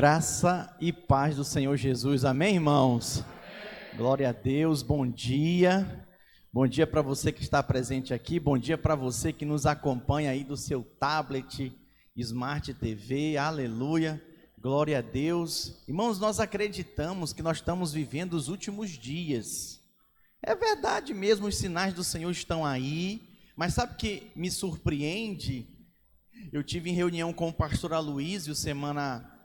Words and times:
Graça 0.00 0.74
e 0.80 0.94
paz 0.94 1.36
do 1.36 1.44
Senhor 1.44 1.76
Jesus. 1.76 2.24
Amém, 2.24 2.54
irmãos? 2.54 3.18
Amém. 3.18 3.98
Glória 3.98 4.30
a 4.30 4.32
Deus. 4.32 4.82
Bom 4.82 5.06
dia. 5.06 6.08
Bom 6.50 6.66
dia 6.66 6.86
para 6.86 7.02
você 7.02 7.30
que 7.30 7.42
está 7.42 7.62
presente 7.62 8.14
aqui. 8.14 8.40
Bom 8.40 8.56
dia 8.56 8.78
para 8.78 8.94
você 8.94 9.30
que 9.30 9.44
nos 9.44 9.66
acompanha 9.66 10.30
aí 10.30 10.42
do 10.42 10.56
seu 10.56 10.82
tablet, 10.82 11.70
Smart 12.16 12.72
TV. 12.72 13.36
Aleluia. 13.36 14.18
Glória 14.58 15.00
a 15.00 15.02
Deus. 15.02 15.84
Irmãos, 15.86 16.18
nós 16.18 16.40
acreditamos 16.40 17.34
que 17.34 17.42
nós 17.42 17.58
estamos 17.58 17.92
vivendo 17.92 18.32
os 18.32 18.48
últimos 18.48 18.88
dias. 18.88 19.82
É 20.42 20.54
verdade 20.54 21.12
mesmo, 21.12 21.46
os 21.46 21.58
sinais 21.58 21.92
do 21.92 22.02
Senhor 22.02 22.30
estão 22.30 22.64
aí. 22.64 23.20
Mas 23.54 23.74
sabe 23.74 23.96
que 23.96 24.32
me 24.34 24.50
surpreende? 24.50 25.68
Eu 26.50 26.64
tive 26.64 26.88
em 26.88 26.94
reunião 26.94 27.34
com 27.34 27.50
o 27.50 27.52
pastor 27.52 27.92
Aloysio 27.92 28.54
semana 28.54 29.38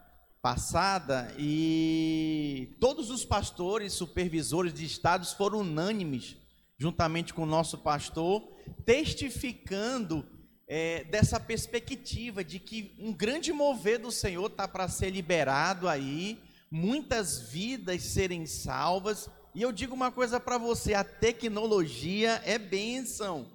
passada 0.45 1.33
e 1.39 2.77
todos 2.79 3.09
os 3.09 3.25
pastores, 3.25 3.93
supervisores 3.93 4.71
de 4.71 4.85
estados 4.85 5.33
foram 5.33 5.61
unânimes, 5.61 6.35
juntamente 6.77 7.33
com 7.33 7.41
o 7.41 7.47
nosso 7.47 7.79
pastor, 7.79 8.47
testificando 8.85 10.23
é, 10.67 11.03
dessa 11.05 11.39
perspectiva 11.39 12.43
de 12.43 12.59
que 12.59 12.95
um 12.99 13.11
grande 13.11 13.51
mover 13.51 13.97
do 13.97 14.11
Senhor 14.11 14.45
está 14.45 14.67
para 14.67 14.87
ser 14.87 15.09
liberado 15.09 15.87
aí, 15.87 16.39
muitas 16.69 17.39
vidas 17.39 18.03
serem 18.03 18.45
salvas. 18.45 19.27
E 19.55 19.63
eu 19.63 19.71
digo 19.71 19.95
uma 19.95 20.11
coisa 20.11 20.39
para 20.39 20.59
você: 20.59 20.93
a 20.93 21.03
tecnologia 21.03 22.39
é 22.45 22.59
bênção, 22.59 23.47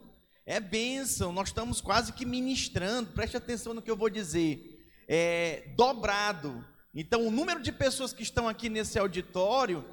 é 0.44 0.58
bênção. 0.58 1.32
Nós 1.32 1.50
estamos 1.50 1.80
quase 1.80 2.12
que 2.12 2.26
ministrando, 2.26 3.12
preste 3.12 3.36
atenção 3.36 3.74
no 3.74 3.80
que 3.80 3.92
eu 3.92 3.96
vou 3.96 4.10
dizer. 4.10 4.66
É, 5.06 5.72
dobrado 5.76 6.68
então, 6.94 7.26
o 7.26 7.30
número 7.30 7.62
de 7.62 7.70
pessoas 7.70 8.12
que 8.12 8.22
estão 8.22 8.48
aqui 8.48 8.68
nesse 8.68 8.98
auditório 8.98 9.84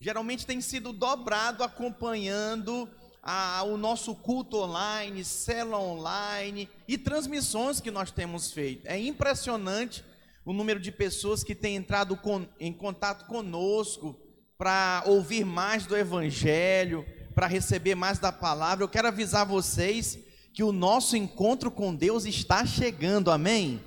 geralmente 0.00 0.46
tem 0.46 0.60
sido 0.60 0.92
dobrado 0.92 1.62
acompanhando 1.62 2.88
a, 3.22 3.62
o 3.64 3.76
nosso 3.76 4.14
culto 4.14 4.58
online, 4.58 5.24
célula 5.24 5.78
online 5.78 6.68
e 6.86 6.96
transmissões 6.96 7.80
que 7.80 7.90
nós 7.90 8.10
temos 8.10 8.52
feito. 8.52 8.86
É 8.86 8.98
impressionante 8.98 10.04
o 10.44 10.52
número 10.52 10.80
de 10.80 10.90
pessoas 10.90 11.44
que 11.44 11.54
têm 11.54 11.76
entrado 11.76 12.16
com, 12.16 12.46
em 12.58 12.72
contato 12.72 13.26
conosco 13.26 14.18
para 14.56 15.02
ouvir 15.04 15.44
mais 15.44 15.84
do 15.86 15.96
Evangelho, 15.96 17.04
para 17.34 17.46
receber 17.46 17.94
mais 17.94 18.18
da 18.18 18.32
palavra. 18.32 18.82
Eu 18.82 18.88
quero 18.88 19.08
avisar 19.08 19.44
vocês 19.44 20.18
que 20.54 20.62
o 20.62 20.72
nosso 20.72 21.16
encontro 21.16 21.70
com 21.70 21.94
Deus 21.94 22.24
está 22.24 22.64
chegando, 22.64 23.30
amém? 23.30 23.80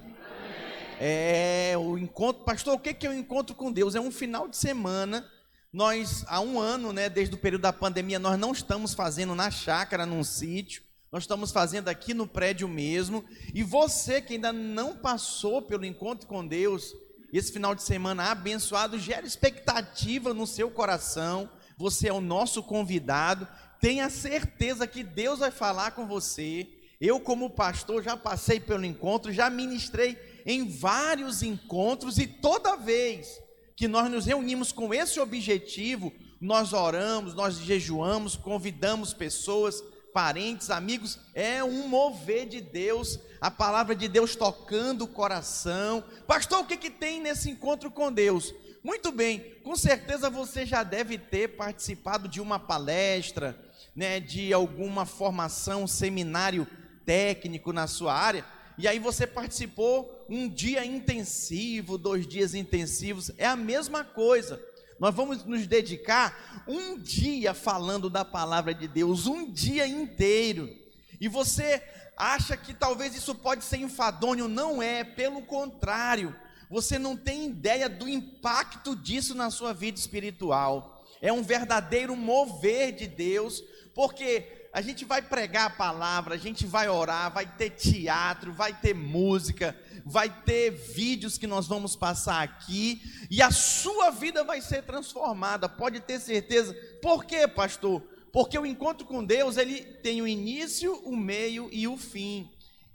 É 1.03 1.73
o 1.80 1.97
encontro, 1.97 2.44
pastor, 2.44 2.75
o 2.75 2.80
que 2.80 3.07
é 3.07 3.09
o 3.09 3.13
encontro 3.13 3.55
com 3.55 3.71
Deus? 3.71 3.95
É 3.95 3.99
um 3.99 4.11
final 4.11 4.47
de 4.47 4.55
semana. 4.55 5.27
Nós, 5.73 6.23
há 6.27 6.39
um 6.39 6.59
ano, 6.59 6.93
né, 6.93 7.09
desde 7.09 7.33
o 7.33 7.39
período 7.39 7.63
da 7.63 7.73
pandemia, 7.73 8.19
nós 8.19 8.38
não 8.38 8.52
estamos 8.52 8.93
fazendo 8.93 9.33
na 9.33 9.49
chácara, 9.49 10.05
num 10.05 10.23
sítio, 10.23 10.83
nós 11.11 11.23
estamos 11.23 11.52
fazendo 11.52 11.88
aqui 11.88 12.13
no 12.13 12.27
prédio 12.27 12.67
mesmo. 12.67 13.25
E 13.52 13.63
você 13.63 14.21
que 14.21 14.33
ainda 14.33 14.53
não 14.53 14.95
passou 14.95 15.59
pelo 15.59 15.85
encontro 15.85 16.27
com 16.27 16.45
Deus, 16.45 16.93
esse 17.33 17.52
final 17.52 17.73
de 17.73 17.81
semana 17.81 18.30
abençoado, 18.30 18.99
gera 18.99 19.25
expectativa 19.25 20.36
no 20.36 20.45
seu 20.45 20.69
coração. 20.69 21.49
Você 21.77 22.09
é 22.09 22.13
o 22.13 22.21
nosso 22.21 22.61
convidado. 22.61 23.47
Tenha 23.80 24.08
certeza 24.08 24.86
que 24.86 25.02
Deus 25.02 25.39
vai 25.39 25.49
falar 25.49 25.93
com 25.93 26.05
você. 26.05 26.69
Eu, 26.99 27.19
como 27.19 27.49
pastor, 27.49 28.03
já 28.03 28.15
passei 28.15 28.59
pelo 28.59 28.86
encontro, 28.86 29.33
já 29.33 29.49
ministrei 29.49 30.15
em 30.45 30.67
vários 30.67 31.44
encontros 31.44 32.17
e 32.17 32.28
toda 32.28 32.75
vez 32.75 33.39
que 33.75 33.88
nós 33.88 34.09
nos 34.11 34.25
reunimos 34.25 34.72
com 34.72 34.94
esse 34.94 35.20
objetivo, 35.20 36.14
nós 36.39 36.73
oramos, 36.73 37.33
nós 37.33 37.58
jejuamos, 37.58 38.36
convidamos 38.36 39.14
pessoas, 39.14 39.83
parentes, 40.14 40.70
amigos, 40.70 41.20
é 41.33 41.64
um 41.64 41.88
mover 41.88 42.48
de 42.48 42.61
Deus, 42.61 43.20
a 43.39 43.49
palavra 43.49 43.95
de 43.95 44.08
Deus 44.08 44.36
tocando 44.36 45.04
o 45.04 45.08
coração. 45.08 46.04
Pastor, 46.27 46.60
o 46.60 46.65
que, 46.65 46.77
que 46.77 46.89
tem 46.89 47.21
nesse 47.21 47.49
encontro 47.49 47.89
com 47.89 48.11
Deus? 48.11 48.54
Muito 48.83 49.11
bem, 49.11 49.39
com 49.64 49.76
certeza 49.76 50.30
você 50.30 50.65
já 50.65 50.83
deve 50.83 51.17
ter 51.17 51.49
participado 51.49 52.27
de 52.27 52.42
uma 52.42 52.60
palestra, 52.60 53.60
né, 53.95 54.20
de 54.20 54.52
alguma 54.52 55.05
formação, 55.05 55.86
seminário 55.86 56.67
técnico 57.05 57.71
na 57.71 57.88
sua 57.88 58.14
área, 58.14 58.45
e 58.77 58.88
aí 58.88 58.98
você 58.98 59.27
participou 59.27 60.20
um 60.31 60.47
dia 60.47 60.86
intensivo, 60.86 61.97
dois 61.97 62.25
dias 62.25 62.55
intensivos, 62.55 63.31
é 63.37 63.45
a 63.45 63.58
mesma 63.58 64.02
coisa. 64.02 64.64
Nós 64.97 65.14
vamos 65.14 65.43
nos 65.43 65.67
dedicar 65.67 66.64
um 66.65 66.97
dia 66.97 67.53
falando 67.53 68.09
da 68.09 68.23
palavra 68.23 68.73
de 68.73 68.87
Deus, 68.87 69.27
um 69.27 69.52
dia 69.52 69.86
inteiro. 69.86 70.73
E 71.20 71.27
você 71.27 71.83
acha 72.15 72.55
que 72.55 72.73
talvez 72.73 73.14
isso 73.14 73.36
pode 73.36 73.65
ser 73.65 73.77
enfadonho, 73.80 74.47
não 74.47 74.81
é, 74.81 75.03
pelo 75.03 75.41
contrário. 75.41 76.33
Você 76.70 76.97
não 76.97 77.17
tem 77.17 77.47
ideia 77.47 77.89
do 77.89 78.08
impacto 78.08 78.95
disso 78.95 79.36
na 79.36 79.52
sua 79.52 79.73
vida 79.73 79.99
espiritual. 79.99 81.05
É 81.21 81.33
um 81.33 81.43
verdadeiro 81.43 82.15
mover 82.15 82.93
de 82.93 83.05
Deus, 83.05 83.61
porque 83.93 84.61
a 84.73 84.82
gente 84.82 85.04
vai 85.04 85.21
pregar 85.21 85.67
a 85.67 85.70
palavra, 85.70 86.36
a 86.36 86.37
gente 86.37 86.65
vai 86.65 86.87
orar, 86.87 87.32
vai 87.32 87.45
ter 87.45 87.71
teatro, 87.71 88.54
vai 88.54 88.73
ter 88.73 88.93
música, 88.95 89.76
vai 90.05 90.30
ter 90.30 90.71
vídeos 90.71 91.37
que 91.37 91.45
nós 91.45 91.67
vamos 91.67 91.95
passar 91.95 92.42
aqui, 92.42 93.02
e 93.30 93.42
a 93.42 93.52
sua 93.52 94.11
vida 94.11 94.43
vai 94.43 94.61
ser 94.61 94.83
transformada, 94.83 95.67
pode 95.67 95.99
ter 95.99 96.20
certeza. 96.20 96.73
Por 97.02 97.26
quê, 97.26 97.48
pastor? 97.48 98.02
Porque 98.32 98.58
o 98.58 98.65
encontro 98.65 99.05
com 99.05 99.23
Deus, 99.23 99.58
ele 99.58 99.83
tem 99.83 100.21
o 100.21 100.27
início, 100.27 100.95
o 101.03 101.17
meio 101.17 101.70
e 101.71 101.88
o 101.88 101.98
fim. 101.98 102.49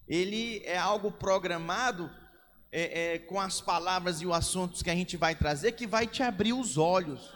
Ele 0.09 0.63
é 0.65 0.79
algo 0.79 1.11
programado 1.11 2.11
é, 2.73 3.15
é, 3.15 3.19
com 3.19 3.39
as 3.39 3.61
palavras 3.61 4.23
e 4.23 4.27
os 4.27 4.35
assuntos 4.35 4.83
que 4.83 4.89
a 4.89 4.95
gente 4.95 5.17
vai 5.17 5.35
trazer, 5.35 5.73
que 5.73 5.87
vai 5.87 6.07
te 6.07 6.23
abrir 6.23 6.55
os 6.55 6.79
olhos, 6.79 7.36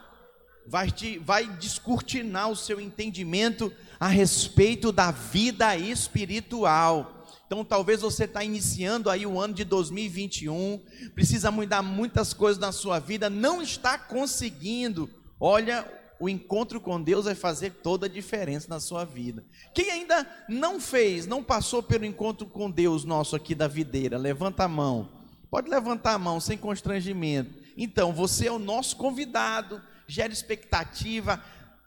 vai, 0.71 0.89
te, 0.89 1.19
vai 1.19 1.47
descortinar 1.47 2.49
o 2.49 2.55
seu 2.55 2.81
entendimento 2.81 3.73
a 3.99 4.07
respeito 4.07 4.93
da 4.93 5.11
vida 5.11 5.77
espiritual. 5.77 7.27
Então, 7.45 7.65
talvez 7.65 8.03
você 8.03 8.25
está 8.25 8.45
iniciando 8.45 9.11
aí 9.11 9.27
o 9.27 9.41
ano 9.41 9.53
de 9.53 9.65
2021, 9.65 10.81
precisa 11.13 11.51
mudar 11.51 11.83
muitas 11.83 12.33
coisas 12.33 12.61
na 12.61 12.71
sua 12.71 13.01
vida, 13.01 13.29
não 13.29 13.61
está 13.61 13.99
conseguindo. 13.99 15.11
Olha, 15.41 15.85
o 16.21 16.29
encontro 16.29 16.81
com 16.81 17.03
Deus 17.03 17.25
vai 17.25 17.35
fazer 17.35 17.73
toda 17.83 18.07
a 18.07 18.09
diferença 18.09 18.69
na 18.69 18.79
sua 18.79 19.05
vida. 19.05 19.45
Quem 19.75 19.91
ainda 19.91 20.25
não 20.49 20.81
fez, 20.81 21.27
não 21.27 21.43
passou 21.43 21.83
pelo 21.83 22.05
encontro 22.05 22.47
com 22.47 22.71
Deus 22.71 23.05
nosso 23.05 23.35
aqui 23.35 23.57
da 23.57 23.67
videira, 23.67 24.17
levanta 24.17 24.63
a 24.63 24.69
mão. 24.69 25.09
Pode 25.51 25.69
levantar 25.69 26.13
a 26.13 26.19
mão 26.19 26.39
sem 26.39 26.57
constrangimento. 26.57 27.59
Então, 27.77 28.13
você 28.13 28.47
é 28.47 28.53
o 28.53 28.59
nosso 28.59 28.95
convidado, 28.95 29.83
gera 30.10 30.32
expectativa, 30.32 31.43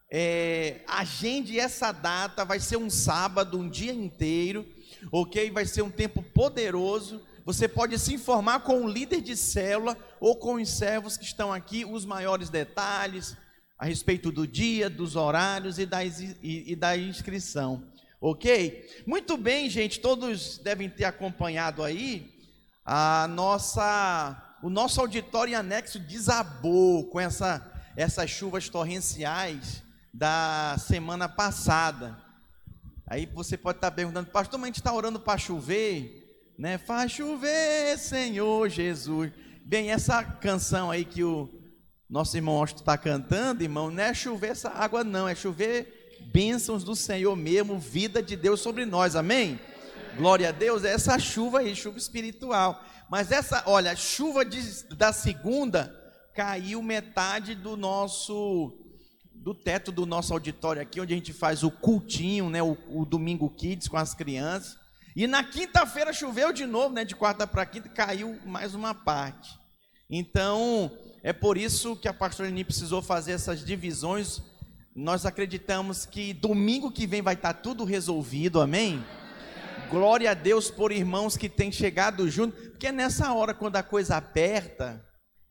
é, 0.09 0.81
agende 0.87 1.59
essa 1.59 1.91
data, 1.91 2.45
vai 2.45 2.59
ser 2.59 2.77
um 2.77 2.89
sábado, 2.89 3.57
um 3.57 3.69
dia 3.69 3.93
inteiro, 3.93 4.65
ok? 5.11 5.51
Vai 5.51 5.65
ser 5.65 5.81
um 5.81 5.89
tempo 5.89 6.21
poderoso. 6.21 7.21
Você 7.45 7.67
pode 7.67 7.97
se 7.99 8.13
informar 8.13 8.61
com 8.61 8.83
o 8.83 8.87
líder 8.87 9.21
de 9.21 9.35
célula 9.35 9.97
ou 10.19 10.35
com 10.35 10.55
os 10.55 10.69
servos 10.69 11.17
que 11.17 11.25
estão 11.25 11.51
aqui, 11.51 11.83
os 11.83 12.05
maiores 12.05 12.49
detalhes 12.49 13.35
a 13.77 13.85
respeito 13.85 14.31
do 14.31 14.47
dia, 14.47 14.89
dos 14.89 15.15
horários 15.15 15.77
e 15.77 15.85
da, 15.85 16.05
e, 16.05 16.35
e 16.41 16.75
da 16.75 16.95
inscrição, 16.95 17.83
ok? 18.21 19.03
Muito 19.05 19.35
bem, 19.35 19.69
gente, 19.69 19.99
todos 19.99 20.57
devem 20.59 20.89
ter 20.89 21.03
acompanhado 21.03 21.83
aí 21.83 22.33
a 22.85 23.27
nossa, 23.29 24.57
o 24.61 24.69
nosso 24.69 24.99
auditório 24.99 25.57
anexo 25.57 25.99
desabou 25.99 27.05
com 27.05 27.19
essa, 27.19 27.72
essas 27.95 28.29
chuvas 28.29 28.69
torrenciais 28.69 29.83
da 30.13 30.75
semana 30.79 31.27
passada. 31.27 32.17
Aí 33.07 33.25
você 33.25 33.57
pode 33.57 33.77
estar 33.77 33.91
perguntando, 33.91 34.29
pastor, 34.29 34.59
mas 34.59 34.65
a 34.65 34.67
gente 34.67 34.77
está 34.77 34.93
orando 34.93 35.19
para 35.19 35.37
chover, 35.37 36.53
né? 36.57 36.77
Faz 36.77 37.11
chover, 37.11 37.97
Senhor 37.97 38.69
Jesus. 38.69 39.31
Bem, 39.65 39.91
essa 39.91 40.23
canção 40.23 40.91
aí 40.91 41.05
que 41.05 41.23
o 41.23 41.49
nosso 42.09 42.35
irmão 42.37 42.55
Austin 42.55 42.79
está 42.79 42.97
cantando, 42.97 43.63
irmão, 43.63 43.89
não 43.89 44.03
é 44.03 44.13
chover 44.13 44.51
essa 44.51 44.69
água, 44.69 45.03
não, 45.03 45.27
é 45.27 45.35
chover 45.35 46.19
bênçãos 46.31 46.83
do 46.83 46.95
Senhor 46.95 47.35
mesmo, 47.35 47.79
vida 47.79 48.21
de 48.21 48.35
Deus 48.35 48.61
sobre 48.61 48.85
nós, 48.85 49.15
amém? 49.15 49.59
Glória 50.15 50.49
a 50.49 50.51
Deus, 50.51 50.83
é 50.83 50.93
essa 50.93 51.17
chuva 51.17 51.59
aí, 51.59 51.75
chuva 51.75 51.97
espiritual. 51.97 52.83
Mas 53.09 53.31
essa, 53.31 53.63
olha, 53.65 53.95
chuva 53.95 54.45
de, 54.45 54.61
da 54.95 55.11
segunda 55.11 56.02
caiu 56.33 56.81
metade 56.81 57.55
do 57.55 57.77
nosso 57.77 58.79
do 59.35 59.53
teto 59.53 59.91
do 59.91 60.05
nosso 60.05 60.31
auditório 60.31 60.81
aqui, 60.81 61.01
onde 61.01 61.13
a 61.13 61.17
gente 61.17 61.33
faz 61.33 61.63
o 61.63 61.71
cultinho, 61.71 62.49
né, 62.49 62.63
o, 62.63 62.77
o 62.87 63.05
Domingo 63.05 63.49
Kids 63.49 63.89
com 63.89 63.97
as 63.97 64.13
crianças. 64.13 64.77
E 65.13 65.27
na 65.27 65.43
quinta-feira 65.43 66.13
choveu 66.13 66.53
de 66.53 66.65
novo, 66.65 66.95
né, 66.95 67.03
de 67.03 67.13
quarta 67.13 67.45
para 67.45 67.65
quinta, 67.65 67.89
caiu 67.89 68.39
mais 68.45 68.73
uma 68.73 68.95
parte. 68.95 69.59
Então, 70.09 70.89
é 71.21 71.33
por 71.33 71.57
isso 71.57 71.97
que 71.97 72.07
a 72.07 72.13
pastora 72.13 72.47
Eni 72.47 72.63
precisou 72.63 73.01
fazer 73.01 73.33
essas 73.33 73.65
divisões. 73.65 74.41
Nós 74.95 75.25
acreditamos 75.25 76.05
que 76.05 76.31
domingo 76.33 76.89
que 76.89 77.05
vem 77.05 77.21
vai 77.21 77.33
estar 77.33 77.53
tudo 77.53 77.83
resolvido, 77.83 78.61
amém? 78.61 79.03
Glória 79.89 80.31
a 80.31 80.33
Deus 80.33 80.71
por 80.71 80.91
irmãos 80.91 81.35
que 81.35 81.49
têm 81.49 81.71
chegado 81.71 82.29
junto, 82.29 82.55
porque 82.69 82.87
é 82.87 82.91
nessa 82.93 83.33
hora, 83.33 83.53
quando 83.53 83.75
a 83.75 83.83
coisa 83.83 84.15
aperta, 84.15 85.03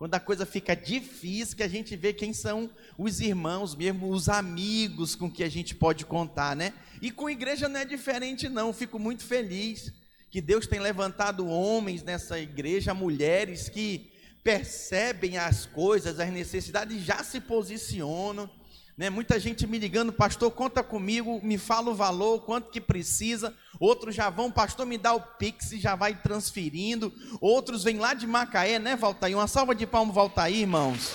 quando 0.02 0.14
a 0.16 0.18
coisa 0.18 0.44
fica 0.44 0.74
difícil, 0.74 1.56
que 1.56 1.62
a 1.62 1.68
gente 1.68 1.94
vê 1.94 2.12
quem 2.12 2.32
são 2.32 2.68
os 2.98 3.20
irmãos, 3.20 3.76
mesmo 3.76 4.10
os 4.10 4.28
amigos 4.28 5.14
com 5.14 5.30
que 5.30 5.44
a 5.44 5.48
gente 5.48 5.76
pode 5.76 6.04
contar, 6.04 6.56
né? 6.56 6.72
E 7.00 7.08
com 7.08 7.30
igreja 7.30 7.68
não 7.68 7.78
é 7.78 7.84
diferente, 7.84 8.48
não. 8.48 8.72
Fico 8.72 8.98
muito 8.98 9.22
feliz 9.22 9.92
que 10.28 10.40
Deus 10.40 10.66
tem 10.66 10.80
levantado 10.80 11.46
homens 11.46 12.02
nessa 12.02 12.36
igreja, 12.36 12.92
mulheres 12.92 13.68
que 13.68 14.10
percebem 14.42 15.38
as 15.38 15.66
coisas, 15.66 16.18
as 16.18 16.32
necessidades, 16.32 17.00
já 17.04 17.22
se 17.22 17.40
posicionam. 17.40 18.50
Né? 18.96 19.08
Muita 19.10 19.40
gente 19.40 19.66
me 19.66 19.78
ligando, 19.78 20.12
pastor, 20.12 20.50
conta 20.50 20.82
comigo, 20.82 21.40
me 21.42 21.58
fala 21.58 21.90
o 21.90 21.94
valor, 21.94 22.40
quanto 22.42 22.70
que 22.70 22.80
precisa. 22.80 23.54
Outros 23.80 24.14
já 24.14 24.30
vão, 24.30 24.50
pastor, 24.50 24.86
me 24.86 24.98
dá 24.98 25.12
o 25.14 25.20
Pix 25.20 25.72
e 25.72 25.80
já 25.80 25.94
vai 25.94 26.14
transferindo. 26.14 27.12
Outros 27.40 27.84
vêm 27.84 27.98
lá 27.98 28.14
de 28.14 28.26
Macaé, 28.26 28.78
né, 28.78 28.96
Valtair? 28.96 29.36
Uma 29.36 29.48
salva 29.48 29.74
de 29.74 29.86
palmas, 29.86 30.14
Valtair, 30.14 30.60
irmãos. 30.60 31.12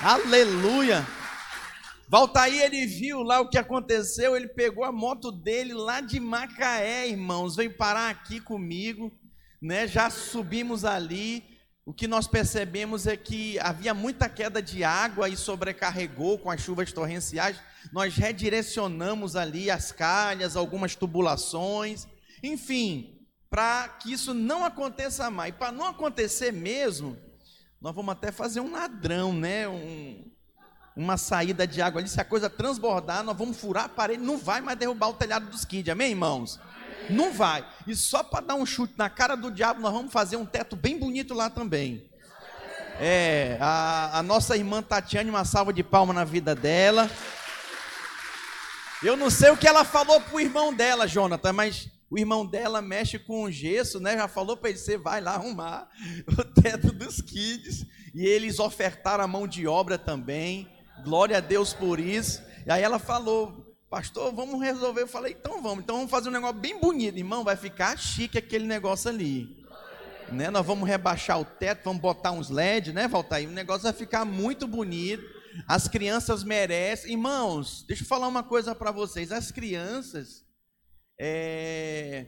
Aleluia! 0.00 1.06
Valtair, 2.08 2.62
ele 2.62 2.86
viu 2.86 3.22
lá 3.22 3.40
o 3.40 3.48
que 3.48 3.58
aconteceu, 3.58 4.34
ele 4.34 4.48
pegou 4.48 4.84
a 4.84 4.90
moto 4.90 5.30
dele 5.30 5.74
lá 5.74 6.00
de 6.00 6.18
Macaé, 6.18 7.08
irmãos, 7.08 7.54
veio 7.54 7.76
parar 7.76 8.10
aqui 8.10 8.40
comigo 8.40 9.12
né? 9.60 9.86
Já 9.86 10.08
subimos 10.08 10.84
ali. 10.84 11.44
O 11.90 11.92
que 11.92 12.06
nós 12.06 12.28
percebemos 12.28 13.08
é 13.08 13.16
que 13.16 13.58
havia 13.58 13.92
muita 13.92 14.28
queda 14.28 14.62
de 14.62 14.84
água 14.84 15.28
e 15.28 15.36
sobrecarregou 15.36 16.38
com 16.38 16.48
as 16.48 16.60
chuvas 16.60 16.92
torrenciais. 16.92 17.60
Nós 17.92 18.14
redirecionamos 18.14 19.34
ali 19.34 19.72
as 19.72 19.90
calhas, 19.90 20.54
algumas 20.54 20.94
tubulações, 20.94 22.06
enfim, 22.44 23.18
para 23.50 23.88
que 23.88 24.12
isso 24.12 24.32
não 24.32 24.64
aconteça 24.64 25.28
mais. 25.32 25.52
Para 25.52 25.72
não 25.72 25.84
acontecer 25.84 26.52
mesmo, 26.52 27.18
nós 27.80 27.92
vamos 27.92 28.12
até 28.12 28.30
fazer 28.30 28.60
um 28.60 28.70
ladrão, 28.70 29.32
né? 29.32 29.66
Um, 29.66 30.30
uma 30.94 31.16
saída 31.16 31.66
de 31.66 31.82
água 31.82 32.00
ali. 32.00 32.08
Se 32.08 32.20
a 32.20 32.24
coisa 32.24 32.48
transbordar, 32.48 33.24
nós 33.24 33.36
vamos 33.36 33.56
furar 33.56 33.86
a 33.86 33.88
parede, 33.88 34.22
não 34.22 34.38
vai 34.38 34.60
mais 34.60 34.78
derrubar 34.78 35.08
o 35.08 35.14
telhado 35.14 35.50
dos 35.50 35.64
kids, 35.64 35.90
amém, 35.90 36.10
irmãos? 36.10 36.60
Não 37.08 37.32
vai. 37.32 37.66
E 37.86 37.94
só 37.94 38.22
para 38.22 38.44
dar 38.46 38.54
um 38.54 38.66
chute 38.66 38.94
na 38.96 39.08
cara 39.08 39.36
do 39.36 39.50
diabo, 39.50 39.80
nós 39.80 39.92
vamos 39.92 40.12
fazer 40.12 40.36
um 40.36 40.46
teto 40.46 40.76
bem 40.76 40.98
bonito 40.98 41.34
lá 41.34 41.48
também. 41.48 42.08
É, 42.98 43.56
a, 43.60 44.18
a 44.18 44.22
nossa 44.22 44.56
irmã 44.56 44.82
Tatiane, 44.82 45.30
uma 45.30 45.44
salva 45.44 45.72
de 45.72 45.82
palma 45.82 46.12
na 46.12 46.24
vida 46.24 46.54
dela. 46.54 47.10
Eu 49.02 49.16
não 49.16 49.30
sei 49.30 49.50
o 49.50 49.56
que 49.56 49.66
ela 49.66 49.84
falou 49.84 50.20
pro 50.20 50.38
irmão 50.38 50.74
dela, 50.74 51.08
Jonathan, 51.08 51.54
mas 51.54 51.88
o 52.10 52.18
irmão 52.18 52.44
dela 52.44 52.82
mexe 52.82 53.18
com 53.18 53.50
gesso, 53.50 54.00
né? 54.00 54.16
Já 54.16 54.28
falou 54.28 54.56
para 54.56 54.70
ele: 54.70 54.78
você 54.78 54.98
vai 54.98 55.20
lá 55.20 55.34
arrumar 55.34 55.88
o 56.38 56.44
teto 56.60 56.92
dos 56.92 57.22
kids. 57.22 57.86
E 58.14 58.26
eles 58.26 58.58
ofertaram 58.58 59.24
a 59.24 59.28
mão 59.28 59.46
de 59.46 59.66
obra 59.66 59.96
também. 59.96 60.68
Glória 61.04 61.38
a 61.38 61.40
Deus 61.40 61.72
por 61.72 61.98
isso. 61.98 62.42
E 62.66 62.70
aí 62.70 62.82
ela 62.82 62.98
falou: 62.98 63.69
pastor, 63.90 64.32
vamos 64.32 64.62
resolver. 64.62 65.02
Eu 65.02 65.08
falei, 65.08 65.36
então 65.38 65.60
vamos, 65.60 65.82
então 65.82 65.96
vamos 65.96 66.10
fazer 66.10 66.28
um 66.28 66.32
negócio 66.32 66.56
bem 66.56 66.78
bonito, 66.78 67.18
irmão, 67.18 67.42
vai 67.42 67.56
ficar 67.56 67.98
chique 67.98 68.38
aquele 68.38 68.64
negócio 68.64 69.10
ali. 69.10 69.58
Né? 70.30 70.48
Nós 70.48 70.64
vamos 70.64 70.88
rebaixar 70.88 71.40
o 71.40 71.44
teto, 71.44 71.82
vamos 71.84 72.00
botar 72.00 72.30
uns 72.30 72.48
LED, 72.48 72.92
né, 72.92 73.08
Valtair? 73.08 73.48
O 73.48 73.52
negócio 73.52 73.82
vai 73.82 73.92
ficar 73.92 74.24
muito 74.24 74.68
bonito. 74.68 75.24
As 75.66 75.88
crianças 75.88 76.44
merecem. 76.44 77.10
Irmãos, 77.10 77.84
deixa 77.88 78.04
eu 78.04 78.06
falar 78.06 78.28
uma 78.28 78.44
coisa 78.44 78.72
para 78.72 78.92
vocês. 78.92 79.32
As 79.32 79.50
crianças, 79.50 80.44
é... 81.18 82.26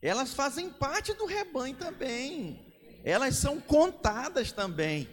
elas 0.00 0.32
fazem 0.32 0.70
parte 0.70 1.12
do 1.12 1.26
rebanho 1.26 1.74
também. 1.74 2.64
Elas 3.04 3.34
são 3.34 3.60
contadas 3.60 4.52
também. 4.52 5.08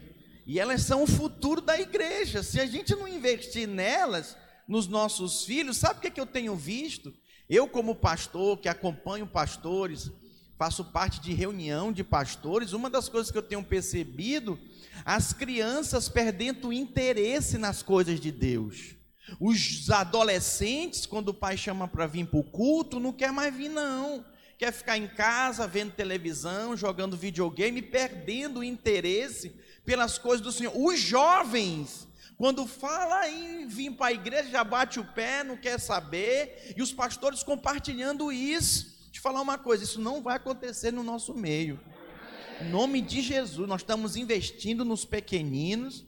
E 0.46 0.60
elas 0.60 0.82
são 0.82 1.02
o 1.02 1.08
futuro 1.08 1.60
da 1.60 1.80
igreja. 1.80 2.44
Se 2.44 2.60
a 2.60 2.68
gente 2.68 2.96
não 2.96 3.08
investir 3.08 3.68
nelas, 3.68 4.38
nos 4.68 4.88
nossos 4.88 5.46
filhos, 5.46 5.78
sabe 5.78 6.00
o 6.00 6.02
que, 6.02 6.08
é 6.08 6.12
que 6.12 6.20
eu 6.20 6.26
tenho 6.26 6.56
visto? 6.56 7.14
Eu, 7.50 7.68
como 7.68 7.96
pastor, 7.96 8.58
que 8.58 8.68
acompanho 8.68 9.28
pastores, 9.28 10.12
faço 10.58 10.84
parte 10.86 11.20
de 11.20 11.34
reunião 11.34 11.92
de 11.92 12.04
pastores, 12.04 12.74
uma 12.74 12.90
das 12.90 13.08
coisas 13.08 13.32
que 13.32 13.38
eu 13.38 13.44
tenho 13.44 13.64
percebido, 13.64 14.58
as 15.04 15.34
crianças 15.34 16.10
perdendo 16.10 16.70
o 16.70 16.74
interesse 16.74 17.58
nas 17.58 17.84
coisas 17.84 18.20
de 18.20 18.32
Deus. 18.32 18.96
Os 19.40 19.90
adolescentes, 19.90 21.06
quando 21.06 21.30
o 21.30 21.34
pai 21.34 21.58
chama 21.58 21.88
para 21.88 22.08
vir 22.08 22.28
para 22.28 22.40
o 22.40 22.44
culto, 22.44 23.00
não 23.00 23.12
quer 23.12 23.32
mais 23.32 23.54
vir, 23.54 23.70
não. 23.70 24.24
Quer 24.58 24.72
ficar 24.72 24.98
em 24.98 25.08
casa, 25.08 25.68
vendo 25.68 25.92
televisão, 25.92 26.78
jogando 26.78 27.18
videogame, 27.18 27.82
perdendo 27.82 28.60
o 28.60 28.64
interesse 28.64 29.54
pelas 29.84 30.18
coisas 30.18 30.42
do 30.42 30.52
Senhor. 30.52 30.74
Os 30.76 31.00
jovens 31.00 32.08
quando 32.38 32.68
fala 32.68 33.30
em 33.30 33.68
vir 33.68 33.92
para 33.92 34.08
a 34.08 34.14
igreja, 34.14 34.50
já 34.50 34.64
bate 34.64 35.00
o 35.00 35.06
pé, 35.06 35.44
não 35.44 35.56
quer 35.56 35.80
saber, 35.80 36.74
e 36.76 36.82
os 36.82 36.92
pastores 36.92 37.44
compartilhando 37.44 38.32
isso. 38.32 39.10
Te 39.12 39.22
falar 39.22 39.42
uma 39.42 39.58
coisa, 39.58 39.84
isso 39.86 40.02
não 40.02 40.22
vai 40.22 40.36
acontecer 40.36 40.92
no 40.92 41.02
nosso 41.02 41.34
meio. 41.34 41.80
Em 42.62 42.70
nome 42.70 43.02
de 43.02 43.22
Jesus, 43.22 43.68
nós 43.68 43.82
estamos 43.82 44.18
investindo 44.18 44.84
nos 44.84 45.06
pequeninos. 45.06 46.06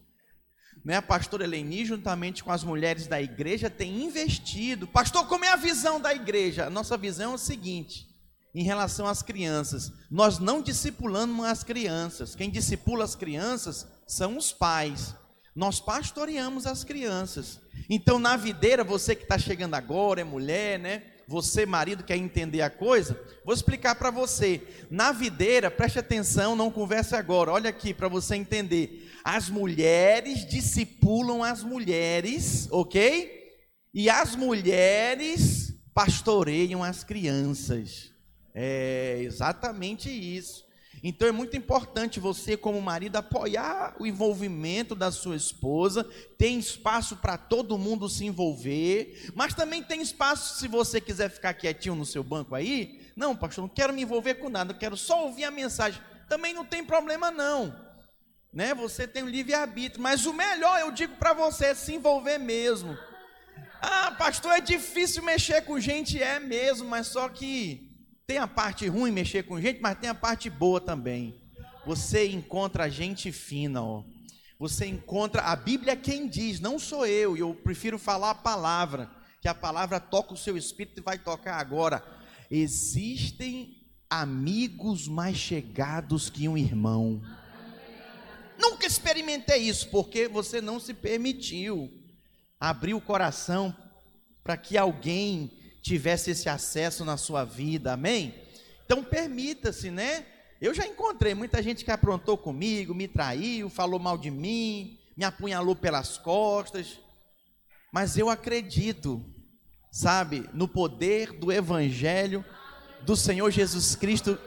Né? 0.83 0.97
A 0.97 1.01
pastora 1.01 1.45
Eleni, 1.45 1.85
juntamente 1.85 2.43
com 2.43 2.51
as 2.51 2.63
mulheres 2.63 3.07
da 3.07 3.21
igreja, 3.21 3.69
tem 3.69 4.03
investido. 4.03 4.85
Pastor, 4.85 5.27
como 5.27 5.45
é 5.45 5.49
a 5.49 5.55
visão 5.55 5.99
da 5.99 6.13
igreja? 6.13 6.65
A 6.65 6.69
nossa 6.69 6.97
visão 6.97 7.31
é 7.31 7.35
o 7.35 7.37
seguinte: 7.37 8.05
em 8.53 8.63
relação 8.63 9.07
às 9.07 9.21
crianças, 9.21 9.93
nós 10.11 10.39
não 10.39 10.61
discipulamos 10.61 11.45
as 11.45 11.63
crianças. 11.63 12.35
Quem 12.35 12.49
discipula 12.49 13.05
as 13.05 13.15
crianças 13.15 13.87
são 14.05 14.37
os 14.37 14.51
pais 14.51 15.15
nós 15.57 15.79
pastoreamos 15.79 16.67
as 16.67 16.83
crianças. 16.83 17.59
Então, 17.89 18.19
na 18.19 18.37
videira, 18.37 18.83
você 18.83 19.15
que 19.15 19.23
está 19.23 19.39
chegando 19.39 19.73
agora, 19.73 20.21
é 20.21 20.23
mulher, 20.23 20.77
né? 20.77 21.01
Você, 21.27 21.65
marido, 21.65 22.03
quer 22.03 22.15
entender 22.15 22.61
a 22.61 22.69
coisa? 22.69 23.19
Vou 23.43 23.55
explicar 23.55 23.95
para 23.95 24.11
você. 24.11 24.61
Na 24.91 25.11
videira, 25.11 25.71
preste 25.71 25.97
atenção, 25.97 26.55
não 26.55 26.69
converse 26.69 27.15
agora. 27.15 27.51
Olha 27.51 27.71
aqui 27.71 27.91
para 27.91 28.07
você 28.07 28.35
entender. 28.35 29.11
As 29.23 29.49
mulheres 29.49 30.45
discipulam 30.47 31.43
as 31.43 31.63
mulheres, 31.63 32.67
ok? 32.69 33.57
E 33.91 34.11
as 34.11 34.35
mulheres 34.35 35.73
pastoreiam 35.91 36.83
as 36.83 37.03
crianças. 37.03 38.11
É 38.53 39.17
exatamente 39.23 40.07
isso. 40.07 40.66
Então 41.03 41.27
é 41.27 41.31
muito 41.31 41.55
importante 41.55 42.19
você, 42.19 42.57
como 42.57 42.81
marido, 42.81 43.17
apoiar 43.17 43.95
o 43.99 44.07
envolvimento 44.07 44.95
da 44.95 45.11
sua 45.11 45.35
esposa. 45.35 46.03
Tem 46.37 46.57
espaço 46.57 47.17
para 47.17 47.37
todo 47.37 47.77
mundo 47.77 48.09
se 48.09 48.25
envolver, 48.25 49.31
mas 49.35 49.53
também 49.53 49.83
tem 49.83 50.01
espaço 50.01 50.59
se 50.59 50.67
você 50.67 50.99
quiser 50.99 51.29
ficar 51.29 51.53
quietinho 51.53 51.95
no 51.95 52.05
seu 52.05 52.23
banco 52.23 52.55
aí. 52.55 53.07
Não, 53.15 53.35
pastor, 53.35 53.63
não 53.63 53.69
quero 53.69 53.93
me 53.93 54.01
envolver 54.01 54.35
com 54.35 54.49
nada, 54.49 54.73
quero 54.73 54.97
só 54.97 55.25
ouvir 55.25 55.43
a 55.43 55.51
mensagem. 55.51 56.01
Também 56.27 56.53
não 56.53 56.65
tem 56.65 56.83
problema 56.83 57.31
não. 57.31 57.75
Né? 58.51 58.73
Você 58.73 59.07
tem 59.07 59.23
o 59.23 59.27
um 59.27 59.29
livre 59.29 59.53
arbítrio, 59.53 60.01
mas 60.01 60.25
o 60.25 60.33
melhor 60.33 60.79
eu 60.79 60.91
digo 60.91 61.15
para 61.17 61.33
você 61.33 61.67
é 61.67 61.75
se 61.75 61.93
envolver 61.93 62.37
mesmo. 62.37 62.97
Ah, 63.79 64.11
pastor, 64.17 64.53
é 64.53 64.61
difícil 64.61 65.21
mexer 65.21 65.61
com 65.61 65.79
gente, 65.79 66.21
é 66.21 66.39
mesmo, 66.39 66.89
mas 66.89 67.07
só 67.07 67.29
que 67.29 67.86
tem 68.27 68.39
a 68.39 68.47
parte 68.47 68.85
ruim 68.89 69.09
mexer 69.09 69.43
com 69.43 69.59
gente, 69.59 69.79
mas 69.79 69.97
tem 69.97 70.09
a 70.09 70.13
parte 70.13 70.49
boa 70.49 70.81
também. 70.81 71.41
Você 71.85 72.27
encontra 72.27 72.89
gente 72.89 73.31
fina, 73.31 73.81
ó. 73.81 74.03
Você 74.59 74.85
encontra, 74.85 75.43
a 75.43 75.55
Bíblia 75.55 75.93
é 75.93 75.95
quem 75.95 76.27
diz, 76.27 76.59
não 76.59 76.77
sou 76.77 77.05
eu, 77.05 77.37
e 77.37 77.39
eu 77.39 77.55
prefiro 77.55 77.97
falar 77.97 78.31
a 78.31 78.35
palavra, 78.35 79.09
que 79.41 79.47
a 79.47 79.55
palavra 79.55 79.97
toca 79.97 80.33
o 80.33 80.37
seu 80.37 80.57
espírito 80.57 80.99
e 80.99 81.03
vai 81.03 81.17
tocar 81.17 81.55
agora. 81.55 82.03
Existem 82.51 83.77
amigos 84.09 85.07
mais 85.07 85.37
chegados 85.37 86.29
que 86.29 86.49
um 86.49 86.57
irmão. 86.57 87.21
Nunca 88.59 88.85
experimentei 88.85 89.59
isso, 89.59 89.89
porque 89.89 90.27
você 90.27 90.59
não 90.59 90.81
se 90.81 90.93
permitiu 90.93 91.89
abrir 92.59 92.93
o 92.93 92.99
coração 92.99 93.73
para 94.43 94.57
que 94.57 94.77
alguém 94.77 95.56
tivesse 95.87 96.31
esse 96.31 96.49
acesso 96.49 97.05
na 97.05 97.15
sua 97.17 97.45
vida, 97.45 97.93
amém? 97.93 98.35
Então 98.85 99.03
permita-se, 99.03 99.89
né? 99.89 100.25
Eu 100.59 100.73
já 100.73 100.85
encontrei 100.85 101.33
muita 101.33 101.61
gente 101.63 101.85
que 101.85 101.91
aprontou 101.91 102.37
comigo, 102.37 102.93
me 102.93 103.07
traiu, 103.07 103.69
falou 103.69 103.99
mal 103.99 104.17
de 104.17 104.29
mim, 104.29 104.99
me 105.15 105.23
apunhalou 105.23 105.75
pelas 105.75 106.17
costas, 106.17 106.99
mas 107.91 108.17
eu 108.17 108.29
acredito, 108.29 109.23
sabe, 109.91 110.49
no 110.53 110.67
poder 110.67 111.31
do 111.31 111.51
Evangelho 111.51 112.43
do 113.03 113.15
Senhor 113.15 113.49
Jesus 113.49 113.95
Cristo 113.95 114.37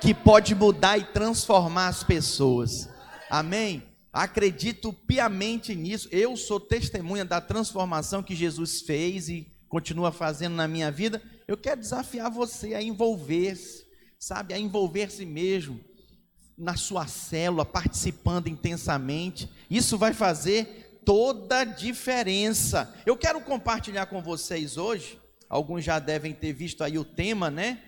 que 0.00 0.14
pode 0.14 0.54
mudar 0.54 0.98
e 0.98 1.04
transformar 1.04 1.88
as 1.88 2.04
pessoas. 2.04 2.88
Amém? 3.28 3.82
Acredito 4.12 4.92
piamente 4.92 5.74
nisso. 5.74 6.08
Eu 6.12 6.36
sou 6.36 6.60
testemunha 6.60 7.24
da 7.24 7.40
transformação 7.40 8.22
que 8.22 8.34
Jesus 8.34 8.82
fez 8.82 9.28
e 9.28 9.55
continua 9.76 10.10
fazendo 10.10 10.54
na 10.54 10.66
minha 10.66 10.90
vida. 10.90 11.20
Eu 11.46 11.54
quero 11.54 11.78
desafiar 11.78 12.30
você 12.30 12.72
a 12.72 12.82
envolver-se, 12.82 13.84
sabe, 14.18 14.54
a 14.54 14.58
envolver-se 14.58 15.26
mesmo 15.26 15.78
na 16.56 16.78
sua 16.78 17.06
célula, 17.06 17.62
participando 17.62 18.48
intensamente. 18.48 19.50
Isso 19.70 19.98
vai 19.98 20.14
fazer 20.14 21.02
toda 21.04 21.58
a 21.58 21.64
diferença. 21.64 22.90
Eu 23.04 23.18
quero 23.18 23.38
compartilhar 23.42 24.06
com 24.06 24.22
vocês 24.22 24.78
hoje, 24.78 25.20
alguns 25.46 25.84
já 25.84 25.98
devem 25.98 26.32
ter 26.32 26.54
visto 26.54 26.82
aí 26.82 26.98
o 26.98 27.04
tema, 27.04 27.50
né? 27.50 27.82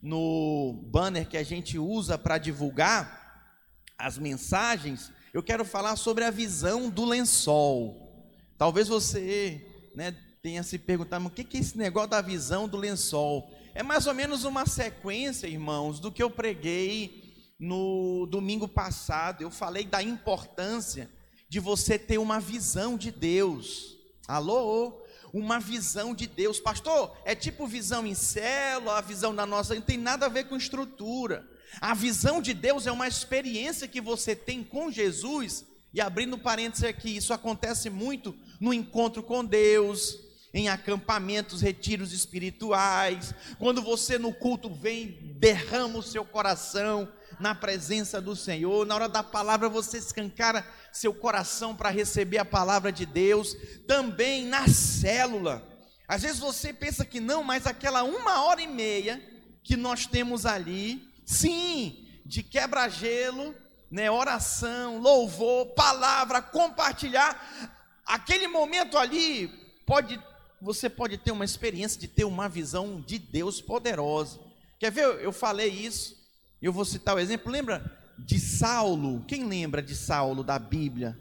No 0.00 0.80
banner 0.92 1.28
que 1.28 1.36
a 1.36 1.42
gente 1.42 1.76
usa 1.76 2.16
para 2.16 2.38
divulgar 2.38 3.50
as 3.98 4.16
mensagens, 4.16 5.10
eu 5.34 5.42
quero 5.42 5.64
falar 5.64 5.96
sobre 5.96 6.22
a 6.22 6.30
visão 6.30 6.88
do 6.88 7.04
lençol. 7.04 8.30
Talvez 8.56 8.86
você 8.86 9.66
né, 9.96 10.14
tenha 10.42 10.64
se 10.64 10.76
perguntado, 10.76 11.24
o 11.24 11.30
que 11.30 11.56
é 11.56 11.60
esse 11.60 11.78
negócio 11.78 12.10
da 12.10 12.20
visão 12.20 12.66
do 12.66 12.76
lençol? 12.76 13.48
É 13.74 13.82
mais 13.82 14.08
ou 14.08 14.12
menos 14.12 14.42
uma 14.42 14.66
sequência, 14.66 15.46
irmãos, 15.46 16.00
do 16.00 16.10
que 16.10 16.20
eu 16.20 16.28
preguei 16.28 17.32
no 17.60 18.26
domingo 18.26 18.66
passado, 18.66 19.42
eu 19.42 19.52
falei 19.52 19.84
da 19.84 20.02
importância 20.02 21.08
de 21.48 21.60
você 21.60 21.96
ter 21.96 22.18
uma 22.18 22.40
visão 22.40 22.96
de 22.96 23.12
Deus. 23.12 23.96
Alô? 24.26 25.04
Uma 25.32 25.60
visão 25.60 26.12
de 26.12 26.26
Deus. 26.26 26.58
Pastor, 26.58 27.16
é 27.24 27.36
tipo 27.36 27.64
visão 27.64 28.04
em 28.04 28.14
célula, 28.14 28.98
a 28.98 29.00
visão 29.00 29.32
da 29.32 29.46
nossa, 29.46 29.76
não 29.76 29.82
tem 29.82 29.96
nada 29.96 30.26
a 30.26 30.28
ver 30.28 30.48
com 30.48 30.56
estrutura. 30.56 31.48
A 31.80 31.94
visão 31.94 32.42
de 32.42 32.52
Deus 32.52 32.88
é 32.88 32.90
uma 32.90 33.06
experiência 33.06 33.86
que 33.86 34.00
você 34.00 34.34
tem 34.34 34.64
com 34.64 34.90
Jesus. 34.90 35.64
E 35.94 36.00
abrindo 36.00 36.36
parênteses 36.36 36.84
aqui, 36.84 37.16
isso 37.16 37.32
acontece 37.32 37.88
muito 37.88 38.34
no 38.58 38.74
encontro 38.74 39.22
com 39.22 39.44
Deus, 39.44 40.18
em 40.54 40.68
acampamentos, 40.68 41.62
retiros 41.62 42.12
espirituais. 42.12 43.34
Quando 43.58 43.82
você 43.82 44.18
no 44.18 44.32
culto 44.32 44.68
vem, 44.68 45.36
derrama 45.38 45.98
o 45.98 46.02
seu 46.02 46.24
coração 46.24 47.08
na 47.40 47.54
presença 47.54 48.20
do 48.20 48.36
Senhor. 48.36 48.86
Na 48.86 48.94
hora 48.94 49.08
da 49.08 49.22
palavra 49.22 49.68
você 49.68 49.98
escancara 49.98 50.66
seu 50.92 51.14
coração 51.14 51.74
para 51.74 51.88
receber 51.88 52.38
a 52.38 52.44
palavra 52.44 52.92
de 52.92 53.06
Deus. 53.06 53.56
Também 53.86 54.46
na 54.46 54.68
célula. 54.68 55.66
Às 56.06 56.22
vezes 56.22 56.38
você 56.38 56.72
pensa 56.72 57.04
que 57.04 57.20
não, 57.20 57.42
mas 57.42 57.66
aquela 57.66 58.02
uma 58.02 58.44
hora 58.44 58.60
e 58.60 58.66
meia 58.66 59.22
que 59.62 59.76
nós 59.76 60.06
temos 60.06 60.44
ali, 60.44 61.08
sim, 61.24 62.06
de 62.26 62.42
quebra-gelo, 62.42 63.54
né, 63.90 64.10
oração, 64.10 64.98
louvor, 64.98 65.66
palavra, 65.74 66.42
compartilhar. 66.42 67.70
Aquele 68.04 68.48
momento 68.48 68.98
ali 68.98 69.48
pode 69.86 70.20
você 70.62 70.88
pode 70.88 71.18
ter 71.18 71.32
uma 71.32 71.44
experiência 71.44 72.00
de 72.00 72.08
ter 72.08 72.24
uma 72.24 72.48
visão 72.48 73.00
de 73.00 73.18
Deus 73.18 73.60
poderosa. 73.60 74.40
Quer 74.78 74.90
ver? 74.90 75.20
Eu 75.20 75.32
falei 75.32 75.68
isso 75.68 76.22
eu 76.62 76.72
vou 76.72 76.84
citar 76.84 77.16
o 77.16 77.18
exemplo, 77.18 77.50
lembra 77.50 77.84
de 78.16 78.38
Saulo? 78.38 79.24
Quem 79.26 79.44
lembra 79.44 79.82
de 79.82 79.96
Saulo 79.96 80.44
da 80.44 80.60
Bíblia, 80.60 81.18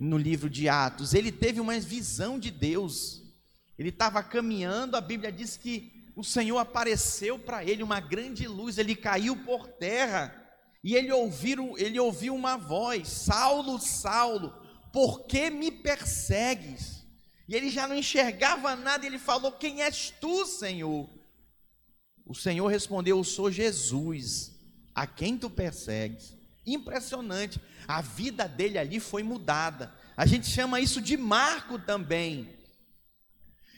no 0.00 0.16
livro 0.16 0.48
de 0.48 0.66
Atos? 0.66 1.12
Ele 1.12 1.30
teve 1.30 1.60
uma 1.60 1.78
visão 1.78 2.38
de 2.38 2.50
Deus. 2.50 3.22
Ele 3.78 3.90
estava 3.90 4.22
caminhando, 4.22 4.96
a 4.96 5.00
Bíblia 5.02 5.30
diz 5.30 5.58
que 5.58 5.92
o 6.16 6.24
Senhor 6.24 6.56
apareceu 6.56 7.38
para 7.38 7.62
ele 7.62 7.82
uma 7.82 8.00
grande 8.00 8.48
luz, 8.48 8.78
ele 8.78 8.96
caiu 8.96 9.36
por 9.36 9.68
terra 9.68 10.34
e 10.82 10.94
ele 10.94 11.12
ouviu, 11.12 11.76
ele 11.76 12.00
ouviu 12.00 12.34
uma 12.34 12.56
voz: 12.56 13.08
Saulo, 13.08 13.78
Saulo, 13.78 14.54
por 14.90 15.26
que 15.26 15.50
me 15.50 15.70
persegues? 15.70 16.97
E 17.48 17.56
ele 17.56 17.70
já 17.70 17.88
não 17.88 17.96
enxergava 17.96 18.76
nada, 18.76 19.06
ele 19.06 19.18
falou: 19.18 19.50
Quem 19.52 19.82
és 19.82 20.12
tu, 20.20 20.44
Senhor? 20.44 21.08
O 22.26 22.34
Senhor 22.34 22.66
respondeu: 22.68 23.16
Eu 23.16 23.24
sou 23.24 23.50
Jesus 23.50 24.52
a 24.94 25.06
quem 25.06 25.38
tu 25.38 25.48
persegues. 25.48 26.36
Impressionante, 26.66 27.58
a 27.86 28.02
vida 28.02 28.46
dele 28.46 28.76
ali 28.76 29.00
foi 29.00 29.22
mudada. 29.22 29.94
A 30.14 30.26
gente 30.26 30.46
chama 30.46 30.78
isso 30.80 31.00
de 31.00 31.16
marco 31.16 31.78
também. 31.78 32.54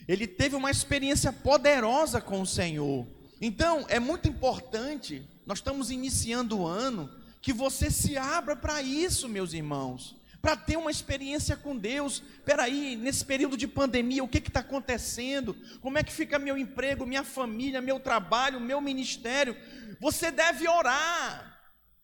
Ele 0.05 0.27
teve 0.27 0.57
uma 0.57 0.69
experiência 0.69 1.31
poderosa 1.31 2.19
com 2.19 2.41
o 2.41 2.47
Senhor. 2.47 3.07
Então, 3.39 3.85
é 3.87 3.99
muito 3.99 4.27
importante, 4.27 5.25
nós 5.45 5.59
estamos 5.59 5.89
iniciando 5.89 6.59
o 6.59 6.67
ano, 6.67 7.09
que 7.41 7.53
você 7.53 7.89
se 7.89 8.17
abra 8.17 8.55
para 8.55 8.81
isso, 8.81 9.29
meus 9.29 9.53
irmãos 9.53 10.19
para 10.41 10.55
ter 10.55 10.77
uma 10.77 10.89
experiência 10.89 11.55
com 11.55 11.77
Deus. 11.77 12.23
Espera 12.37 12.63
aí, 12.63 12.95
nesse 12.95 13.23
período 13.23 13.55
de 13.55 13.67
pandemia, 13.67 14.23
o 14.23 14.27
que 14.27 14.39
está 14.39 14.61
acontecendo? 14.61 15.55
Como 15.81 15.97
é 15.97 16.03
que 16.03 16.11
fica 16.11 16.39
meu 16.39 16.57
emprego, 16.57 17.05
minha 17.05 17.23
família, 17.23 17.79
meu 17.81 17.99
trabalho, 17.99 18.59
meu 18.59 18.81
ministério? 18.81 19.55
Você 19.99 20.31
deve 20.31 20.67
orar 20.67 21.51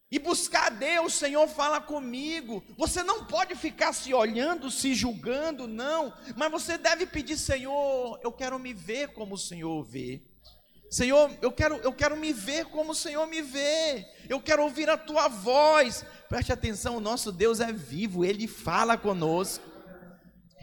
e 0.09 0.19
buscar 0.19 0.67
a 0.67 0.69
Deus, 0.69 1.13
Senhor, 1.13 1.47
fala 1.47 1.81
comigo. 1.81 2.63
Você 2.77 3.03
não 3.03 3.25
pode 3.25 3.55
ficar 3.55 3.91
se 3.91 4.13
olhando, 4.13 4.71
se 4.71 4.93
julgando, 4.93 5.67
não, 5.67 6.13
mas 6.35 6.51
você 6.51 6.77
deve 6.77 7.05
pedir, 7.05 7.37
Senhor, 7.37 8.19
eu 8.23 8.31
quero 8.31 8.57
me 8.59 8.73
ver 8.73 9.13
como 9.13 9.35
o 9.35 9.39
Senhor 9.39 9.83
vê. 9.83 10.21
Senhor, 10.89 11.29
eu 11.41 11.51
quero, 11.51 11.75
eu 11.77 11.91
quero 11.91 12.15
me 12.15 12.31
ver 12.31 12.65
como 12.65 12.91
o 12.91 12.95
Senhor 12.95 13.27
me 13.27 13.41
vê. 13.41 14.05
Eu 14.29 14.39
quero 14.39 14.63
ouvir 14.63 14.89
a 14.89 14.97
tua 14.97 15.27
voz. 15.27 16.05
Preste 16.29 16.53
atenção, 16.53 16.97
o 16.97 17.01
nosso 17.01 17.31
Deus 17.31 17.59
é 17.59 17.71
vivo, 17.73 18.23
ele 18.23 18.47
fala 18.47 18.97
conosco. 18.97 19.63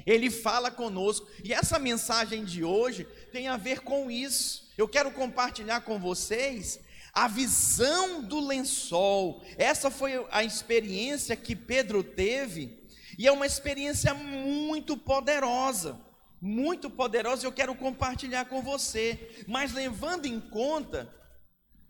Ele 0.07 0.31
fala 0.31 0.71
conosco. 0.71 1.27
E 1.43 1.53
essa 1.53 1.79
mensagem 1.79 2.45
de 2.45 2.65
hoje 2.65 3.05
tem 3.33 3.49
a 3.49 3.57
ver 3.57 3.81
com 3.81 4.11
isso. 4.11 4.71
Eu 4.77 4.89
quero 4.89 5.11
compartilhar 5.11 5.83
com 5.83 5.99
vocês 5.99 6.81
a 7.13 7.29
visão 7.29 8.23
do 8.23 8.41
lençol. 8.41 9.43
Essa 9.57 9.91
foi 9.91 10.27
a 10.31 10.43
experiência 10.43 11.37
que 11.37 11.55
Pedro 11.55 12.03
teve, 12.03 12.83
e 13.17 13.27
é 13.27 13.33
uma 13.33 13.47
experiência 13.47 14.13
muito 14.13 14.97
poderosa 14.97 16.01
muito 16.45 16.91
poderosa, 16.91 17.47
eu 17.47 17.53
quero 17.53 17.75
compartilhar 17.75 18.45
com 18.45 18.61
você. 18.61 19.45
Mas 19.49 19.73
levando 19.73 20.27
em 20.27 20.39
conta, 20.39 21.11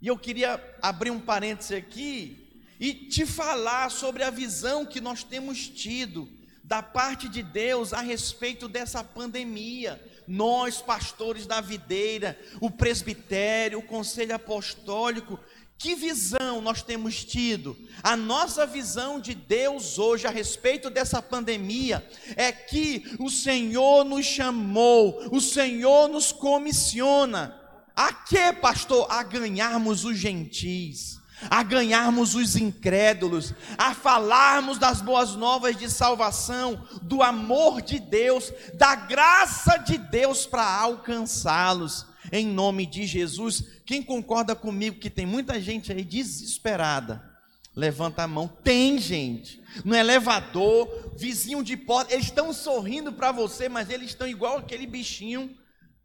e 0.01 0.07
eu 0.07 0.17
queria 0.17 0.63
abrir 0.81 1.11
um 1.11 1.19
parêntese 1.19 1.75
aqui 1.75 2.63
e 2.79 2.95
te 2.95 3.27
falar 3.27 3.91
sobre 3.91 4.23
a 4.23 4.31
visão 4.31 4.87
que 4.87 5.01
nós 5.01 5.25
temos 5.25 5.67
tido 5.67 6.31
da 6.63 6.81
parte 6.81 7.29
de 7.29 7.43
Deus 7.43 7.93
a 7.93 8.01
respeito 8.01 8.69
dessa 8.69 9.03
pandemia. 9.03 10.01
Nós, 10.27 10.81
pastores 10.81 11.47
da 11.47 11.61
videira, 11.61 12.39
o 12.61 12.71
presbitério, 12.71 13.81
o 13.81 13.87
conselho 13.87 14.37
apostólico, 14.37 15.39
que 15.85 15.95
visão 15.95 16.63
nós 16.63 16.83
temos 16.83 17.23
tido? 17.23 17.77
A 18.03 18.17
nossa 18.17 18.67
visão 18.67 19.21
de 19.21 19.35
Deus 19.35 19.99
hoje 19.99 20.27
a 20.27 20.31
respeito 20.31 20.89
dessa 20.89 21.21
pandemia 21.21 22.03
é 22.37 22.51
que 22.51 23.15
o 23.21 23.29
Senhor 23.29 24.03
nos 24.03 24.25
chamou, 24.25 25.29
o 25.31 25.43
Senhor 25.43 26.09
nos 26.09 26.33
comissiona. 26.33 27.61
A 27.95 28.15
que, 28.15 28.51
pastor? 28.55 29.07
A 29.11 29.23
ganharmos 29.23 30.07
os 30.07 30.17
gentis, 30.17 31.21
a 31.51 31.63
ganharmos 31.63 32.35
os 32.35 32.57
incrédulos, 32.57 33.53
a 33.77 33.95
falarmos 33.95 34.79
das 34.79 35.03
boas 35.03 35.35
novas 35.35 35.77
de 35.77 35.91
salvação, 35.91 36.83
do 37.03 37.23
amor 37.23 37.83
de 37.83 38.01
Deus, 38.01 38.51
da 38.73 38.95
graça 38.95 39.77
de 39.77 39.99
Deus 39.99 40.47
para 40.47 40.65
alcançá-los 40.65 42.07
em 42.33 42.47
nome 42.47 42.87
de 42.87 43.07
Jesus. 43.07 43.65
Quem 43.85 44.03
concorda 44.03 44.55
comigo 44.55 44.99
que 44.99 45.11
tem 45.11 45.27
muita 45.27 45.61
gente 45.61 45.93
aí 45.93 46.05
desesperada? 46.05 47.35
Levanta 47.77 48.23
a 48.23 48.29
mão. 48.29 48.47
Tem 48.47 48.99
gente. 48.99 49.61
No 49.85 49.95
elevador, 49.95 51.15
vizinho 51.17 51.63
de 51.63 51.77
porta, 51.77 52.15
eles 52.15 52.27
estão 52.27 52.53
sorrindo 52.53 53.13
para 53.13 53.33
você, 53.33 53.69
mas 53.69 53.91
eles 53.91 54.11
estão 54.11 54.29
igual 54.29 54.59
aquele 54.59 54.87
bichinho, 54.87 55.57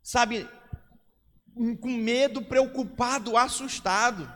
sabe, 0.01 0.47
com 1.79 1.89
medo, 1.89 2.41
preocupado, 2.41 3.37
assustado. 3.37 4.31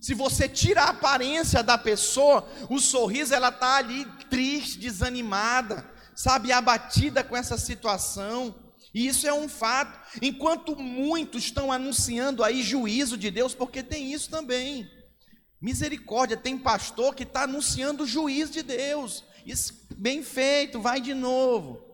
Se 0.00 0.14
você 0.14 0.48
tira 0.48 0.84
a 0.84 0.90
aparência 0.90 1.62
da 1.62 1.76
pessoa, 1.76 2.48
o 2.70 2.78
sorriso 2.78 3.34
ela 3.34 3.50
tá 3.50 3.76
ali 3.76 4.06
triste, 4.30 4.78
desanimada, 4.78 5.84
sabe, 6.14 6.52
abatida 6.52 7.22
com 7.22 7.36
essa 7.36 7.58
situação. 7.58 8.54
E 8.94 9.06
isso 9.06 9.26
é 9.26 9.34
um 9.34 9.48
fato. 9.48 9.98
Enquanto 10.22 10.74
muitos 10.76 11.44
estão 11.44 11.70
anunciando 11.70 12.42
aí 12.42 12.62
juízo 12.62 13.16
de 13.16 13.30
Deus, 13.30 13.54
porque 13.54 13.82
tem 13.82 14.12
isso 14.12 14.30
também. 14.30 14.90
Misericórdia, 15.60 16.36
tem 16.36 16.56
pastor 16.56 17.14
que 17.14 17.24
está 17.24 17.42
anunciando 17.42 18.04
o 18.04 18.06
juízo 18.06 18.52
de 18.52 18.62
Deus. 18.62 19.24
Isso 19.44 19.86
bem 19.96 20.22
feito, 20.22 20.80
vai 20.80 21.00
de 21.00 21.14
novo. 21.14 21.84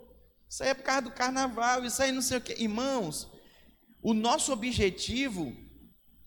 Isso 0.49 0.63
aí 0.63 0.69
é 0.69 0.75
por 0.75 0.85
causa 0.85 1.03
do 1.03 1.11
carnaval, 1.11 1.85
isso 1.85 2.03
aí 2.03 2.13
não 2.13 2.23
sei 2.23 2.39
o 2.39 2.41
que. 2.41 2.53
Irmãos, 2.63 3.29
o 4.03 4.15
nosso 4.15 4.53
objetivo 4.53 5.53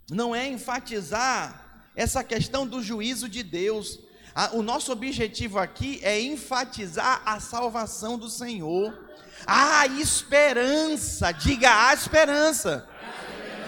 não 0.10 0.36
é 0.36 0.48
enfatizar 0.48 1.92
essa 1.96 2.24
questão 2.24 2.68
do 2.68 2.82
juízo 2.82 3.30
de 3.30 3.44
Deus. 3.44 4.00
O 4.54 4.62
nosso 4.62 4.92
objetivo 4.92 5.60
aqui 5.60 6.00
é 6.04 6.20
enfatizar 6.20 7.22
a 7.26 7.40
salvação 7.40 8.18
do 8.18 8.30
Senhor. 8.30 9.07
A 9.46 9.88
esperança, 9.88 11.32
diga 11.32 11.90
a 11.90 11.94
esperança. 11.94 12.88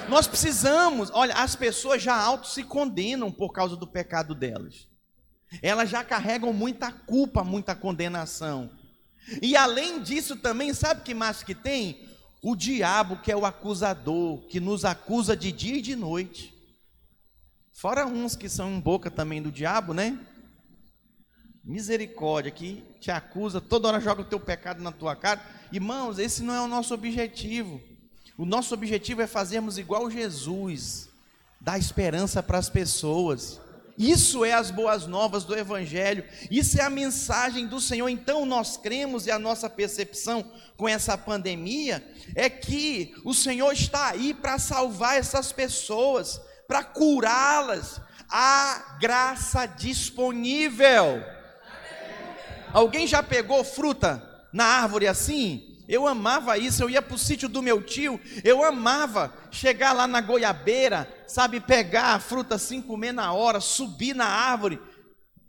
Nós 0.09 0.27
precisamos, 0.27 1.11
olha, 1.13 1.35
as 1.35 1.55
pessoas 1.55 2.01
já 2.01 2.15
auto 2.15 2.47
se 2.47 2.63
condenam 2.63 3.31
por 3.31 3.53
causa 3.53 3.75
do 3.75 3.87
pecado 3.87 4.33
delas. 4.33 4.87
Elas 5.61 5.89
já 5.89 6.03
carregam 6.03 6.51
muita 6.51 6.91
culpa, 6.91 7.43
muita 7.43 7.75
condenação. 7.75 8.69
E 9.41 9.55
além 9.55 10.01
disso 10.01 10.35
também, 10.35 10.73
sabe 10.73 11.03
que 11.03 11.13
mais 11.13 11.43
que 11.43 11.53
tem? 11.53 12.07
O 12.41 12.55
diabo, 12.55 13.17
que 13.17 13.31
é 13.31 13.35
o 13.35 13.45
acusador, 13.45 14.39
que 14.47 14.59
nos 14.59 14.85
acusa 14.85 15.35
de 15.35 15.51
dia 15.51 15.77
e 15.77 15.81
de 15.81 15.95
noite. 15.95 16.53
Fora 17.71 18.05
uns 18.05 18.35
que 18.35 18.49
são 18.49 18.71
em 18.71 18.79
boca 18.79 19.11
também 19.11 19.41
do 19.41 19.51
diabo, 19.51 19.93
né? 19.93 20.17
Misericórdia, 21.69 22.49
que 22.49 22.83
te 22.99 23.11
acusa, 23.11 23.61
toda 23.61 23.87
hora 23.87 23.99
joga 23.99 24.23
o 24.23 24.25
teu 24.25 24.39
pecado 24.39 24.81
na 24.81 24.91
tua 24.91 25.15
cara. 25.15 25.39
Irmãos, 25.71 26.17
esse 26.17 26.41
não 26.41 26.55
é 26.55 26.59
o 26.59 26.67
nosso 26.67 26.95
objetivo. 26.95 27.79
O 28.35 28.43
nosso 28.43 28.73
objetivo 28.73 29.21
é 29.21 29.27
fazermos 29.27 29.77
igual 29.77 30.09
Jesus, 30.09 31.09
dar 31.61 31.77
esperança 31.77 32.41
para 32.41 32.57
as 32.57 32.71
pessoas. 32.71 33.61
Isso 33.95 34.43
é 34.43 34.51
as 34.51 34.71
boas 34.71 35.05
novas 35.05 35.43
do 35.43 35.55
Evangelho, 35.55 36.23
isso 36.49 36.81
é 36.81 36.83
a 36.83 36.89
mensagem 36.89 37.67
do 37.67 37.79
Senhor. 37.79 38.09
Então, 38.09 38.47
nós 38.47 38.75
cremos 38.75 39.27
e 39.27 39.31
a 39.31 39.37
nossa 39.37 39.69
percepção 39.69 40.51
com 40.75 40.89
essa 40.89 41.15
pandemia 41.15 42.03
é 42.33 42.49
que 42.49 43.13
o 43.23 43.31
Senhor 43.31 43.71
está 43.73 44.07
aí 44.07 44.33
para 44.33 44.57
salvar 44.57 45.19
essas 45.19 45.51
pessoas, 45.51 46.41
para 46.67 46.83
curá-las. 46.83 48.01
A 48.27 48.97
graça 48.99 49.67
disponível. 49.67 51.37
Alguém 52.73 53.07
já 53.07 53.21
pegou 53.23 53.63
fruta 53.63 54.23
na 54.53 54.65
árvore 54.65 55.07
assim? 55.07 55.77
Eu 55.87 56.07
amava 56.07 56.55
isso, 56.55 56.83
eu 56.83 56.89
ia 56.89 57.01
para 57.01 57.15
o 57.15 57.17
sítio 57.17 57.49
do 57.49 57.63
meu 57.63 57.81
tio, 57.81 58.21
eu 58.43 58.63
amava 58.63 59.33
chegar 59.49 59.91
lá 59.91 60.05
na 60.05 60.21
goiabeira, 60.21 61.11
sabe, 61.27 61.59
pegar 61.59 62.13
a 62.13 62.19
fruta 62.19 62.53
assim, 62.55 62.79
comer 62.79 63.11
na 63.11 63.33
hora, 63.33 63.59
subir 63.59 64.13
na 64.13 64.27
árvore. 64.27 64.79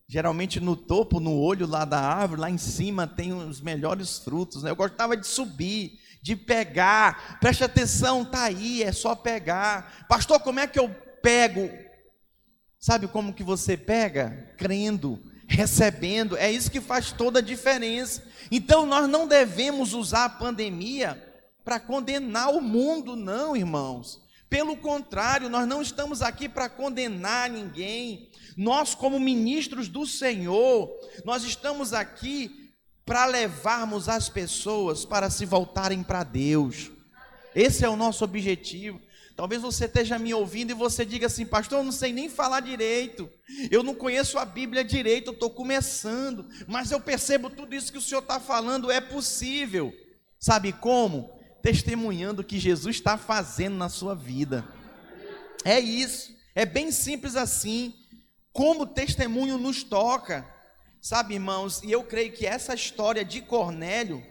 Geralmente 0.08 0.58
no 0.58 0.74
topo, 0.74 1.20
no 1.20 1.38
olho 1.38 1.66
lá 1.66 1.84
da 1.84 2.00
árvore, 2.00 2.40
lá 2.40 2.50
em 2.50 2.56
cima 2.56 3.06
tem 3.06 3.34
os 3.34 3.60
melhores 3.60 4.18
frutos. 4.18 4.62
Né? 4.62 4.70
Eu 4.70 4.76
gostava 4.76 5.14
de 5.14 5.26
subir, 5.26 5.92
de 6.22 6.34
pegar. 6.34 7.38
Preste 7.38 7.62
atenção, 7.62 8.24
tá 8.24 8.44
aí, 8.44 8.82
é 8.82 8.92
só 8.92 9.14
pegar. 9.14 10.06
Pastor, 10.08 10.40
como 10.40 10.58
é 10.58 10.66
que 10.66 10.78
eu 10.78 10.88
pego? 11.22 11.70
Sabe 12.78 13.06
como 13.06 13.34
que 13.34 13.44
você 13.44 13.76
pega? 13.76 14.54
Crendo, 14.56 15.22
recebendo. 15.50 16.37
É 16.37 16.50
isso 16.50 16.71
que 16.71 16.80
faz 16.80 17.12
toda 17.12 17.40
a 17.40 17.42
diferença. 17.42 18.23
Então 18.50 18.87
nós 18.87 19.09
não 19.09 19.26
devemos 19.26 19.92
usar 19.92 20.25
a 20.26 20.30
pandemia 20.30 21.23
para 21.64 21.80
condenar 21.80 22.54
o 22.54 22.61
mundo, 22.61 23.16
não, 23.16 23.57
irmãos. 23.57 24.23
Pelo 24.49 24.76
contrário, 24.76 25.49
nós 25.49 25.66
não 25.66 25.83
estamos 25.83 26.23
aqui 26.23 26.49
para 26.49 26.69
condenar 26.69 27.50
ninguém. 27.50 28.30
Nós, 28.57 28.95
como 28.95 29.21
ministros 29.21 29.88
do 29.88 30.07
Senhor, 30.07 30.90
nós 31.25 31.45
estamos 31.45 31.92
aqui 31.92 32.73
para 33.04 33.26
levarmos 33.26 34.09
as 34.09 34.28
pessoas 34.28 35.04
para 35.04 35.30
se 35.30 35.45
voltarem 35.45 36.02
para 36.02 36.23
Deus. 36.23 36.90
Esse 37.54 37.85
é 37.85 37.88
o 37.88 37.97
nosso 37.97 38.25
objetivo. 38.25 39.00
Talvez 39.40 39.62
você 39.62 39.87
esteja 39.87 40.18
me 40.18 40.35
ouvindo 40.35 40.70
e 40.70 40.75
você 40.75 41.02
diga 41.02 41.26
assim, 41.26 41.47
pastor, 41.47 41.78
eu 41.78 41.82
não 41.82 41.92
sei 41.92 42.12
nem 42.12 42.28
falar 42.28 42.61
direito, 42.61 43.26
eu 43.70 43.82
não 43.82 43.94
conheço 43.94 44.38
a 44.38 44.44
Bíblia 44.44 44.85
direito, 44.85 45.28
eu 45.28 45.32
estou 45.32 45.49
começando, 45.49 46.47
mas 46.68 46.90
eu 46.90 47.00
percebo 47.00 47.49
tudo 47.49 47.75
isso 47.75 47.90
que 47.90 47.97
o 47.97 48.02
Senhor 48.02 48.20
está 48.20 48.38
falando 48.38 48.91
é 48.91 49.00
possível. 49.00 49.95
Sabe 50.38 50.75
como? 50.75 51.41
Testemunhando 51.62 52.43
o 52.43 52.45
que 52.45 52.58
Jesus 52.58 52.97
está 52.97 53.17
fazendo 53.17 53.76
na 53.76 53.88
sua 53.88 54.14
vida. 54.14 54.62
É 55.64 55.80
isso, 55.80 56.36
é 56.54 56.67
bem 56.67 56.93
simples 56.93 57.34
assim. 57.34 57.95
Como 58.52 58.86
testemunho 58.86 59.56
nos 59.56 59.82
toca, 59.82 60.47
sabe, 61.00 61.32
irmãos? 61.32 61.82
E 61.82 61.91
eu 61.91 62.04
creio 62.04 62.30
que 62.30 62.45
essa 62.45 62.75
história 62.75 63.25
de 63.25 63.41
Cornélio, 63.41 64.23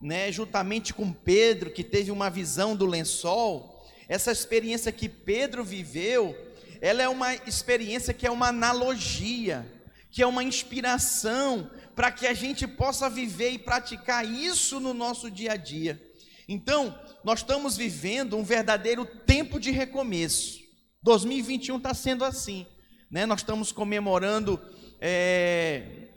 né, 0.00 0.30
juntamente 0.30 0.94
com 0.94 1.12
Pedro, 1.12 1.72
que 1.72 1.82
teve 1.82 2.12
uma 2.12 2.30
visão 2.30 2.76
do 2.76 2.86
lençol, 2.86 3.73
essa 4.08 4.30
experiência 4.30 4.92
que 4.92 5.08
Pedro 5.08 5.64
viveu, 5.64 6.36
ela 6.80 7.02
é 7.02 7.08
uma 7.08 7.34
experiência 7.34 8.12
que 8.12 8.26
é 8.26 8.30
uma 8.30 8.48
analogia, 8.48 9.66
que 10.10 10.22
é 10.22 10.26
uma 10.26 10.44
inspiração 10.44 11.70
para 11.94 12.12
que 12.12 12.26
a 12.26 12.34
gente 12.34 12.66
possa 12.66 13.08
viver 13.08 13.50
e 13.50 13.58
praticar 13.58 14.24
isso 14.24 14.78
no 14.80 14.92
nosso 14.92 15.30
dia 15.30 15.52
a 15.52 15.56
dia. 15.56 16.00
Então, 16.48 16.98
nós 17.24 17.40
estamos 17.40 17.76
vivendo 17.76 18.36
um 18.36 18.44
verdadeiro 18.44 19.06
tempo 19.06 19.58
de 19.58 19.70
recomeço. 19.70 20.58
2021 21.02 21.78
está 21.78 21.94
sendo 21.94 22.24
assim, 22.24 22.66
né? 23.10 23.24
Nós 23.24 23.40
estamos 23.40 23.72
comemorando 23.72 24.60
é, 25.00 26.08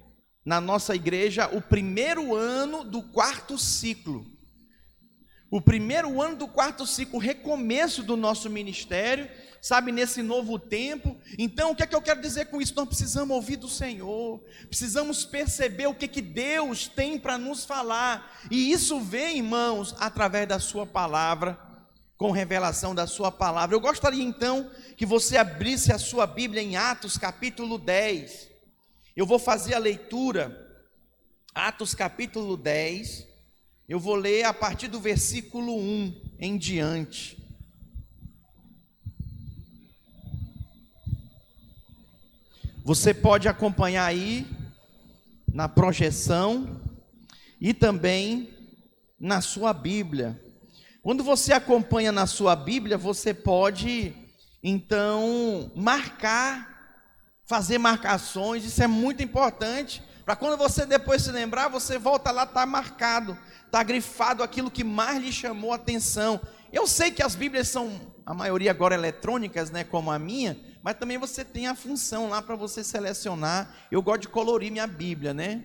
na 0.45 0.60
nossa 0.60 0.95
igreja 0.95 1.47
o 1.54 1.62
primeiro 1.62 2.36
ano 2.36 2.84
do 2.84 3.02
quarto 3.02 3.58
ciclo 3.58 4.37
o 5.50 5.62
primeiro 5.62 6.22
ano 6.22 6.36
do 6.36 6.48
quarto 6.48 6.86
ciclo, 6.86 7.20
recomeço 7.20 8.04
do 8.04 8.18
nosso 8.18 8.50
ministério, 8.50 9.30
sabe, 9.62 9.92
nesse 9.92 10.22
novo 10.22 10.60
tempo. 10.60 11.18
Então, 11.38 11.72
o 11.72 11.76
que 11.76 11.84
é 11.84 11.88
que 11.88 11.96
eu 11.96 12.02
quero 12.02 12.22
dizer 12.22 12.46
com 12.46 12.62
isso? 12.62 12.74
Nós 12.76 12.88
precisamos 12.88 13.36
ouvir 13.36 13.56
do 13.56 13.70
Senhor, 13.70 14.44
precisamos 14.68 15.26
perceber 15.26 15.88
o 15.88 15.96
que, 15.96 16.08
que 16.08 16.22
Deus 16.22 16.88
tem 16.88 17.18
para 17.18 17.38
nos 17.38 17.64
falar, 17.64 18.40
e 18.52 18.72
isso 18.72 19.00
vem, 19.00 19.38
irmãos, 19.38 19.96
através 20.00 20.48
da 20.48 20.60
Sua 20.60 20.86
palavra, 20.86 21.58
com 22.18 22.32
revelação 22.32 22.94
da 22.94 23.08
Sua 23.08 23.32
palavra. 23.32 23.76
Eu 23.76 23.80
gostaria 23.80 24.24
então 24.24 24.70
que 24.98 25.06
você 25.06 25.38
abrisse 25.38 25.94
a 25.94 26.00
sua 26.00 26.26
Bíblia 26.26 26.62
em 26.62 26.76
Atos 26.76 27.18
capítulo 27.18 27.78
10. 27.78 28.50
Eu 29.16 29.26
vou 29.26 29.40
fazer 29.40 29.76
a 29.76 29.80
leitura, 29.80 30.68
Atos 31.54 31.94
capítulo 31.94 32.58
10. 32.58 33.27
Eu 33.89 34.02
vou 34.02 34.15
ler 34.15 34.43
a 34.43 34.54
partir 34.54 34.89
do 34.89 35.00
versículo 35.00 35.73
1 35.73 36.13
em 36.39 36.58
diante. 36.58 37.41
Você 42.84 43.13
pode 43.13 43.47
acompanhar 43.47 44.04
aí 44.04 44.45
na 45.54 45.69
projeção 45.69 46.82
e 47.62 47.73
também 47.73 48.54
na 49.17 49.39
sua 49.39 49.71
Bíblia. 49.71 50.38
Quando 51.02 51.23
você 51.23 51.54
acompanha 51.54 52.12
na 52.12 52.28
sua 52.28 52.58
Bíblia, 52.58 52.97
você 52.97 53.34
pode 53.34 54.13
então 54.62 55.71
marcar, 55.73 57.00
fazer 57.45 57.78
marcações, 57.78 58.65
isso 58.65 58.84
é 58.84 58.88
muito 58.88 59.23
importante, 59.23 60.04
para 60.28 60.36
quando 60.36 60.58
você 60.58 60.86
depois 60.86 61.22
se 61.22 61.32
lembrar, 61.32 61.70
você 61.70 61.98
volta 61.98 62.32
lá, 62.32 62.44
está 62.44 62.66
marcado 62.66 63.38
está 63.66 63.82
grifado 63.82 64.44
aquilo 64.44 64.70
que 64.70 64.84
mais 64.84 65.24
lhe 65.24 65.32
chamou 65.32 65.72
a 65.72 65.76
atenção. 65.76 66.42
Eu 66.72 66.86
sei 66.86 67.12
que 67.12 67.24
as 67.24 67.34
Bíblias 67.34 67.70
são, 67.70 68.13
a 68.26 68.34
maioria 68.34 68.72
agora 68.72 68.94
eletrônicas, 68.94 69.72
né, 69.72 69.86
como 69.86 70.12
a 70.12 70.20
minha, 70.20 70.58
mas 70.84 70.98
também 70.98 71.18
você 71.18 71.46
tem 71.46 71.68
a 71.68 71.76
função 71.76 72.30
lá 72.30 72.42
para 72.42 72.58
você 72.58 72.84
selecionar. 72.84 73.74
Eu 73.90 74.02
gosto 74.02 74.24
de 74.24 74.28
colorir 74.28 74.70
minha 74.70 74.86
Bíblia, 74.86 75.34
né? 75.34 75.63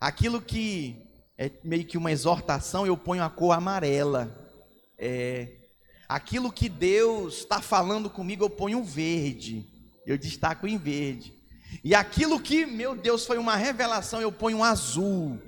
Aquilo 0.00 0.40
que 0.40 0.96
é 1.36 1.50
meio 1.62 1.84
que 1.84 1.98
uma 1.98 2.10
exortação, 2.10 2.86
eu 2.86 2.96
ponho 2.96 3.22
a 3.22 3.28
cor 3.28 3.52
amarela. 3.52 4.34
É, 4.98 5.56
aquilo 6.08 6.50
que 6.50 6.70
Deus 6.70 7.40
está 7.40 7.60
falando 7.60 8.08
comigo, 8.08 8.44
eu 8.44 8.50
ponho 8.50 8.82
verde. 8.82 9.66
Eu 10.06 10.16
destaco 10.16 10.66
em 10.66 10.78
verde. 10.78 11.33
E 11.82 11.94
aquilo 11.94 12.40
que, 12.40 12.66
meu 12.66 12.94
Deus, 12.94 13.26
foi 13.26 13.38
uma 13.38 13.56
revelação, 13.56 14.20
eu 14.20 14.30
ponho 14.30 14.58
um 14.58 14.64
azul. 14.64 15.40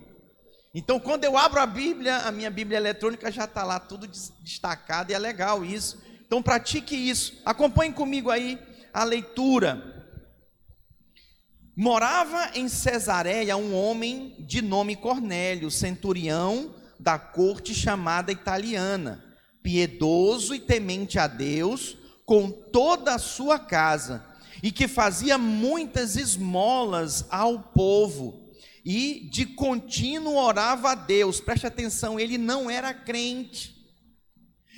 Então, 0.75 1.01
quando 1.01 1.25
eu 1.25 1.39
abro 1.39 1.61
a 1.61 1.67
Bíblia, 1.67 2.19
a 2.19 2.33
minha 2.33 2.51
Bíblia 2.51 2.77
eletrônica 2.77 3.31
já 3.31 3.45
está 3.45 3.65
lá 3.65 3.81
tudo 3.81 4.07
destacado 4.41 5.11
e 5.11 5.15
é 5.15 5.19
legal 5.19 5.65
isso. 5.65 6.03
Então, 6.27 6.43
pratique 6.43 6.95
isso. 6.95 7.41
Acompanhe 7.45 7.93
comigo 7.93 8.31
aí 8.31 8.59
a 8.93 9.05
leitura. 9.05 9.95
Morava 11.77 12.51
em 12.55 12.69
Cesareia 12.69 13.57
um 13.57 13.75
homem 13.75 14.35
de 14.41 14.63
nome 14.63 14.97
Cornélio, 14.97 15.71
centurião 15.71 16.75
da 16.99 17.19
corte 17.19 17.75
chamada 17.75 18.33
italiana, 18.33 19.23
piedoso 19.63 20.55
e 20.55 20.59
temente 20.59 21.19
a 21.19 21.27
Deus, 21.27 21.97
com 22.25 22.51
toda 22.51 23.15
a 23.15 23.19
sua 23.19 23.59
casa, 23.59 24.25
e 24.67 24.73
que 24.73 24.89
fazia 24.89 25.39
muitas 25.39 26.17
esmolas 26.17 27.25
ao 27.31 27.61
povo 27.61 28.51
e 28.85 29.29
de 29.31 29.47
contínuo 29.47 30.35
orava 30.35 30.91
a 30.91 30.95
Deus. 30.97 31.39
Preste 31.41 31.69
atenção, 31.69 32.19
ele 32.19 32.37
não 32.37 32.69
era 32.69 32.93
crente, 32.93 33.77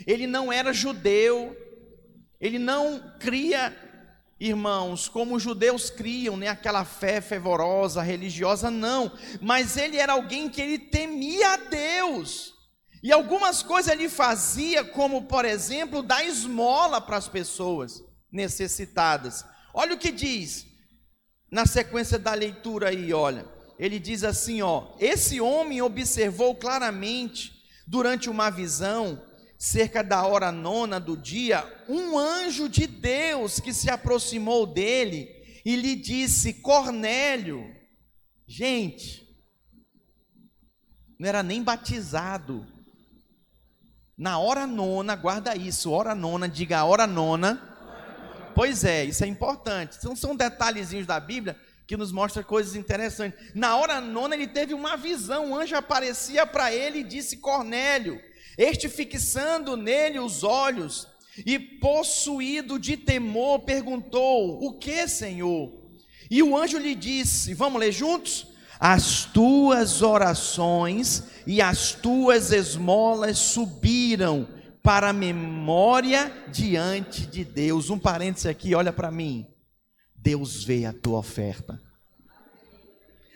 ele 0.06 0.26
não 0.26 0.52
era 0.52 0.74
judeu, 0.74 1.56
Ele 2.38 2.58
não 2.58 3.14
cria, 3.18 3.74
irmãos, 4.38 5.08
como 5.08 5.36
os 5.36 5.42
judeus 5.42 5.88
criam, 5.88 6.36
né, 6.36 6.48
aquela 6.48 6.84
fé 6.84 7.22
fervorosa, 7.22 8.02
religiosa, 8.02 8.70
não. 8.70 9.10
Mas 9.40 9.78
ele 9.78 9.96
era 9.96 10.12
alguém 10.12 10.50
que 10.50 10.60
ele 10.60 10.78
temia 10.78 11.54
a 11.54 11.56
Deus. 11.56 12.52
E 13.02 13.10
algumas 13.10 13.62
coisas 13.62 13.90
ele 13.90 14.10
fazia, 14.10 14.84
como 14.84 15.22
por 15.22 15.46
exemplo, 15.46 16.02
dar 16.02 16.22
esmola 16.24 17.00
para 17.00 17.16
as 17.16 17.26
pessoas 17.26 18.04
necessitadas. 18.30 19.46
Olha 19.72 19.94
o 19.94 19.98
que 19.98 20.10
diz 20.10 20.66
na 21.50 21.66
sequência 21.66 22.18
da 22.18 22.34
leitura 22.34 22.90
aí, 22.90 23.12
olha. 23.12 23.46
Ele 23.78 23.98
diz 23.98 24.24
assim, 24.24 24.60
ó: 24.60 24.94
Esse 24.98 25.40
homem 25.40 25.80
observou 25.80 26.54
claramente 26.54 27.52
durante 27.86 28.28
uma 28.28 28.50
visão, 28.50 29.22
cerca 29.58 30.02
da 30.02 30.24
hora 30.26 30.52
nona 30.52 31.00
do 31.00 31.16
dia, 31.16 31.64
um 31.88 32.18
anjo 32.18 32.68
de 32.68 32.86
Deus 32.86 33.60
que 33.60 33.72
se 33.72 33.88
aproximou 33.90 34.66
dele 34.66 35.28
e 35.64 35.76
lhe 35.76 35.94
disse: 35.94 36.54
Cornélio. 36.54 37.76
Gente, 38.46 39.28
não 41.18 41.28
era 41.28 41.42
nem 41.42 41.62
batizado. 41.62 42.66
Na 44.16 44.38
hora 44.38 44.66
nona, 44.66 45.14
guarda 45.14 45.54
isso, 45.54 45.90
hora 45.90 46.14
nona, 46.14 46.48
diga 46.48 46.84
hora 46.84 47.06
nona. 47.06 47.67
Pois 48.58 48.82
é, 48.82 49.04
isso 49.04 49.22
é 49.22 49.28
importante. 49.28 49.94
São, 50.02 50.16
são 50.16 50.34
detalhezinhos 50.34 51.06
da 51.06 51.20
Bíblia 51.20 51.56
que 51.86 51.96
nos 51.96 52.10
mostra 52.10 52.42
coisas 52.42 52.74
interessantes. 52.74 53.52
Na 53.54 53.76
hora 53.76 54.00
nona, 54.00 54.34
ele 54.34 54.48
teve 54.48 54.74
uma 54.74 54.96
visão. 54.96 55.50
Um 55.50 55.56
anjo 55.56 55.76
aparecia 55.76 56.44
para 56.44 56.74
ele 56.74 56.98
e 56.98 57.04
disse: 57.04 57.36
Cornélio. 57.36 58.20
Este 58.58 58.88
fixando 58.88 59.76
nele 59.76 60.18
os 60.18 60.42
olhos 60.42 61.06
e 61.46 61.56
possuído 61.56 62.80
de 62.80 62.96
temor, 62.96 63.60
perguntou: 63.60 64.58
O 64.60 64.72
que, 64.72 65.06
Senhor? 65.06 65.72
E 66.28 66.42
o 66.42 66.56
anjo 66.56 66.78
lhe 66.78 66.96
disse: 66.96 67.54
Vamos 67.54 67.78
ler 67.78 67.92
juntos? 67.92 68.48
As 68.80 69.24
tuas 69.24 70.02
orações 70.02 71.22
e 71.46 71.62
as 71.62 71.92
tuas 71.92 72.50
esmolas 72.50 73.38
subiram 73.38 74.48
para 74.82 75.10
a 75.10 75.12
memória 75.12 76.32
diante 76.48 77.26
de 77.26 77.44
Deus. 77.44 77.90
Um 77.90 77.98
parêntese 77.98 78.48
aqui, 78.48 78.74
olha 78.74 78.92
para 78.92 79.10
mim. 79.10 79.46
Deus 80.14 80.64
vê 80.64 80.84
a 80.84 80.92
tua 80.92 81.18
oferta. 81.18 81.80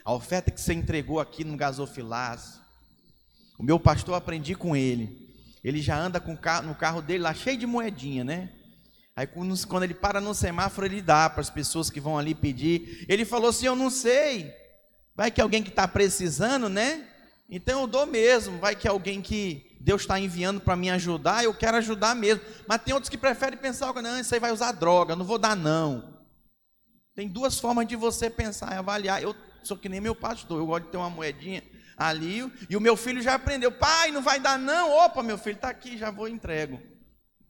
A 0.04 0.12
oferta 0.12 0.50
que 0.50 0.60
você 0.60 0.72
entregou 0.72 1.20
aqui 1.20 1.44
no 1.44 1.56
gasofilás. 1.56 2.60
O 3.58 3.62
meu 3.62 3.78
pastor 3.78 4.14
aprendi 4.14 4.54
com 4.54 4.74
ele. 4.74 5.30
Ele 5.62 5.80
já 5.80 5.96
anda 5.96 6.18
com 6.18 6.36
no 6.64 6.74
carro 6.74 7.00
dele 7.00 7.22
lá 7.22 7.32
cheio 7.32 7.56
de 7.56 7.66
moedinha, 7.66 8.24
né? 8.24 8.50
Aí 9.14 9.26
quando 9.26 9.84
ele 9.84 9.94
para 9.94 10.20
no 10.20 10.34
semáforo, 10.34 10.86
ele 10.86 11.02
dá 11.02 11.28
para 11.28 11.40
as 11.40 11.50
pessoas 11.50 11.90
que 11.90 12.00
vão 12.00 12.18
ali 12.18 12.34
pedir. 12.34 13.04
Ele 13.08 13.24
falou 13.24 13.50
assim: 13.50 13.66
Eu 13.66 13.76
não 13.76 13.90
sei. 13.90 14.52
Vai 15.14 15.30
que 15.30 15.40
alguém 15.40 15.62
que 15.62 15.68
está 15.68 15.86
precisando, 15.86 16.68
né? 16.68 17.06
Então 17.48 17.82
eu 17.82 17.86
dou 17.86 18.06
mesmo. 18.06 18.58
Vai 18.58 18.74
que 18.74 18.88
alguém 18.88 19.20
que 19.20 19.71
Deus 19.82 20.02
está 20.02 20.18
enviando 20.18 20.60
para 20.60 20.76
me 20.76 20.88
ajudar, 20.90 21.42
eu 21.42 21.52
quero 21.52 21.76
ajudar 21.76 22.14
mesmo. 22.14 22.44
Mas 22.68 22.82
tem 22.82 22.94
outros 22.94 23.10
que 23.10 23.18
preferem 23.18 23.58
pensar: 23.58 23.92
Não, 24.00 24.20
isso 24.20 24.32
aí 24.32 24.40
vai 24.40 24.52
usar 24.52 24.70
droga, 24.70 25.16
não 25.16 25.24
vou 25.24 25.38
dar 25.38 25.56
não. 25.56 26.20
Tem 27.16 27.28
duas 27.28 27.58
formas 27.58 27.86
de 27.88 27.96
você 27.96 28.30
pensar 28.30 28.72
e 28.72 28.78
avaliar. 28.78 29.20
Eu 29.20 29.34
sou 29.64 29.76
que 29.76 29.88
nem 29.88 30.00
meu 30.00 30.14
pastor, 30.14 30.58
eu 30.58 30.66
gosto 30.66 30.84
de 30.84 30.90
ter 30.92 30.96
uma 30.96 31.10
moedinha 31.10 31.64
ali, 31.96 32.50
e 32.70 32.76
o 32.76 32.80
meu 32.80 32.96
filho 32.96 33.20
já 33.20 33.34
aprendeu, 33.34 33.70
pai, 33.70 34.10
não 34.10 34.22
vai 34.22 34.40
dar 34.40 34.58
não, 34.58 34.90
opa, 34.90 35.22
meu 35.22 35.36
filho 35.36 35.56
está 35.56 35.68
aqui, 35.68 35.98
já 35.98 36.10
vou 36.10 36.26
entrego. 36.26 36.80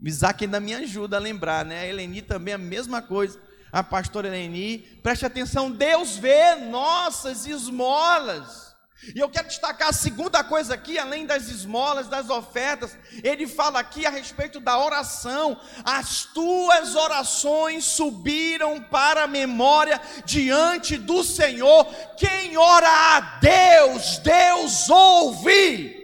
Isaac 0.01 0.45
ainda 0.45 0.59
me 0.59 0.75
ajuda 0.75 1.17
a 1.17 1.21
lembrar, 1.21 1.65
né? 1.65 1.81
A 1.81 1.87
Eleni 1.87 2.23
também 2.23 2.53
é 2.53 2.55
a 2.57 2.59
mesma 2.59 3.01
coisa. 3.01 3.39
A 3.71 3.83
pastora 3.83 4.27
Eleni, 4.27 4.79
preste 5.03 5.25
atenção, 5.25 5.71
Deus 5.71 6.17
vê 6.17 6.57
nossas 6.57 7.47
esmolas. 7.47 8.72
E 9.15 9.19
eu 9.19 9.29
quero 9.29 9.49
destacar 9.49 9.89
a 9.89 9.93
segunda 9.93 10.45
coisa 10.45 10.75
aqui, 10.75 10.97
além 10.97 11.27
das 11.27 11.49
esmolas, 11.49 12.07
das 12.07 12.31
ofertas, 12.31 12.97
ele 13.25 13.49
fala 13.49 13.81
aqui 13.81 14.07
a 14.07 14.11
respeito 14.11 14.61
da 14.61 14.79
oração. 14.79 15.61
As 15.85 16.25
tuas 16.27 16.95
orações 16.95 17.85
subiram 17.85 18.81
para 18.81 19.25
a 19.25 19.27
memória 19.27 20.01
diante 20.25 20.97
do 20.97 21.25
Senhor. 21.25 21.85
Quem 22.17 22.57
ora 22.57 22.89
a 22.89 23.21
Deus, 23.41 24.19
Deus 24.19 24.89
ouve. 24.89 26.01